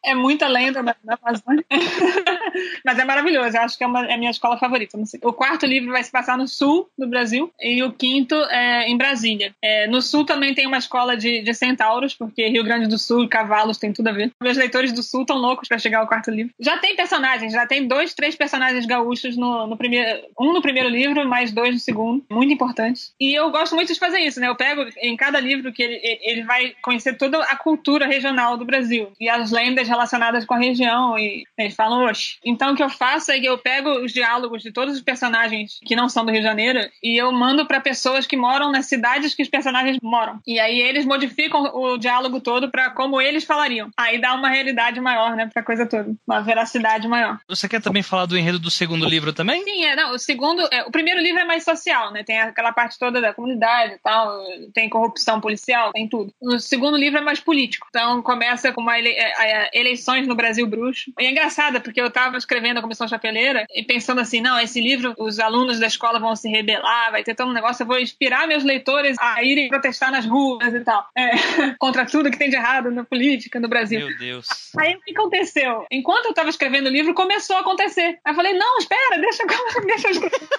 é 0.05 0.13
muita 0.13 0.47
lenda 0.47 0.83
na, 0.83 0.95
na 1.03 1.17
Amazônia. 1.19 1.65
mas 2.85 2.98
é 2.99 3.05
maravilhoso. 3.05 3.57
Eu 3.57 3.61
acho 3.61 3.77
que 3.77 3.83
é, 3.83 3.87
uma, 3.87 4.05
é 4.05 4.13
a 4.13 4.17
minha 4.17 4.31
escola 4.31 4.57
favorita. 4.57 4.97
O 5.23 5.33
quarto 5.33 5.65
livro 5.65 5.91
vai 5.91 6.03
se 6.03 6.11
passar 6.11 6.37
no 6.37 6.47
sul 6.47 6.89
do 6.97 7.07
Brasil 7.07 7.51
e 7.59 7.81
o 7.83 7.91
quinto 7.91 8.35
é 8.35 8.87
em 8.87 8.97
Brasília. 8.97 9.53
É, 9.61 9.87
no 9.87 10.01
sul 10.01 10.25
também 10.25 10.53
tem 10.53 10.67
uma 10.67 10.77
escola 10.77 11.15
de, 11.15 11.41
de 11.41 11.53
centauros, 11.53 12.13
porque 12.13 12.47
Rio 12.47 12.63
Grande 12.63 12.87
do 12.87 12.97
Sul 12.97 13.23
e 13.23 13.27
cavalos 13.27 13.77
tem 13.77 13.93
tudo 13.93 14.07
a 14.07 14.11
ver. 14.11 14.31
Meus 14.41 14.57
leitores 14.57 14.91
do 14.91 15.03
sul 15.03 15.21
estão 15.21 15.37
loucos 15.37 15.67
para 15.67 15.77
chegar 15.77 15.99
ao 15.99 16.07
quarto 16.07 16.31
livro. 16.31 16.53
Já 16.59 16.77
tem 16.77 16.95
personagens, 16.95 17.53
já 17.53 17.65
tem 17.65 17.87
dois, 17.87 18.13
três 18.13 18.35
personagens 18.35 18.85
gaúchos 18.85 19.37
no, 19.37 19.67
no 19.67 19.77
primeiro. 19.77 20.21
Um 20.39 20.53
no 20.53 20.61
primeiro 20.61 20.89
livro, 20.89 21.27
mais 21.27 21.51
dois 21.51 21.73
no 21.73 21.79
segundo. 21.79 22.23
Muito 22.29 22.53
importantes. 22.53 23.13
E 23.19 23.33
eu 23.33 23.49
gosto 23.51 23.75
muito 23.75 23.93
de 23.93 23.99
fazer 23.99 24.19
isso, 24.19 24.39
né? 24.39 24.47
Eu 24.47 24.55
pego 24.55 24.85
em 25.01 25.15
cada 25.15 25.39
livro 25.39 25.71
que 25.71 25.83
ele, 25.83 25.99
ele 26.21 26.43
vai 26.43 26.73
conhecer 26.81 27.17
toda 27.17 27.39
a 27.39 27.55
cultura 27.55 28.07
regional 28.07 28.57
do 28.57 28.65
Brasil 28.65 29.11
e 29.19 29.29
as 29.29 29.51
lendas 29.51 29.87
relacionadas 29.87 30.45
com 30.45 30.53
a 30.53 30.59
região. 30.59 31.17
E 31.17 31.43
eles 31.57 31.75
falam, 31.75 32.05
oxe. 32.05 32.37
Então 32.43 32.73
o 32.73 32.75
que 32.75 32.83
eu 32.83 32.88
faço 32.89 33.31
é 33.31 33.39
que 33.39 33.45
eu 33.45 33.57
pego 33.57 33.89
os 34.03 34.11
diálogos 34.11 34.61
de 34.61 34.71
todos 34.71 34.95
os 34.95 35.01
personagens 35.01 35.79
que 35.85 35.95
não 35.95 36.09
são 36.09 36.25
do 36.25 36.31
Rio 36.31 36.41
de 36.41 36.47
Janeiro 36.47 36.79
e 37.03 37.17
eu 37.17 37.31
mando 37.31 37.65
para 37.65 37.79
pessoas 37.79 38.25
que 38.25 38.37
moram 38.37 38.71
nas 38.71 38.85
cidades 38.85 39.33
que 39.33 39.43
os 39.43 39.49
personagens 39.49 39.97
moram. 40.01 40.39
E 40.45 40.59
aí 40.59 40.79
eles 40.79 41.05
modificam 41.05 41.63
o 41.73 41.97
diálogo 41.97 42.39
todo 42.39 42.69
para 42.69 42.89
como 42.91 43.21
eles 43.21 43.43
falariam. 43.43 43.89
Aí 43.97 44.19
dá 44.19 44.33
uma 44.33 44.49
realidade 44.49 44.99
maior, 44.99 45.35
né, 45.35 45.49
pra 45.51 45.63
coisa 45.63 45.85
toda. 45.85 46.13
Uma 46.27 46.41
veracidade 46.41 47.07
maior. 47.07 47.39
Você 47.47 47.67
quer 47.67 47.81
também 47.81 48.03
falar 48.03 48.25
do 48.25 48.37
enredo 48.37 48.59
do 48.59 48.71
segundo 48.71 49.05
livro 49.05 49.33
também? 49.33 49.63
Sim, 49.63 49.85
é, 49.85 49.95
não, 49.95 50.13
o 50.13 50.19
segundo, 50.19 50.67
é, 50.71 50.83
o 50.83 50.91
primeiro 50.91 51.19
livro 51.19 51.39
é 51.39 51.45
mais 51.45 51.63
social, 51.63 52.11
né? 52.11 52.23
Tem 52.23 52.39
aquela 52.39 52.71
parte 52.71 52.97
toda 52.97 53.21
da 53.21 53.33
comunidade 53.33 53.93
e 53.93 53.99
tal, 53.99 54.43
tem 54.73 54.89
corrupção 54.89 55.41
policial, 55.41 55.91
tem 55.91 56.07
tudo. 56.07 56.33
O 56.41 56.59
segundo 56.59 56.97
livro 56.97 57.19
é 57.19 57.21
mais 57.21 57.39
político. 57.39 57.87
Então 57.89 58.21
começa 58.21 58.71
com 58.71 58.81
uma 58.81 58.97
ele, 58.97 59.09
é, 59.09 59.33
é, 59.39 59.69
eleições 59.73 60.27
no 60.27 60.35
Brasil 60.35 60.67
bruxo. 60.67 61.11
E 61.19 61.25
é 61.25 61.31
engraçado 61.31 61.81
porque 61.81 62.01
eu 62.01 62.11
tava 62.11 62.37
escrevendo 62.37 62.78
a 62.79 62.81
Comissão 62.81 63.07
Chapeleira 63.07 63.65
e 63.73 63.83
pensando 63.83 64.21
assim, 64.21 64.41
não, 64.41 64.59
esse 64.59 64.81
livro 64.81 65.13
os 65.17 65.39
alunos 65.39 65.79
da 65.79 65.87
escola 65.87 66.19
vão 66.19 66.35
se 66.35 66.49
rebelar, 66.49 67.11
vai 67.11 67.23
ter 67.23 67.35
todo 67.35 67.49
um 67.49 67.53
negócio, 67.53 67.83
eu 67.83 67.87
vou 67.87 67.99
inspirar 67.99 68.47
meus 68.47 68.63
leitores 68.63 69.17
a 69.19 69.43
irem 69.43 69.69
protestar 69.69 70.11
nas 70.11 70.25
ruas 70.25 70.73
e 70.73 70.79
tal. 70.81 71.05
É, 71.15 71.29
contra 71.79 72.05
tudo 72.05 72.31
que 72.31 72.37
tem 72.37 72.49
de 72.49 72.55
errado 72.55 72.91
na 72.91 73.03
política 73.03 73.59
no 73.59 73.67
Brasil. 73.67 74.07
Meu 74.07 74.17
Deus. 74.17 74.47
Aí 74.77 74.95
o 74.95 75.01
que 75.01 75.11
aconteceu? 75.11 75.85
Enquanto 75.91 76.27
eu 76.27 76.33
tava 76.33 76.49
escrevendo 76.49 76.87
o 76.87 76.91
livro, 76.91 77.13
começou 77.13 77.57
a 77.57 77.61
acontecer. 77.61 78.19
Aí 78.23 78.31
eu 78.31 78.35
falei, 78.35 78.53
não, 78.53 78.77
espera, 78.77 79.19
deixa, 79.19 79.43
deixa 79.85 80.07
eu 80.07 80.11
escrever. 80.11 80.49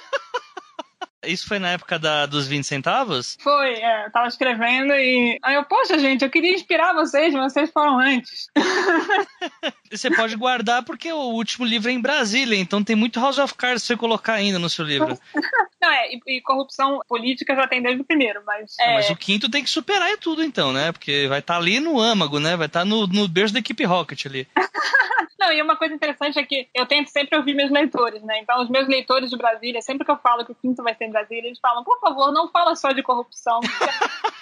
Isso 1.24 1.46
foi 1.46 1.59
na 1.59 1.72
época 1.72 1.98
da, 1.98 2.24
dos 2.24 2.48
20 2.48 2.64
centavos? 2.64 3.37
Foi, 3.42 3.74
é, 3.74 4.06
eu 4.06 4.11
tava 4.11 4.28
escrevendo 4.28 4.94
e. 4.94 5.38
Aí 5.42 5.54
eu, 5.54 5.64
poxa, 5.64 5.98
gente, 5.98 6.24
eu 6.24 6.30
queria 6.30 6.54
inspirar 6.54 6.94
vocês, 6.94 7.35
mas 7.35 7.52
vocês 7.52 7.70
foram 7.70 7.98
antes. 7.98 8.48
você 9.90 10.11
pode 10.11 10.37
guardar 10.37 10.85
porque 10.85 11.12
o 11.12 11.33
último 11.33 11.64
livro 11.64 11.90
é 11.90 11.92
em 11.92 12.00
Brasília, 12.00 12.57
então 12.57 12.83
tem 12.83 12.96
muito 12.96 13.20
House 13.20 13.38
of 13.38 13.55
Cards 13.55 13.83
pra 13.83 13.87
você 13.88 13.96
colocar 13.96 14.35
ainda 14.35 14.59
no 14.59 14.68
seu 14.68 14.85
livro. 14.85 15.18
Não, 15.81 15.90
é, 15.90 16.12
e, 16.12 16.20
e, 16.26 16.40
corrupção 16.42 17.00
política 17.09 17.55
já 17.55 17.66
tem 17.66 17.83
desde 17.83 18.03
o 18.03 18.05
primeiro, 18.05 18.42
mas. 18.46 18.76
É... 18.79 18.94
Mas 18.94 19.11
o 19.11 19.16
quinto 19.16 19.50
tem 19.50 19.64
que 19.64 19.70
superar 19.70 20.16
tudo, 20.18 20.44
então, 20.44 20.72
né? 20.72 20.92
Porque 20.92 21.26
vai 21.26 21.38
estar 21.38 21.55
tá 21.55 21.61
ali 21.61 21.81
no 21.81 21.98
âmago, 21.98 22.38
né? 22.38 22.57
Vai 22.57 22.66
estar 22.66 22.81
tá 22.81 22.85
no, 22.85 23.07
no 23.07 23.26
berço 23.26 23.55
da 23.55 23.61
equipe 23.61 23.85
Rocket 23.85 24.26
ali. 24.26 24.46
Não, 25.40 25.50
e 25.50 25.62
uma 25.62 25.74
coisa 25.74 25.94
interessante 25.94 26.38
é 26.38 26.44
que 26.44 26.68
eu 26.74 26.85
tento 26.85 27.09
sempre 27.09 27.35
ouvir 27.38 27.55
meus 27.55 27.70
leitores, 27.70 28.22
né? 28.22 28.40
Então, 28.40 28.62
os 28.62 28.68
meus 28.68 28.87
leitores 28.87 29.31
de 29.31 29.38
Brasília, 29.38 29.81
sempre 29.81 30.05
que 30.05 30.11
eu 30.11 30.18
falo 30.18 30.44
que 30.44 30.53
o 30.53 30.55
quinto 30.55 30.83
vai 30.83 30.94
ser 30.94 31.07
em 31.07 31.11
Brasília, 31.11 31.46
eles 31.46 31.59
falam, 31.59 31.83
por 31.83 31.98
favor, 31.98 32.31
não 32.31 32.50
fala 32.50 32.76
só 32.76 32.92
de 32.92 33.03
corrupção. 33.03 33.59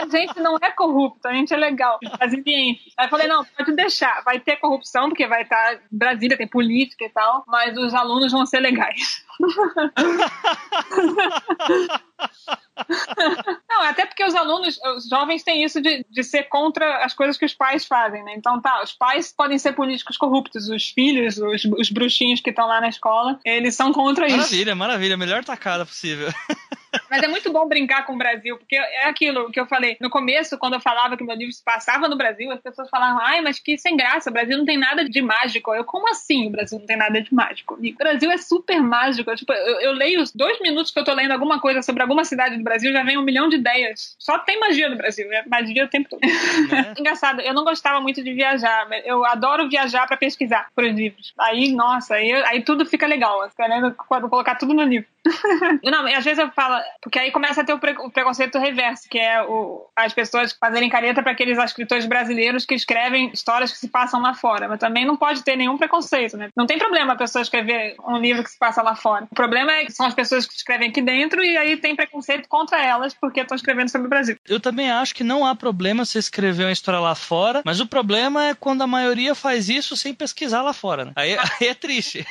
A 0.00 0.08
gente 0.08 0.40
não 0.40 0.56
é 0.60 0.70
corrupto, 0.70 1.28
a 1.28 1.32
gente 1.32 1.52
é 1.52 1.56
legal, 1.56 1.98
brasiliense. 2.16 2.92
Aí 2.96 3.06
eu 3.06 3.10
falei, 3.10 3.28
não, 3.28 3.44
pode 3.44 3.72
deixar, 3.72 4.22
vai 4.24 4.40
ter 4.40 4.56
corrupção, 4.56 5.08
porque 5.08 5.26
vai 5.26 5.42
estar 5.42 5.80
Brasília, 5.90 6.36
tem 6.36 6.48
política 6.48 7.04
e 7.04 7.10
tal, 7.10 7.44
mas 7.46 7.76
os 7.76 7.94
alunos 7.94 8.32
vão 8.32 8.46
ser 8.46 8.60
legais. 8.60 9.24
Não, 13.68 13.82
até 13.82 14.06
porque 14.06 14.24
os 14.24 14.34
alunos, 14.34 14.78
os 14.96 15.08
jovens 15.08 15.42
têm 15.42 15.64
isso 15.64 15.80
de, 15.80 16.04
de 16.08 16.22
ser 16.22 16.44
contra 16.44 17.04
as 17.04 17.14
coisas 17.14 17.36
que 17.36 17.44
os 17.44 17.54
pais 17.54 17.86
fazem, 17.86 18.22
né? 18.24 18.34
Então 18.36 18.60
tá, 18.60 18.82
os 18.82 18.92
pais 18.92 19.32
podem 19.32 19.58
ser 19.58 19.72
políticos 19.72 20.16
corruptos, 20.16 20.68
os 20.68 20.88
filhos, 20.88 21.38
os, 21.38 21.64
os 21.64 21.90
bruxinhos 21.90 22.40
que 22.40 22.50
estão 22.50 22.66
lá 22.66 22.80
na 22.80 22.88
escola, 22.88 23.38
eles 23.44 23.74
são 23.74 23.92
contra 23.92 24.22
maravilha, 24.22 24.42
isso. 24.42 24.52
Maravilha, 24.52 24.74
maravilha, 24.74 25.16
melhor 25.16 25.44
tacada 25.44 25.84
possível. 25.84 26.28
Mas 27.10 27.22
é 27.22 27.28
muito 27.28 27.52
bom 27.52 27.66
brincar 27.66 28.04
com 28.04 28.14
o 28.14 28.18
Brasil, 28.18 28.56
porque 28.56 28.76
é 28.76 29.04
aquilo 29.08 29.50
que 29.50 29.60
eu 29.60 29.66
falei. 29.66 29.96
No 30.00 30.10
começo, 30.10 30.58
quando 30.58 30.74
eu 30.74 30.80
falava 30.80 31.16
que 31.16 31.24
meu 31.24 31.36
livro 31.36 31.52
se 31.52 31.62
passava 31.62 32.08
no 32.08 32.16
Brasil, 32.16 32.50
as 32.50 32.60
pessoas 32.60 32.88
falavam, 32.88 33.20
ai, 33.22 33.40
mas 33.40 33.58
que 33.58 33.78
sem 33.78 33.96
graça, 33.96 34.30
o 34.30 34.32
Brasil 34.32 34.56
não 34.58 34.64
tem 34.64 34.78
nada 34.78 35.08
de 35.08 35.22
mágico. 35.22 35.74
Eu, 35.74 35.84
como 35.84 36.08
assim 36.10 36.48
o 36.48 36.50
Brasil 36.50 36.78
não 36.78 36.86
tem 36.86 36.96
nada 36.96 37.20
de 37.20 37.32
mágico? 37.34 37.74
O 37.74 37.98
Brasil 37.98 38.30
é 38.30 38.36
super 38.38 38.80
mágico. 38.80 39.34
Tipo, 39.34 39.52
eu, 39.52 39.80
eu 39.80 39.92
leio 39.92 40.20
os 40.20 40.32
dois 40.32 40.60
minutos 40.60 40.90
que 40.90 40.98
eu 40.98 41.04
tô 41.04 41.14
lendo 41.14 41.32
alguma 41.32 41.60
coisa 41.60 41.82
sobre 41.82 42.02
alguma 42.02 42.24
cidade 42.24 42.56
do 42.56 42.64
Brasil, 42.64 42.92
já 42.92 43.02
vem 43.02 43.18
um 43.18 43.22
milhão 43.22 43.48
de 43.48 43.56
ideias. 43.56 44.16
Só 44.18 44.38
tem 44.38 44.58
magia 44.58 44.88
no 44.88 44.96
Brasil, 44.96 45.30
é 45.32 45.44
magia 45.46 45.84
o 45.84 45.88
tempo 45.88 46.08
todo. 46.08 46.20
É. 46.24 46.94
Engraçado, 46.98 47.40
eu 47.40 47.54
não 47.54 47.64
gostava 47.64 48.00
muito 48.00 48.22
de 48.22 48.32
viajar, 48.32 48.88
eu 49.04 49.24
adoro 49.24 49.68
viajar 49.68 50.06
para 50.06 50.16
pesquisar 50.16 50.68
por 50.74 50.84
livros. 50.84 51.32
Aí, 51.38 51.72
nossa, 51.72 52.14
aí, 52.14 52.32
aí 52.32 52.62
tudo 52.62 52.86
fica 52.86 53.06
legal. 53.06 53.48
Querendo 53.56 53.94
colocar 53.94 54.54
tudo 54.56 54.74
no 54.74 54.82
livro. 54.82 55.08
Não, 55.82 56.06
às 56.06 56.24
vezes 56.24 56.38
eu 56.38 56.50
falo, 56.52 56.82
porque 57.02 57.18
aí 57.18 57.30
começa 57.30 57.60
a 57.60 57.64
ter 57.64 57.72
o, 57.72 57.78
pre 57.78 57.92
o 57.98 58.10
preconceito 58.10 58.58
reverso, 58.58 59.08
que 59.08 59.18
é 59.18 59.42
o, 59.42 59.86
as 59.96 60.12
pessoas 60.12 60.56
fazerem 60.58 60.88
careta 60.88 61.22
para 61.22 61.32
aqueles 61.32 61.58
escritores 61.58 62.06
brasileiros 62.06 62.64
que 62.64 62.74
escrevem 62.74 63.30
histórias 63.32 63.70
que 63.70 63.78
se 63.78 63.88
passam 63.88 64.20
lá 64.20 64.34
fora. 64.34 64.68
Mas 64.68 64.78
também 64.78 65.04
não 65.04 65.16
pode 65.16 65.42
ter 65.42 65.56
nenhum 65.56 65.76
preconceito, 65.76 66.36
né? 66.36 66.48
Não 66.56 66.66
tem 66.66 66.78
problema 66.78 67.12
a 67.12 67.16
pessoa 67.16 67.42
escrever 67.42 67.96
um 68.06 68.18
livro 68.18 68.42
que 68.42 68.50
se 68.50 68.58
passa 68.58 68.82
lá 68.82 68.94
fora. 68.94 69.26
O 69.30 69.34
problema 69.34 69.72
é 69.72 69.84
que 69.84 69.92
são 69.92 70.06
as 70.06 70.14
pessoas 70.14 70.46
que 70.46 70.54
escrevem 70.54 70.88
aqui 70.88 71.02
dentro 71.02 71.44
e 71.44 71.56
aí 71.56 71.76
tem 71.76 71.94
preconceito 71.94 72.48
contra 72.48 72.82
elas 72.82 73.14
porque 73.14 73.40
estão 73.40 73.56
escrevendo 73.56 73.90
sobre 73.90 74.06
o 74.06 74.10
Brasil. 74.10 74.36
Eu 74.48 74.60
também 74.60 74.90
acho 74.90 75.14
que 75.14 75.24
não 75.24 75.44
há 75.44 75.54
problema 75.54 76.04
você 76.04 76.18
escrever 76.18 76.64
uma 76.64 76.72
história 76.72 77.00
lá 77.00 77.14
fora, 77.14 77.62
mas 77.64 77.80
o 77.80 77.86
problema 77.86 78.46
é 78.46 78.54
quando 78.54 78.82
a 78.82 78.86
maioria 78.86 79.34
faz 79.34 79.68
isso 79.68 79.96
sem 79.96 80.14
pesquisar 80.14 80.62
lá 80.62 80.72
fora, 80.72 81.04
né? 81.06 81.12
Aí, 81.16 81.36
aí 81.60 81.68
é 81.68 81.74
triste. 81.74 82.26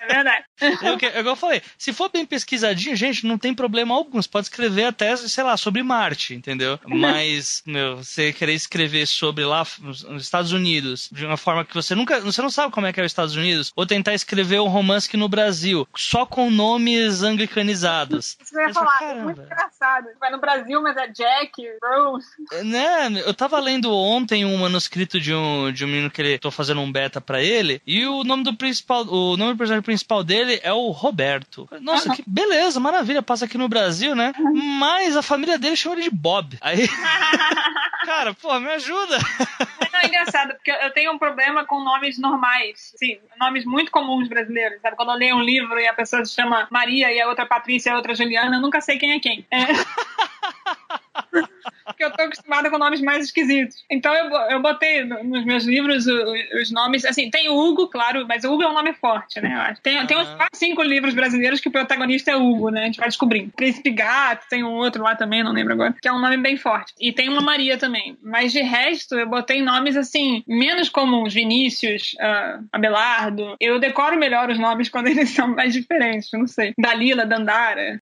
É 0.00 0.06
verdade. 0.06 0.44
É 0.60 0.92
o 0.92 0.98
que, 0.98 1.06
é 1.06 1.20
eu 1.20 1.36
falei, 1.36 1.62
se 1.78 1.92
for 1.92 2.01
for 2.02 2.10
bem 2.10 2.26
pesquisadinho, 2.26 2.96
gente, 2.96 3.26
não 3.26 3.38
tem 3.38 3.54
problema 3.54 3.94
algum. 3.94 4.20
Você 4.20 4.28
pode 4.28 4.46
escrever 4.46 4.84
até, 4.84 5.16
sei 5.16 5.44
lá, 5.44 5.56
sobre 5.56 5.82
Marte, 5.82 6.34
entendeu? 6.34 6.78
Mas, 6.86 7.62
meu, 7.64 7.98
você 7.98 8.32
querer 8.32 8.54
escrever 8.54 9.06
sobre 9.06 9.44
lá 9.44 9.62
os 9.62 10.22
Estados 10.22 10.52
Unidos 10.52 11.08
de 11.12 11.24
uma 11.24 11.36
forma 11.36 11.64
que 11.64 11.74
você 11.74 11.94
nunca. 11.94 12.20
Você 12.20 12.42
não 12.42 12.50
sabe 12.50 12.72
como 12.72 12.86
é 12.86 12.92
que 12.92 13.00
é 13.00 13.04
os 13.04 13.10
Estados 13.10 13.36
Unidos, 13.36 13.72
ou 13.76 13.86
tentar 13.86 14.14
escrever 14.14 14.60
um 14.60 14.68
romance 14.68 15.08
que 15.08 15.16
no 15.16 15.28
Brasil, 15.28 15.86
só 15.96 16.26
com 16.26 16.50
nomes 16.50 17.22
anglicanizados. 17.22 18.36
Isso 18.40 18.50
que 18.50 18.56
eu 18.56 18.68
ia 18.68 18.74
falar, 18.74 19.02
é 19.02 19.14
muito 19.14 19.40
engraçado. 19.40 20.08
Vai 20.18 20.30
no 20.30 20.40
Brasil, 20.40 20.82
mas 20.82 20.96
é 20.96 21.06
Jack, 21.08 21.52
Rose. 21.82 22.26
É, 22.52 22.64
né? 22.64 23.22
Eu 23.24 23.34
tava 23.34 23.60
lendo 23.60 23.92
ontem 23.92 24.44
um 24.44 24.56
manuscrito 24.58 25.20
de 25.20 25.32
um, 25.32 25.70
de 25.72 25.84
um 25.84 25.88
menino 25.88 26.10
que 26.10 26.20
ele 26.20 26.38
tô 26.38 26.50
fazendo 26.50 26.80
um 26.80 26.90
beta 26.90 27.20
para 27.20 27.42
ele, 27.42 27.80
e 27.86 28.06
o 28.06 28.24
nome 28.24 28.42
do 28.42 28.54
principal, 28.54 29.06
o 29.06 29.36
nome 29.36 29.52
do 29.52 29.58
personagem 29.58 29.82
principal 29.82 30.24
dele 30.24 30.58
é 30.62 30.72
o 30.72 30.90
Roberto. 30.90 31.68
Nossa, 31.92 32.14
que 32.14 32.24
beleza, 32.26 32.80
maravilha, 32.80 33.22
passa 33.22 33.44
aqui 33.44 33.56
no 33.58 33.68
Brasil, 33.68 34.14
né? 34.14 34.32
Mas 34.78 35.16
a 35.16 35.22
família 35.22 35.58
dele 35.58 35.76
chama 35.76 35.96
ele 35.96 36.04
de 36.04 36.10
Bob. 36.10 36.58
Aí. 36.60 36.88
Cara, 38.04 38.34
pô, 38.34 38.58
me 38.58 38.68
ajuda. 38.68 39.18
Não, 39.92 40.00
é 40.00 40.06
engraçado, 40.06 40.54
porque 40.54 40.70
eu 40.70 40.92
tenho 40.92 41.12
um 41.12 41.18
problema 41.18 41.64
com 41.64 41.82
nomes 41.82 42.18
normais. 42.18 42.92
Sim, 42.96 43.18
nomes 43.38 43.64
muito 43.64 43.90
comuns 43.90 44.28
brasileiros. 44.28 44.80
Sabe? 44.80 44.96
Quando 44.96 45.12
eu 45.12 45.16
leio 45.16 45.36
um 45.36 45.42
livro 45.42 45.78
e 45.78 45.86
a 45.86 45.94
pessoa 45.94 46.24
se 46.24 46.34
chama 46.34 46.66
Maria 46.70 47.12
e 47.12 47.20
a 47.20 47.28
outra 47.28 47.46
Patrícia 47.46 47.90
e 47.90 47.92
a 47.92 47.96
outra 47.96 48.14
Juliana, 48.14 48.56
eu 48.56 48.60
nunca 48.60 48.80
sei 48.80 48.98
quem 48.98 49.12
é 49.12 49.20
quem. 49.20 49.46
É. 49.50 49.66
porque 51.84 52.04
eu 52.04 52.10
tô 52.10 52.22
acostumada 52.22 52.70
com 52.70 52.78
nomes 52.78 53.00
mais 53.00 53.24
esquisitos. 53.24 53.84
Então 53.90 54.14
eu, 54.14 54.30
eu 54.50 54.62
botei 54.62 55.04
nos 55.04 55.44
meus 55.44 55.64
livros 55.64 56.06
os, 56.06 56.60
os 56.60 56.70
nomes, 56.70 57.04
assim, 57.04 57.30
tem 57.30 57.48
o 57.48 57.56
Hugo, 57.56 57.88
claro, 57.88 58.26
mas 58.28 58.44
o 58.44 58.52
Hugo 58.52 58.62
é 58.62 58.68
um 58.68 58.74
nome 58.74 58.92
forte, 58.94 59.40
né? 59.40 59.74
Tem, 59.82 59.98
uhum. 59.98 60.06
tem 60.06 60.16
uns 60.16 60.28
quatro, 60.28 60.58
cinco 60.58 60.82
livros 60.82 61.14
brasileiros 61.14 61.60
que 61.60 61.68
o 61.68 61.72
protagonista 61.72 62.30
é 62.30 62.36
Hugo, 62.36 62.70
né? 62.70 62.82
A 62.82 62.86
gente 62.86 62.98
vai 62.98 63.08
descobrindo. 63.08 63.52
Príncipe 63.56 63.90
Gato, 63.90 64.46
tem 64.48 64.64
um 64.64 64.72
outro 64.72 65.02
lá 65.02 65.14
também, 65.16 65.42
não 65.42 65.52
lembro 65.52 65.72
agora, 65.72 65.94
que 66.00 66.08
é 66.08 66.12
um 66.12 66.20
nome 66.20 66.36
bem 66.36 66.56
forte. 66.56 66.92
E 67.00 67.12
tem 67.12 67.28
uma 67.28 67.40
Maria 67.40 67.76
também. 67.76 68.16
Mas 68.22 68.52
de 68.52 68.60
resto, 68.60 69.14
eu 69.16 69.28
botei 69.28 69.62
nomes, 69.62 69.96
assim, 69.96 70.42
menos 70.46 70.88
comuns. 70.88 71.32
Vinícius, 71.32 72.14
uh, 72.14 72.64
Abelardo. 72.72 73.56
Eu 73.60 73.78
decoro 73.78 74.18
melhor 74.18 74.50
os 74.50 74.58
nomes 74.58 74.88
quando 74.88 75.08
eles 75.08 75.30
são 75.34 75.48
mais 75.48 75.72
diferentes, 75.72 76.28
não 76.32 76.46
sei. 76.46 76.72
Dalila, 76.78 77.26
Dandara. 77.26 78.00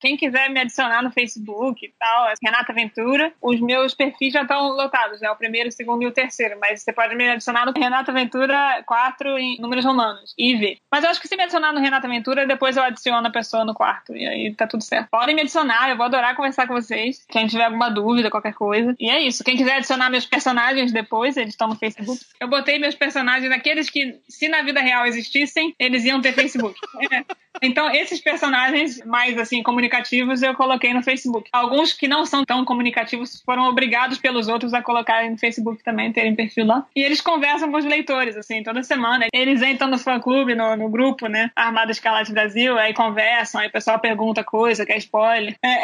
Quem 0.00 0.16
quiser 0.16 0.48
me 0.50 0.60
adicionar 0.60 1.02
no 1.02 1.10
Facebook 1.10 1.84
e 1.84 1.92
tal, 1.98 2.32
Renata 2.42 2.72
Ventura, 2.72 3.32
os 3.42 3.60
meus 3.60 3.94
perfis 3.94 4.32
já 4.32 4.42
estão 4.42 4.68
lotados, 4.68 5.20
né? 5.20 5.30
O 5.30 5.36
primeiro, 5.36 5.68
o 5.68 5.72
segundo 5.72 6.02
e 6.02 6.06
o 6.06 6.12
terceiro. 6.12 6.58
Mas 6.60 6.82
você 6.82 6.92
pode 6.92 7.14
me 7.14 7.28
adicionar 7.28 7.66
no 7.66 7.72
Renata 7.72 8.12
Ventura 8.12 8.82
4 8.86 9.38
em 9.38 9.60
números 9.60 9.84
romanos. 9.84 10.34
IV. 10.38 10.78
Mas 10.90 11.04
eu 11.04 11.10
acho 11.10 11.20
que 11.20 11.28
se 11.28 11.36
me 11.36 11.42
adicionar 11.42 11.72
no 11.72 11.80
Renata 11.80 12.08
Ventura, 12.08 12.46
depois 12.46 12.76
eu 12.76 12.82
adiciono 12.82 13.26
a 13.26 13.30
pessoa 13.30 13.64
no 13.64 13.74
quarto. 13.74 14.16
E 14.16 14.26
aí 14.26 14.54
tá 14.54 14.66
tudo 14.66 14.82
certo. 14.82 15.08
Podem 15.10 15.34
me 15.34 15.42
adicionar, 15.42 15.90
eu 15.90 15.96
vou 15.96 16.06
adorar 16.06 16.36
conversar 16.36 16.66
com 16.66 16.74
vocês. 16.74 17.24
Quem 17.28 17.46
tiver 17.46 17.64
alguma 17.64 17.90
dúvida, 17.90 18.30
qualquer 18.30 18.54
coisa. 18.54 18.94
E 18.98 19.10
é 19.10 19.20
isso. 19.20 19.44
Quem 19.44 19.56
quiser 19.56 19.76
adicionar 19.76 20.10
meus 20.10 20.26
personagens 20.26 20.92
depois, 20.92 21.36
eles 21.36 21.50
estão 21.50 21.68
no 21.68 21.76
Facebook. 21.76 22.20
Eu 22.40 22.48
botei 22.48 22.78
meus 22.78 22.94
personagens, 22.94 23.50
aqueles 23.52 23.90
que, 23.90 24.20
se 24.28 24.48
na 24.48 24.62
vida 24.62 24.80
real 24.80 25.06
existissem, 25.06 25.74
eles 25.78 26.04
iam 26.04 26.20
ter 26.20 26.32
Facebook. 26.32 26.78
É. 27.10 27.24
Então, 27.62 27.90
esses 27.90 28.20
personagens 28.20 29.02
mais, 29.04 29.38
assim, 29.38 29.62
comunicativos 29.88 30.42
eu 30.42 30.54
coloquei 30.54 30.92
no 30.92 31.02
Facebook. 31.02 31.48
Alguns 31.52 31.92
que 31.92 32.06
não 32.06 32.24
são 32.26 32.44
tão 32.44 32.64
comunicativos 32.64 33.42
foram 33.44 33.64
obrigados 33.68 34.18
pelos 34.18 34.48
outros 34.48 34.74
a 34.74 34.82
colocarem 34.82 35.30
no 35.30 35.38
Facebook 35.38 35.82
também, 35.82 36.12
terem 36.12 36.34
perfil 36.34 36.66
lá. 36.66 36.86
E 36.94 37.02
eles 37.02 37.20
conversam 37.20 37.70
com 37.70 37.78
os 37.78 37.84
leitores, 37.84 38.36
assim, 38.36 38.62
toda 38.62 38.82
semana. 38.82 39.26
Eles 39.32 39.62
entram 39.62 39.88
no 39.88 39.98
fã-clube, 39.98 40.54
no, 40.54 40.76
no, 40.76 40.88
grupo, 40.88 41.26
né? 41.26 41.50
Armada 41.56 41.90
Escalate 41.90 42.32
Brasil, 42.32 42.78
aí 42.78 42.92
conversam, 42.92 43.60
aí 43.60 43.68
o 43.68 43.72
pessoal 43.72 43.98
pergunta 43.98 44.44
coisa, 44.44 44.84
quer 44.84 44.98
spoiler. 44.98 45.56
É, 45.64 45.78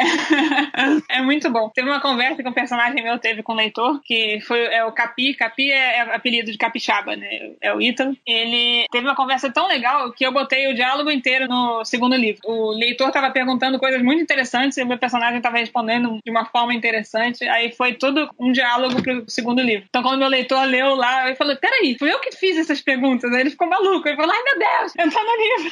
é 1.17 1.21
muito 1.21 1.49
bom. 1.49 1.69
Teve 1.69 1.89
uma 1.89 2.01
conversa 2.01 2.41
que 2.41 2.49
um 2.49 2.53
personagem 2.53 3.03
meu 3.03 3.17
teve 3.17 3.41
com 3.41 3.53
o 3.53 3.55
leitor, 3.55 3.99
que 4.03 4.39
foi 4.41 4.59
é 4.65 4.85
o 4.85 4.91
Capi. 4.91 5.33
Capi 5.33 5.71
é, 5.71 5.97
é 5.97 6.15
apelido 6.15 6.51
de 6.51 6.57
Capixaba, 6.57 7.15
né? 7.15 7.27
É 7.61 7.73
o 7.73 7.81
Ítalo. 7.81 8.15
Ele 8.25 8.85
teve 8.91 9.05
uma 9.07 9.15
conversa 9.15 9.51
tão 9.51 9.67
legal 9.67 10.11
que 10.11 10.25
eu 10.25 10.31
botei 10.31 10.67
o 10.67 10.75
diálogo 10.75 11.09
inteiro 11.09 11.47
no 11.47 11.83
segundo 11.83 12.15
livro. 12.15 12.41
O 12.45 12.71
leitor 12.71 13.07
estava 13.07 13.31
perguntando 13.31 13.79
coisas 13.79 13.94
muito 14.03 14.21
interessantes 14.21 14.77
e 14.77 14.83
o 14.83 14.87
meu 14.87 14.97
personagem 14.97 15.37
estava 15.37 15.57
respondendo 15.57 16.19
de 16.23 16.31
uma 16.31 16.45
forma 16.45 16.73
interessante. 16.73 17.47
Aí 17.47 17.71
foi 17.71 17.93
tudo 17.93 18.29
um 18.39 18.51
diálogo 18.51 19.01
pro 19.01 19.23
segundo 19.27 19.61
livro. 19.61 19.85
Então, 19.89 20.03
quando 20.03 20.19
meu 20.19 20.27
leitor 20.27 20.65
leu 20.65 20.95
lá, 20.95 21.29
eu 21.29 21.35
falei: 21.35 21.55
peraí, 21.55 21.95
fui 21.97 22.11
eu 22.11 22.19
que 22.19 22.31
fiz 22.31 22.57
essas 22.57 22.81
perguntas. 22.81 23.31
Aí 23.31 23.41
ele 23.41 23.51
ficou 23.51 23.69
maluco. 23.69 24.07
Ele 24.07 24.17
falou: 24.17 24.31
ai 24.31 24.43
meu 24.43 24.59
Deus, 24.59 24.93
eu 24.97 25.11
tô 25.11 25.19
no 25.23 25.35
livro. 25.37 25.71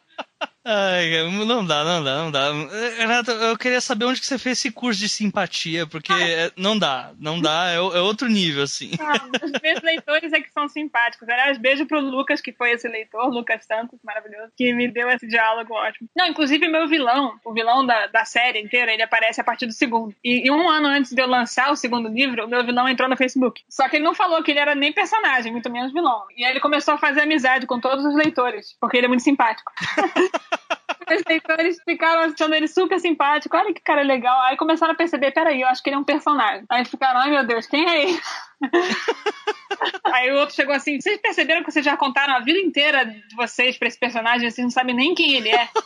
Ai, 0.72 1.28
não 1.46 1.66
dá, 1.66 1.82
não 1.82 2.04
dá, 2.04 2.16
não 2.18 2.30
dá. 2.30 2.52
Renato, 2.96 3.32
eu 3.32 3.58
queria 3.58 3.80
saber 3.80 4.04
onde 4.04 4.20
que 4.20 4.26
você 4.26 4.38
fez 4.38 4.58
esse 4.58 4.70
curso 4.70 5.00
de 5.00 5.08
simpatia, 5.08 5.84
porque 5.84 6.12
ah. 6.12 6.52
não 6.56 6.78
dá, 6.78 7.10
não 7.18 7.40
dá, 7.40 7.70
é, 7.70 7.74
é, 7.74 8.00
outro 8.00 8.28
nível, 8.28 8.62
assim. 8.62 8.92
Ah, 9.00 9.14
os 9.44 9.50
meus 9.60 9.82
leitores 9.82 10.32
é 10.32 10.40
que 10.40 10.52
são 10.52 10.68
simpáticos. 10.68 11.28
Aliás, 11.28 11.58
beijo 11.58 11.86
pro 11.86 11.98
Lucas, 11.98 12.40
que 12.40 12.52
foi 12.52 12.70
esse 12.70 12.86
leitor, 12.86 13.28
Lucas 13.30 13.64
Santos, 13.64 13.98
maravilhoso, 14.04 14.52
que 14.56 14.72
me 14.72 14.86
deu 14.86 15.10
esse 15.10 15.26
diálogo 15.26 15.74
ótimo. 15.74 16.08
Não, 16.16 16.26
inclusive 16.26 16.68
meu 16.68 16.86
vilão, 16.86 17.32
o 17.44 17.52
vilão 17.52 17.84
da, 17.84 18.06
da 18.06 18.24
série 18.24 18.60
inteira, 18.60 18.92
ele 18.92 19.02
aparece 19.02 19.40
a 19.40 19.44
partir 19.44 19.66
do 19.66 19.72
segundo. 19.72 20.14
E, 20.22 20.46
e 20.46 20.50
um 20.52 20.68
ano 20.68 20.86
antes 20.86 21.12
de 21.12 21.20
eu 21.20 21.26
lançar 21.26 21.72
o 21.72 21.76
segundo 21.76 22.08
livro, 22.08 22.44
o 22.44 22.48
meu 22.48 22.64
vilão 22.64 22.88
entrou 22.88 23.08
no 23.08 23.16
Facebook. 23.16 23.64
Só 23.68 23.88
que 23.88 23.96
ele 23.96 24.04
não 24.04 24.14
falou 24.14 24.40
que 24.44 24.52
ele 24.52 24.60
era 24.60 24.76
nem 24.76 24.92
personagem, 24.92 25.50
muito 25.50 25.68
menos 25.68 25.92
vilão. 25.92 26.22
E 26.36 26.44
aí 26.44 26.52
ele 26.52 26.60
começou 26.60 26.94
a 26.94 26.98
fazer 26.98 27.22
amizade 27.22 27.66
com 27.66 27.80
todos 27.80 28.04
os 28.04 28.14
leitores, 28.14 28.76
porque 28.80 28.96
ele 28.96 29.06
é 29.06 29.08
muito 29.08 29.24
simpático. 29.24 29.72
Os 31.16 31.22
leitores 31.28 31.78
ficaram 31.84 32.22
achando 32.22 32.54
ele 32.54 32.68
super 32.68 32.98
simpático. 33.00 33.56
Olha 33.56 33.72
que 33.72 33.80
cara 33.80 34.02
legal. 34.02 34.40
Aí 34.42 34.56
começaram 34.56 34.92
a 34.92 34.96
perceber: 34.96 35.32
peraí, 35.32 35.60
eu 35.60 35.68
acho 35.68 35.82
que 35.82 35.90
ele 35.90 35.96
é 35.96 35.98
um 35.98 36.04
personagem. 36.04 36.64
Aí 36.68 36.84
ficaram: 36.84 37.20
ai 37.20 37.30
meu 37.30 37.46
Deus, 37.46 37.66
quem 37.66 37.88
é 37.88 38.02
ele? 38.04 38.20
Aí 40.12 40.30
o 40.30 40.38
outro 40.38 40.54
chegou 40.54 40.74
assim: 40.74 41.00
vocês 41.00 41.20
perceberam 41.20 41.62
que 41.62 41.70
vocês 41.70 41.84
já 41.84 41.96
contaram 41.96 42.34
a 42.34 42.40
vida 42.40 42.58
inteira 42.58 43.04
de 43.04 43.34
vocês 43.34 43.78
pra 43.78 43.88
esse 43.88 43.98
personagem, 43.98 44.50
vocês 44.50 44.64
não 44.64 44.70
sabem 44.70 44.94
nem 44.94 45.14
quem 45.14 45.36
ele 45.36 45.50
é. 45.50 45.68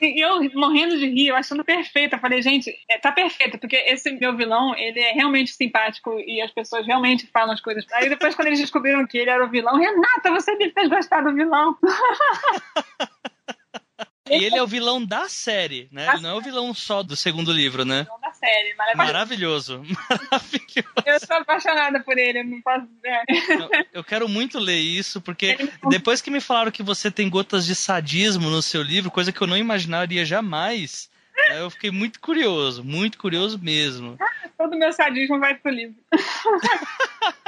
E 0.00 0.24
eu 0.24 0.38
morrendo 0.54 0.96
de 0.96 1.06
rir, 1.06 1.26
eu 1.26 1.34
achando 1.34 1.64
perfeito. 1.64 2.14
Eu 2.14 2.20
falei, 2.20 2.40
gente, 2.40 2.72
é, 2.88 2.98
tá 2.98 3.10
perfeito, 3.10 3.58
porque 3.58 3.74
esse 3.74 4.12
meu 4.12 4.36
vilão, 4.36 4.72
ele 4.76 5.00
é 5.00 5.10
realmente 5.10 5.50
simpático 5.52 6.20
e 6.20 6.40
as 6.40 6.52
pessoas 6.52 6.86
realmente 6.86 7.26
falam 7.26 7.52
as 7.52 7.60
coisas. 7.60 7.84
Aí 7.94 8.08
depois, 8.08 8.36
quando 8.36 8.46
eles 8.46 8.60
descobriram 8.60 9.04
que 9.04 9.18
ele 9.18 9.30
era 9.30 9.44
o 9.44 9.50
vilão, 9.50 9.76
Renata, 9.76 10.30
você 10.30 10.54
me 10.54 10.70
fez 10.70 10.88
gostar 10.88 11.22
do 11.22 11.34
vilão. 11.34 11.76
E 14.32 14.44
ele 14.44 14.56
é 14.56 14.62
o 14.62 14.66
vilão 14.66 15.04
da 15.04 15.28
série, 15.28 15.88
né? 15.90 16.08
Ele 16.12 16.22
não 16.22 16.30
é 16.30 16.34
o 16.34 16.40
vilão 16.40 16.72
só 16.74 17.02
do 17.02 17.16
segundo 17.16 17.52
livro, 17.52 17.84
né? 17.84 18.04
Vilão 18.04 18.20
da 18.20 18.32
série, 18.32 18.74
maravilhoso. 18.74 19.06
Maravilhoso. 19.06 19.82
Maravilhoso. 20.30 20.92
Eu 21.06 21.20
sou 21.20 21.36
apaixonada 21.36 22.00
por 22.00 22.18
ele, 22.18 22.40
eu 22.40 22.44
não 22.44 22.60
posso 22.62 22.86
dizer. 22.86 23.88
Eu 23.92 24.02
quero 24.02 24.28
muito 24.28 24.58
ler 24.58 24.78
isso, 24.78 25.20
porque 25.20 25.56
depois 25.88 26.20
que 26.20 26.30
me 26.30 26.40
falaram 26.40 26.70
que 26.70 26.82
você 26.82 27.10
tem 27.10 27.28
gotas 27.28 27.66
de 27.66 27.74
sadismo 27.74 28.50
no 28.50 28.62
seu 28.62 28.82
livro, 28.82 29.10
coisa 29.10 29.32
que 29.32 29.40
eu 29.40 29.46
não 29.46 29.56
imaginaria 29.56 30.24
jamais, 30.24 31.10
né, 31.48 31.60
eu 31.60 31.70
fiquei 31.70 31.90
muito 31.90 32.20
curioso, 32.20 32.82
muito 32.84 33.18
curioso 33.18 33.58
mesmo. 33.58 34.18
Todo 34.56 34.76
meu 34.76 34.92
sadismo 34.92 35.38
vai 35.38 35.54
pro 35.54 35.70
livro. 35.70 35.96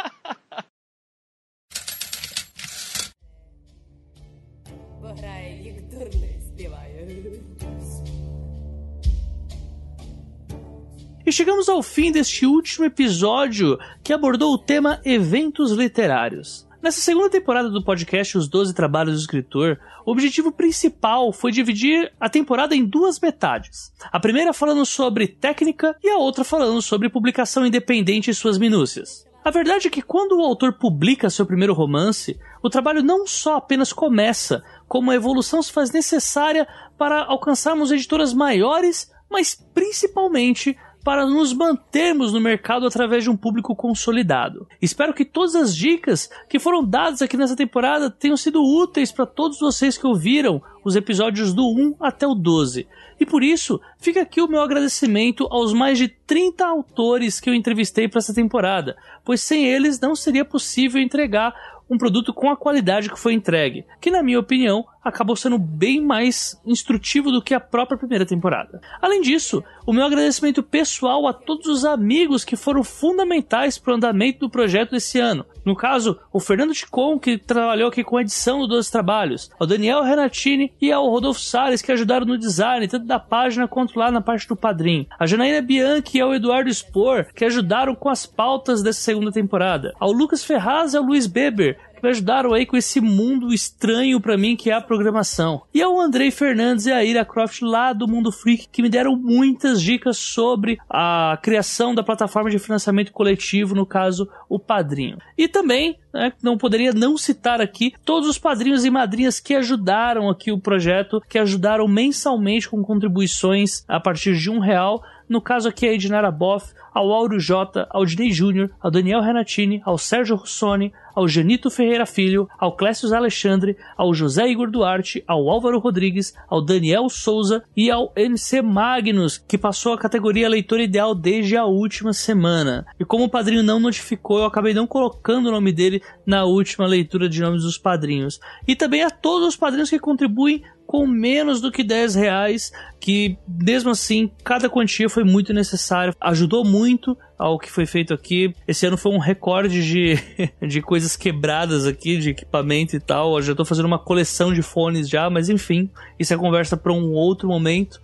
E 11.27 11.33
chegamos 11.33 11.70
ao 11.70 11.83
fim 11.83 12.12
deste 12.12 12.45
último 12.45 12.85
episódio 12.85 13.79
que 14.03 14.12
abordou 14.12 14.53
o 14.53 14.59
tema 14.59 15.01
eventos 15.07 15.72
literários. 15.72 16.68
Nessa 16.83 17.01
segunda 17.01 17.31
temporada 17.31 17.70
do 17.70 17.83
podcast 17.83 18.37
Os 18.37 18.47
Doze 18.47 18.75
Trabalhos 18.75 19.14
do 19.14 19.20
Escritor, 19.20 19.79
o 20.05 20.12
objetivo 20.12 20.53
principal 20.53 21.33
foi 21.33 21.51
dividir 21.51 22.12
a 22.20 22.29
temporada 22.29 22.77
em 22.77 22.85
duas 22.85 23.18
metades. 23.18 23.91
A 24.12 24.20
primeira 24.20 24.53
falando 24.53 24.85
sobre 24.85 25.27
técnica 25.27 25.97
e 26.05 26.11
a 26.11 26.18
outra 26.18 26.45
falando 26.45 26.83
sobre 26.83 27.09
publicação 27.09 27.64
independente 27.64 28.31
e 28.31 28.35
suas 28.35 28.59
minúcias. 28.59 29.27
A 29.43 29.51
verdade 29.51 29.87
é 29.87 29.91
que 29.91 30.03
quando 30.03 30.39
o 30.39 30.45
autor 30.45 30.75
publica 30.75 31.31
seu 31.31 31.47
primeiro 31.47 31.72
romance, 31.72 32.39
o 32.62 32.68
trabalho 32.68 33.03
não 33.03 33.27
só 33.27 33.57
apenas 33.57 33.95
começa, 33.95 34.62
como 34.87 35.11
a 35.11 35.14
evolução 35.14 35.62
se 35.62 35.72
faz 35.72 35.91
necessária 35.91 36.68
para 36.99 37.25
alcançarmos 37.25 37.91
editoras 37.91 38.35
maiores, 38.35 39.11
mas 39.31 39.55
principalmente 39.55 40.77
para 41.05 41.26
nos 41.26 41.52
mantermos 41.52 42.32
no 42.32 42.40
mercado 42.40 42.86
através 42.86 43.22
de 43.22 43.30
um 43.30 43.36
público 43.36 43.76
consolidado. 43.76 44.66
Espero 44.80 45.12
que 45.12 45.24
todas 45.24 45.55
as 45.55 45.76
dicas 45.76 46.30
que 46.48 46.59
foram 46.59 46.82
dadas 46.82 47.20
aqui 47.20 47.36
nessa 47.36 47.55
temporada 47.55 48.11
tenham 48.11 48.38
sido 48.38 48.64
úteis 48.64 49.12
para 49.12 49.26
todos 49.26 49.61
vocês 49.61 49.98
que 49.98 50.07
ouviram 50.07 50.62
os 50.82 50.96
episódios 50.96 51.52
do 51.52 51.68
1 51.68 51.96
até 52.00 52.26
o 52.26 52.34
12. 52.34 52.88
E 53.20 53.26
por 53.26 53.44
isso, 53.44 53.80
fica 53.98 54.22
aqui 54.22 54.40
o 54.40 54.48
meu 54.48 54.62
agradecimento 54.62 55.46
aos 55.50 55.72
mais 55.74 55.98
de 55.98 56.09
30 56.09 56.66
autores 56.66 57.38
que 57.38 57.48
eu 57.50 57.55
entrevistei 57.55 58.09
para 58.09 58.18
essa 58.18 58.34
temporada, 58.34 58.96
pois 59.22 59.42
sem 59.42 59.66
eles 59.66 60.00
não 60.00 60.16
seria 60.16 60.44
possível 60.44 61.00
entregar 61.00 61.55
um 61.88 61.98
produto 61.98 62.32
com 62.32 62.50
a 62.50 62.57
qualidade 62.57 63.11
que 63.11 63.18
foi 63.18 63.34
entregue, 63.34 63.84
que 64.00 64.11
na 64.11 64.22
minha 64.22 64.40
opinião 64.40 64.86
acabou 65.05 65.36
sendo 65.36 65.59
bem 65.59 66.00
mais 66.00 66.61
instrutivo 66.66 67.30
do 67.30 67.42
que 67.42 67.55
a 67.55 67.61
própria 67.61 67.98
primeira 67.98 68.24
temporada. 68.24 68.80
Além 69.00 69.20
disso, 69.20 69.62
o 69.86 69.92
meu 69.92 70.05
agradecimento 70.05 70.62
pessoal 70.62 71.26
a 71.26 71.32
todos 71.32 71.66
os 71.66 71.84
amigos 71.84 72.44
que 72.44 72.57
foram 72.57 72.82
fundamentais 72.82 73.78
para 73.78 73.92
o 73.92 73.96
andamento 73.96 74.40
do 74.40 74.50
projeto 74.50 74.92
desse 74.92 75.20
ano. 75.20 75.44
No 75.64 75.74
caso, 75.74 76.18
o 76.32 76.38
Fernando 76.38 76.74
Ticon, 76.74 77.18
que 77.18 77.38
trabalhou 77.38 77.88
aqui 77.88 78.05
com 78.05 78.18
a 78.18 78.20
edição 78.20 78.61
do 78.61 78.66
12 78.66 78.90
Trabalhos, 78.90 79.50
ao 79.59 79.66
Daniel 79.66 80.02
Renatini 80.02 80.72
e 80.80 80.92
ao 80.92 81.09
Rodolfo 81.09 81.40
Salles, 81.40 81.80
que 81.80 81.90
ajudaram 81.90 82.26
no 82.26 82.38
design, 82.38 82.86
tanto 82.86 83.07
da 83.07 83.18
página 83.18 83.66
quanto 83.66 83.98
lá 83.98 84.11
na 84.11 84.20
parte 84.20 84.46
do 84.46 84.57
padrinho. 84.57 85.07
A 85.18 85.26
Janaína 85.26 85.62
Bianchi 85.62 86.18
e 86.18 86.20
ao 86.20 86.34
Eduardo 86.34 86.72
Spor, 86.72 87.26
que 87.34 87.44
ajudaram 87.44 87.94
com 87.94 88.11
as 88.11 88.26
pautas 88.26 88.82
dessa 88.82 89.00
segunda 89.00 89.32
temporada. 89.32 89.94
Ao 89.98 90.12
Lucas 90.12 90.44
Ferraz 90.44 90.92
e 90.92 90.98
ao 90.98 91.02
Luiz 91.02 91.26
Beber, 91.26 91.78
me 92.05 92.11
ajudaram 92.11 92.52
aí 92.52 92.66
com 92.66 92.76
esse 92.76 93.00
mundo 93.00 93.52
estranho 93.52 94.20
para 94.20 94.36
mim 94.36 94.57
que 94.57 94.70
é 94.70 94.74
a 94.74 94.80
programação. 94.80 95.62
E 95.72 95.80
ao 95.80 95.98
Andrei 95.98 96.30
Fernandes 96.30 96.84
e 96.84 96.92
a 96.92 97.02
Ira 97.02 97.24
Croft 97.24 97.62
lá 97.62 97.94
do 97.94 98.07
Mundo 98.07 98.30
Freak 98.30 98.68
que 98.70 98.82
me 98.82 98.90
deram 98.90 99.16
muitas 99.16 99.80
dicas 99.80 100.18
sobre 100.18 100.78
a 100.88 101.38
criação 101.42 101.94
da 101.94 102.02
plataforma 102.02 102.50
de 102.50 102.59
financiamento 102.59 103.11
coletivo, 103.11 103.74
no 103.74 103.86
caso, 103.86 104.28
o 104.50 104.59
Padrinho. 104.59 105.16
E 105.36 105.48
também, 105.48 105.98
né, 106.12 106.32
não 106.42 106.59
poderia 106.59 106.92
não 106.92 107.16
citar 107.16 107.61
aqui 107.61 107.94
todos 108.05 108.28
os 108.28 108.38
padrinhos 108.38 108.84
e 108.84 108.90
madrinhas 108.90 109.40
que 109.40 109.55
ajudaram 109.55 110.28
aqui 110.28 110.52
o 110.52 110.61
projeto, 110.61 111.22
que 111.26 111.38
ajudaram 111.38 111.88
mensalmente 111.88 112.68
com 112.68 112.82
contribuições 112.82 113.82
a 113.88 113.98
partir 113.98 114.36
de 114.36 114.50
um 114.50 114.59
real 114.59 115.02
no 115.28 115.40
caso 115.40 115.68
aqui 115.68 115.86
é 115.86 115.90
a 115.90 115.94
Edinara 115.94 116.30
Boff, 116.30 116.74
ao 116.92 117.11
Auro 117.11 117.38
J, 117.38 117.86
ao 117.90 118.05
Dinei 118.05 118.30
Júnior, 118.30 118.70
ao 118.80 118.90
Daniel 118.90 119.22
Renatini, 119.22 119.80
ao 119.84 119.96
Sérgio 119.96 120.36
Russoni, 120.36 120.92
ao 121.14 121.28
Janito 121.28 121.70
Ferreira 121.70 122.06
Filho, 122.06 122.48
ao 122.58 122.76
Clécio 122.76 123.14
Alexandre, 123.14 123.76
ao 123.96 124.12
José 124.14 124.48
Igor 124.48 124.70
Duarte, 124.70 125.22
ao 125.26 125.48
Álvaro 125.48 125.78
Rodrigues, 125.78 126.34
ao 126.48 126.60
Daniel 126.60 127.08
Souza 127.08 127.62
e 127.76 127.90
ao 127.90 128.12
MC 128.16 128.60
Magnus, 128.62 129.38
que 129.38 129.56
passou 129.58 129.92
a 129.92 129.98
categoria 129.98 130.48
leitor 130.48 130.80
ideal 130.80 131.14
desde 131.14 131.56
a 131.56 131.64
última 131.64 132.12
semana. 132.12 132.86
E 132.98 133.04
como 133.04 133.24
o 133.24 133.30
padrinho 133.30 133.62
não 133.62 133.78
notificou, 133.78 134.38
eu 134.38 134.46
acabei 134.46 134.74
não 134.74 134.86
colocando 134.86 135.48
o 135.48 135.52
nome 135.52 135.72
dele 135.72 136.02
na 136.26 136.44
última 136.44 136.86
leitura 136.86 137.28
de 137.28 137.40
nomes 137.40 137.62
dos 137.62 137.78
padrinhos. 137.78 138.40
E 138.66 138.74
também 138.74 139.02
a 139.02 139.10
todos 139.10 139.48
os 139.48 139.56
padrinhos 139.56 139.90
que 139.90 139.98
contribuem 139.98 140.62
com 140.86 141.06
menos 141.06 141.60
do 141.60 141.72
que 141.72 141.82
10 141.82 142.14
reais, 142.14 142.72
que 143.00 143.36
mesmo 143.48 143.90
assim 143.90 144.30
cada 144.44 144.68
quantia 144.68 145.08
foi 145.08 145.24
muito 145.24 145.52
necessária, 145.52 146.14
ajudou 146.20 146.64
muito 146.64 147.16
ao 147.45 147.59
que 147.59 147.70
foi 147.70 147.84
feito 147.84 148.14
aqui. 148.14 148.55
Esse 148.66 148.86
ano 148.86 148.97
foi 148.97 149.12
um 149.12 149.18
recorde 149.18 149.84
de, 149.84 150.18
de 150.66 150.80
coisas 150.80 151.14
quebradas 151.14 151.86
aqui, 151.86 152.16
de 152.16 152.30
equipamento 152.30 152.97
e 152.97 153.01
tal. 153.01 153.36
Eu 153.36 153.42
já 153.42 153.53
estou 153.53 153.66
fazendo 153.66 153.84
uma 153.84 153.99
coleção 153.99 154.51
de 154.51 154.62
fones 154.62 155.07
já, 155.11 155.28
mas 155.28 155.51
enfim, 155.51 155.90
isso 156.18 156.32
é 156.32 156.38
conversa 156.38 156.74
para 156.74 156.90
um 156.90 157.12
outro 157.12 157.47
momento. 157.47 158.01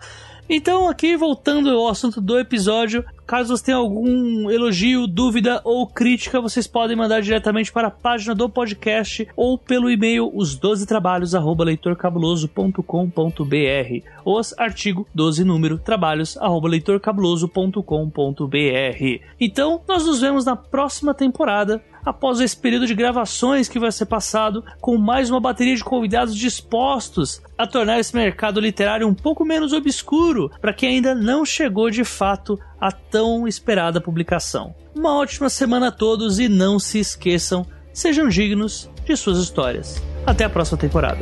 Então, 0.47 0.91
aqui 0.91 1.17
voltando 1.17 1.71
ao 1.71 1.89
assunto 1.89 2.21
do 2.21 2.39
episódio, 2.39 3.03
caso 3.31 3.57
você 3.57 3.67
tenha 3.67 3.77
algum 3.77 4.51
elogio, 4.51 5.07
dúvida 5.07 5.61
ou 5.63 5.87
crítica, 5.87 6.41
vocês 6.41 6.67
podem 6.67 6.97
mandar 6.97 7.23
diretamente 7.23 7.71
para 7.71 7.87
a 7.87 7.91
página 7.91 8.35
do 8.35 8.49
podcast 8.49 9.29
ou 9.37 9.57
pelo 9.57 9.89
e-mail 9.89 10.29
os 10.35 10.57
12 10.57 10.85
trabalhos 10.85 11.33
leitorcabuloso.com.br 11.33 14.11
os 14.25 14.53
artigo 14.59 15.07
12 15.15 15.45
número 15.45 15.79
trabalhos 15.79 16.37
leitorcabuloso.com.br. 16.67 19.21
Então, 19.41 19.81
nós 19.87 20.05
nos 20.05 20.21
vemos 20.21 20.45
na 20.45 20.57
próxima 20.57 21.15
temporada 21.15 21.81
após 22.05 22.41
esse 22.41 22.57
período 22.57 22.87
de 22.87 22.95
gravações 22.95 23.69
que 23.69 23.79
vai 23.79 23.93
ser 23.93 24.07
passado, 24.07 24.65
com 24.81 24.97
mais 24.97 25.31
uma 25.31 25.41
bateria 25.41 25.75
de 25.75 25.85
convidados 25.85 26.35
dispostos 26.35 27.41
a 27.57 27.67
tornar 27.67 28.01
esse 28.01 28.15
mercado 28.15 28.61
literário 28.61 29.07
um 29.07 29.15
pouco 29.15 29.45
menos 29.45 29.73
obscuro 29.73 30.51
para 30.61 30.73
quem 30.73 30.97
ainda 30.97 31.15
não 31.15 31.45
chegou 31.45 31.91
de 31.91 32.05
fato 32.05 32.59
à 32.81 32.91
tão 32.91 33.47
esperada 33.47 34.01
publicação. 34.01 34.75
Uma 34.95 35.17
ótima 35.17 35.49
semana 35.49 35.89
a 35.89 35.93
todos 35.93 36.39
e 36.39 36.49
não 36.49 36.79
se 36.79 36.99
esqueçam, 36.99 37.67
sejam 37.93 38.29
dignos 38.29 38.91
de 39.05 39.17
suas 39.17 39.39
histórias. 39.39 40.03
Até 40.27 40.45
a 40.45 40.51
próxima 40.51 40.79
temporada. 40.79 41.21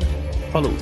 Falou! 0.53 0.73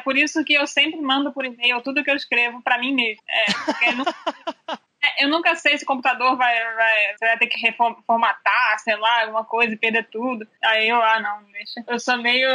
Por 0.00 0.16
isso 0.16 0.44
que 0.44 0.54
eu 0.54 0.66
sempre 0.66 1.00
mando 1.00 1.32
por 1.32 1.44
e-mail 1.44 1.80
tudo 1.82 2.02
que 2.02 2.10
eu 2.10 2.16
escrevo 2.16 2.62
para 2.62 2.78
mim 2.78 2.94
mesmo. 2.94 3.22
É, 3.28 3.44
porque 3.64 3.84
é, 3.84 3.90
eu 5.18 5.28
nunca 5.28 5.54
sei 5.54 5.78
se 5.78 5.84
o 5.84 5.86
computador 5.86 6.36
vai, 6.36 6.54
vai, 6.74 7.14
vai 7.20 7.38
ter 7.38 7.46
que 7.46 7.58
reformatar, 7.58 8.78
sei 8.80 8.96
lá, 8.96 9.22
alguma 9.22 9.44
coisa 9.44 9.72
e 9.72 9.78
perder 9.78 10.08
tudo. 10.10 10.46
Aí 10.62 10.88
eu, 10.88 11.02
ah, 11.02 11.20
não, 11.20 11.42
deixa. 11.52 11.82
Eu 11.86 11.98
sou 11.98 12.18
meio, 12.18 12.48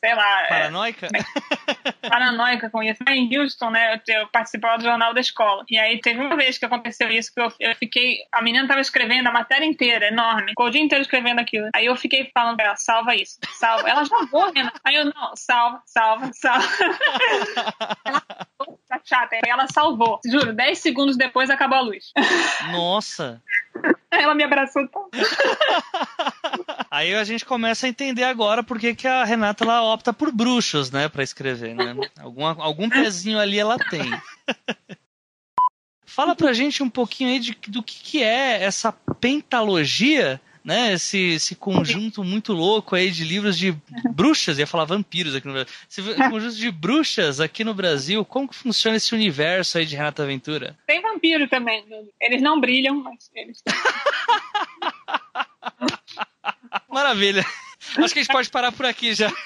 sei 0.00 0.14
lá. 0.14 0.42
É, 0.44 0.48
Paranoica? 0.48 1.08
É, 1.14 2.08
paranoica 2.08 2.70
com 2.70 2.82
isso. 2.82 3.02
Em 3.08 3.36
Houston, 3.36 3.70
né, 3.70 4.00
eu, 4.06 4.14
eu 4.14 4.28
participava 4.28 4.78
do 4.78 4.84
jornal 4.84 5.12
da 5.12 5.20
escola. 5.20 5.64
E 5.68 5.78
aí 5.78 6.00
teve 6.00 6.20
uma 6.20 6.36
vez 6.36 6.58
que 6.58 6.64
aconteceu 6.64 7.10
isso, 7.10 7.32
que 7.34 7.40
eu, 7.40 7.52
eu 7.58 7.74
fiquei. 7.76 8.18
A 8.32 8.42
menina 8.42 8.68
tava 8.68 8.80
escrevendo 8.80 9.28
a 9.28 9.32
matéria 9.32 9.64
inteira, 9.64 10.08
enorme. 10.08 10.50
Ficou 10.50 10.66
o 10.66 10.70
dia 10.70 10.82
inteiro 10.82 11.02
escrevendo 11.02 11.40
aquilo. 11.40 11.68
Aí 11.74 11.86
eu 11.86 11.96
fiquei 11.96 12.30
falando 12.32 12.56
pra 12.56 12.66
ela, 12.66 12.76
salva 12.76 13.14
isso, 13.14 13.38
salva. 13.58 13.88
Ela 13.88 14.04
já 14.04 14.24
vou, 14.30 14.52
Renan. 14.52 14.72
Aí 14.84 14.94
eu, 14.94 15.04
não, 15.04 15.36
salva, 15.36 15.82
salva, 15.86 16.30
salva. 16.32 16.66
ela 18.04 18.22
tá 18.88 19.00
chata. 19.04 19.36
Aí 19.36 19.50
ela 19.50 19.66
salvou. 19.68 20.20
Juro, 20.24 20.52
10 20.52 20.78
segundos 20.78 21.16
depois 21.16 21.50
acabou 21.50 21.78
a 21.78 21.82
luz. 21.82 22.12
Nossa! 22.72 23.42
Ela 24.10 24.34
me 24.34 24.42
abraçou 24.42 24.88
tanto. 24.88 25.10
Aí 26.90 27.14
a 27.14 27.22
gente 27.22 27.44
começa 27.44 27.86
a 27.86 27.88
entender 27.88 28.24
agora 28.24 28.62
por 28.62 28.78
que, 28.78 28.94
que 28.94 29.06
a 29.06 29.22
Renata 29.22 29.62
ela 29.62 29.82
opta 29.82 30.12
por 30.12 30.32
bruxos, 30.32 30.90
né, 30.90 31.08
para 31.08 31.22
escrever, 31.22 31.74
né? 31.74 31.94
Algum, 32.18 32.44
algum 32.44 32.88
pezinho 32.88 33.38
ali 33.38 33.58
ela 33.58 33.76
tem. 33.78 34.10
Fala 36.06 36.34
pra 36.34 36.54
gente 36.54 36.82
um 36.82 36.88
pouquinho 36.88 37.30
aí 37.30 37.38
de, 37.38 37.56
do 37.68 37.82
que, 37.82 38.02
que 38.02 38.22
é 38.22 38.64
essa 38.64 38.90
pentalogia 39.20 40.40
né, 40.64 40.94
esse, 40.94 41.34
esse 41.34 41.54
conjunto 41.54 42.24
muito 42.24 42.52
louco 42.52 42.94
aí 42.94 43.10
de 43.10 43.24
livros 43.24 43.58
de 43.58 43.76
bruxas, 44.10 44.58
ia 44.58 44.66
falar 44.66 44.84
vampiros 44.84 45.34
aqui 45.34 45.46
no 45.46 45.54
Brasil, 45.54 45.74
esse 45.90 46.02
conjunto 46.30 46.56
de 46.56 46.70
bruxas 46.70 47.40
aqui 47.40 47.64
no 47.64 47.74
Brasil, 47.74 48.24
como 48.24 48.48
que 48.48 48.54
funciona 48.54 48.96
esse 48.96 49.14
universo 49.14 49.78
aí 49.78 49.86
de 49.86 49.96
Renata 49.96 50.22
Aventura? 50.22 50.76
Tem 50.86 51.00
vampiro 51.00 51.48
também, 51.48 51.84
eles 52.20 52.42
não 52.42 52.60
brilham, 52.60 53.02
mas 53.02 53.30
eles 53.34 53.62
Maravilha. 56.88 57.44
Acho 57.96 58.12
que 58.12 58.20
a 58.20 58.22
gente 58.22 58.32
pode 58.32 58.50
parar 58.50 58.72
por 58.72 58.84
aqui 58.84 59.14
já. 59.14 59.32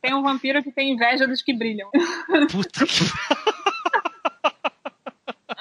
Tem 0.00 0.14
um 0.14 0.22
vampiro 0.22 0.62
que 0.62 0.70
tem 0.70 0.92
inveja 0.92 1.26
dos 1.26 1.42
que 1.42 1.52
brilham. 1.52 1.90
Puta 2.48 2.86
que. 2.86 3.04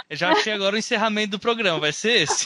Eu 0.08 0.16
já 0.16 0.32
achei 0.32 0.54
agora 0.54 0.76
o 0.76 0.78
encerramento 0.78 1.32
do 1.32 1.40
programa, 1.40 1.80
vai 1.80 1.92
ser 1.92 2.22
esse? 2.22 2.46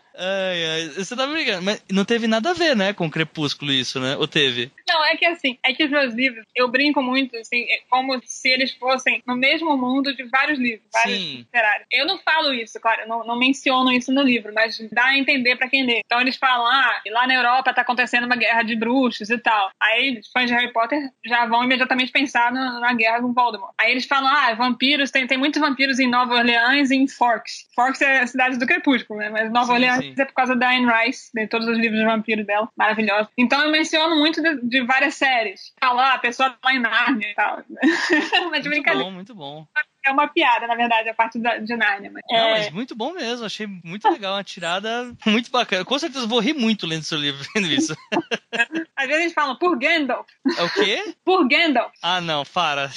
Ai, 0.21 0.65
ai. 0.65 0.89
Você 0.89 1.15
tá 1.15 1.25
brincando, 1.25 1.63
mas 1.63 1.83
não 1.91 2.05
teve 2.05 2.27
nada 2.27 2.51
a 2.51 2.53
ver, 2.53 2.75
né, 2.75 2.93
com 2.93 3.09
Crepúsculo 3.09 3.71
isso, 3.71 3.99
né? 3.99 4.15
Ou 4.17 4.27
teve? 4.27 4.71
Não, 4.87 5.03
é 5.03 5.15
que 5.15 5.25
assim, 5.25 5.57
é 5.63 5.73
que 5.73 5.83
os 5.83 5.89
meus 5.89 6.13
livros, 6.13 6.45
eu 6.55 6.67
brinco 6.67 7.01
muito, 7.01 7.35
assim, 7.37 7.63
é 7.63 7.79
como 7.89 8.21
se 8.23 8.49
eles 8.49 8.71
fossem 8.73 9.23
no 9.25 9.35
mesmo 9.35 9.75
mundo 9.75 10.15
de 10.15 10.23
vários 10.23 10.59
livros, 10.59 10.87
vários 10.93 11.17
Sim. 11.17 11.37
literários. 11.37 11.87
Eu 11.91 12.05
não 12.05 12.19
falo 12.19 12.53
isso, 12.53 12.79
claro, 12.79 13.07
não, 13.07 13.25
não 13.25 13.39
menciono 13.39 13.91
isso 13.91 14.11
no 14.11 14.21
livro, 14.21 14.53
mas 14.53 14.77
dá 14.91 15.05
a 15.05 15.17
entender 15.17 15.55
pra 15.55 15.67
quem 15.67 15.85
lê. 15.85 16.01
Então 16.05 16.21
eles 16.21 16.35
falam, 16.35 16.67
ah, 16.67 17.01
lá 17.09 17.25
na 17.25 17.33
Europa 17.33 17.73
tá 17.73 17.81
acontecendo 17.81 18.25
uma 18.25 18.35
guerra 18.35 18.61
de 18.61 18.75
bruxos 18.75 19.29
e 19.29 19.37
tal. 19.39 19.71
Aí 19.81 20.19
os 20.19 20.29
fãs 20.31 20.45
de 20.45 20.53
Harry 20.53 20.71
Potter 20.71 21.09
já 21.25 21.47
vão 21.47 21.63
imediatamente 21.63 22.11
pensar 22.11 22.51
na, 22.51 22.79
na 22.79 22.93
guerra 22.93 23.21
com 23.21 23.33
Voldemort. 23.33 23.73
Aí 23.79 23.91
eles 23.91 24.05
falam, 24.05 24.29
ah, 24.29 24.53
vampiros, 24.53 25.09
tem, 25.09 25.25
tem 25.25 25.37
muitos 25.37 25.59
vampiros 25.59 25.99
em 25.99 26.07
Nova 26.07 26.35
Orleans 26.35 26.91
e 26.91 26.95
em 26.95 27.07
Forks. 27.07 27.67
Forks 27.73 28.01
é 28.01 28.19
a 28.19 28.27
cidade 28.27 28.57
do 28.57 28.67
Crepúsculo, 28.67 29.19
né? 29.19 29.29
Mas 29.29 29.51
Nova 29.51 29.67
sim, 29.67 29.73
Orleans 29.73 30.03
sim. 30.03 30.10
É 30.17 30.25
por 30.25 30.33
causa 30.33 30.55
da 30.55 30.69
Anne 30.69 30.91
Rice, 30.91 31.31
de 31.33 31.47
todos 31.47 31.67
os 31.67 31.77
livros 31.77 31.99
de 31.99 32.05
vampiro 32.05 32.45
dela, 32.45 32.69
maravilhosa. 32.75 33.29
Então 33.37 33.61
eu 33.63 33.71
menciono 33.71 34.17
muito 34.17 34.41
de, 34.41 34.61
de 34.61 34.83
várias 34.85 35.15
séries. 35.15 35.73
Fala, 35.79 36.11
ah, 36.11 36.13
a 36.15 36.19
pessoa 36.19 36.49
tá 36.49 36.57
lá 36.65 36.73
em 36.73 36.79
Narnia 36.79 37.31
e 37.31 37.35
tal. 37.35 37.63
mas 38.51 38.65
muito 38.65 38.93
bom, 38.93 39.11
muito 39.11 39.35
bom. 39.35 39.67
É 40.03 40.11
uma 40.11 40.27
piada, 40.27 40.65
na 40.65 40.75
verdade, 40.75 41.09
a 41.09 41.13
parte 41.13 41.37
da, 41.39 41.57
de 41.57 41.75
Narnia. 41.75 42.11
Mas, 42.11 42.23
Não, 42.29 42.47
é... 42.47 42.51
mas 42.51 42.71
muito 42.71 42.95
bom 42.95 43.13
mesmo. 43.13 43.45
Achei 43.45 43.67
muito 43.67 44.09
legal, 44.09 44.33
uma 44.35 44.43
tirada 44.43 45.15
muito 45.25 45.51
bacana. 45.51 45.85
Com 45.85 45.99
certeza 45.99 46.25
vou 46.25 46.39
rir 46.39 46.53
muito 46.53 46.87
lendo 46.87 47.03
seu 47.03 47.19
livro, 47.19 47.45
vendo 47.53 47.67
isso. 47.67 47.95
Às 48.95 49.07
vezes 49.07 49.21
eles 49.21 49.33
falam 49.33 49.57
por 49.57 49.77
Gandalf. 49.77 50.27
É 50.57 50.63
o 50.63 50.69
quê? 50.73 51.15
Por 51.23 51.47
Gandalf. 51.47 51.93
Ah, 52.01 52.19
não, 52.19 52.43
para. 52.45 52.91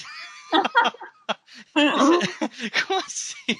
Como 2.86 3.00
assim? 3.00 3.56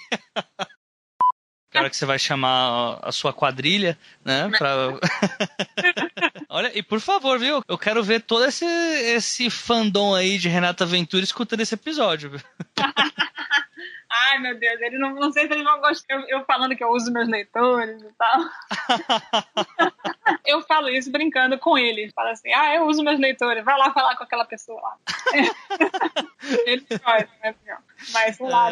Cara 1.75 1.91
que 1.91 1.97
você 1.97 2.07
vai 2.07 2.21
chamar 2.21 3.01
a 3.03 3.11
sua 3.11 3.33
quadrilha, 3.33 3.99
né? 4.25 4.49
Pra... 4.57 4.97
Olha, 6.49 6.71
e 6.73 6.81
por 6.85 7.01
favor, 7.01 7.37
viu? 7.37 7.65
Eu 7.67 7.77
quero 7.77 8.01
ver 8.01 8.23
todo 8.23 8.45
esse, 8.45 8.65
esse 8.65 9.51
fandom 9.51 10.15
aí 10.15 10.39
de 10.39 10.49
Renata 10.49 10.87
Ventura 10.87 11.25
escutando 11.25 11.63
esse 11.63 11.75
episódio. 11.75 12.31
Viu? 12.31 12.41
Ai, 14.09 14.39
meu 14.39 14.57
Deus, 14.57 14.81
ele 14.81 14.99
não, 14.99 15.17
não 15.17 15.33
sei 15.33 15.49
se 15.49 15.53
eles 15.53 15.65
vão 15.65 15.81
gostar. 15.81 16.15
Eu, 16.15 16.21
eu 16.29 16.45
falando 16.45 16.77
que 16.77 16.85
eu 16.85 16.91
uso 16.91 17.13
meus 17.13 17.29
leitores 17.29 18.01
e 18.01 18.13
tal. 18.13 18.41
eu 20.47 20.63
falo 20.63 20.89
isso 20.89 21.11
brincando 21.11 21.59
com 21.59 21.77
eles. 21.77 22.13
Falo 22.15 22.29
assim, 22.29 22.53
ah, 22.53 22.73
eu 22.77 22.87
uso 22.87 23.03
meus 23.03 23.19
leitores, 23.19 23.65
vai 23.65 23.77
lá 23.77 23.93
falar 23.93 24.15
com 24.15 24.23
aquela 24.23 24.45
pessoa 24.45 24.81
lá. 24.81 24.97
eles 26.67 26.87
gostam, 26.89 27.29
né, 27.43 27.55
Mas 28.13 28.37
sei 28.37 28.49
lá, 28.49 28.71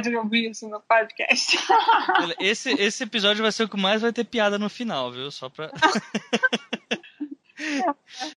de 0.00 0.16
ouvir 0.16 0.50
isso 0.50 0.68
no 0.68 0.80
podcast. 0.80 1.58
Esse, 2.38 2.70
esse 2.72 3.04
episódio 3.04 3.42
vai 3.42 3.52
ser 3.52 3.64
o 3.64 3.68
que 3.68 3.76
mais 3.76 4.02
vai 4.02 4.12
ter 4.12 4.24
piada 4.24 4.58
no 4.58 4.68
final, 4.68 5.10
viu? 5.10 5.30
Só 5.30 5.48
pra. 5.48 5.70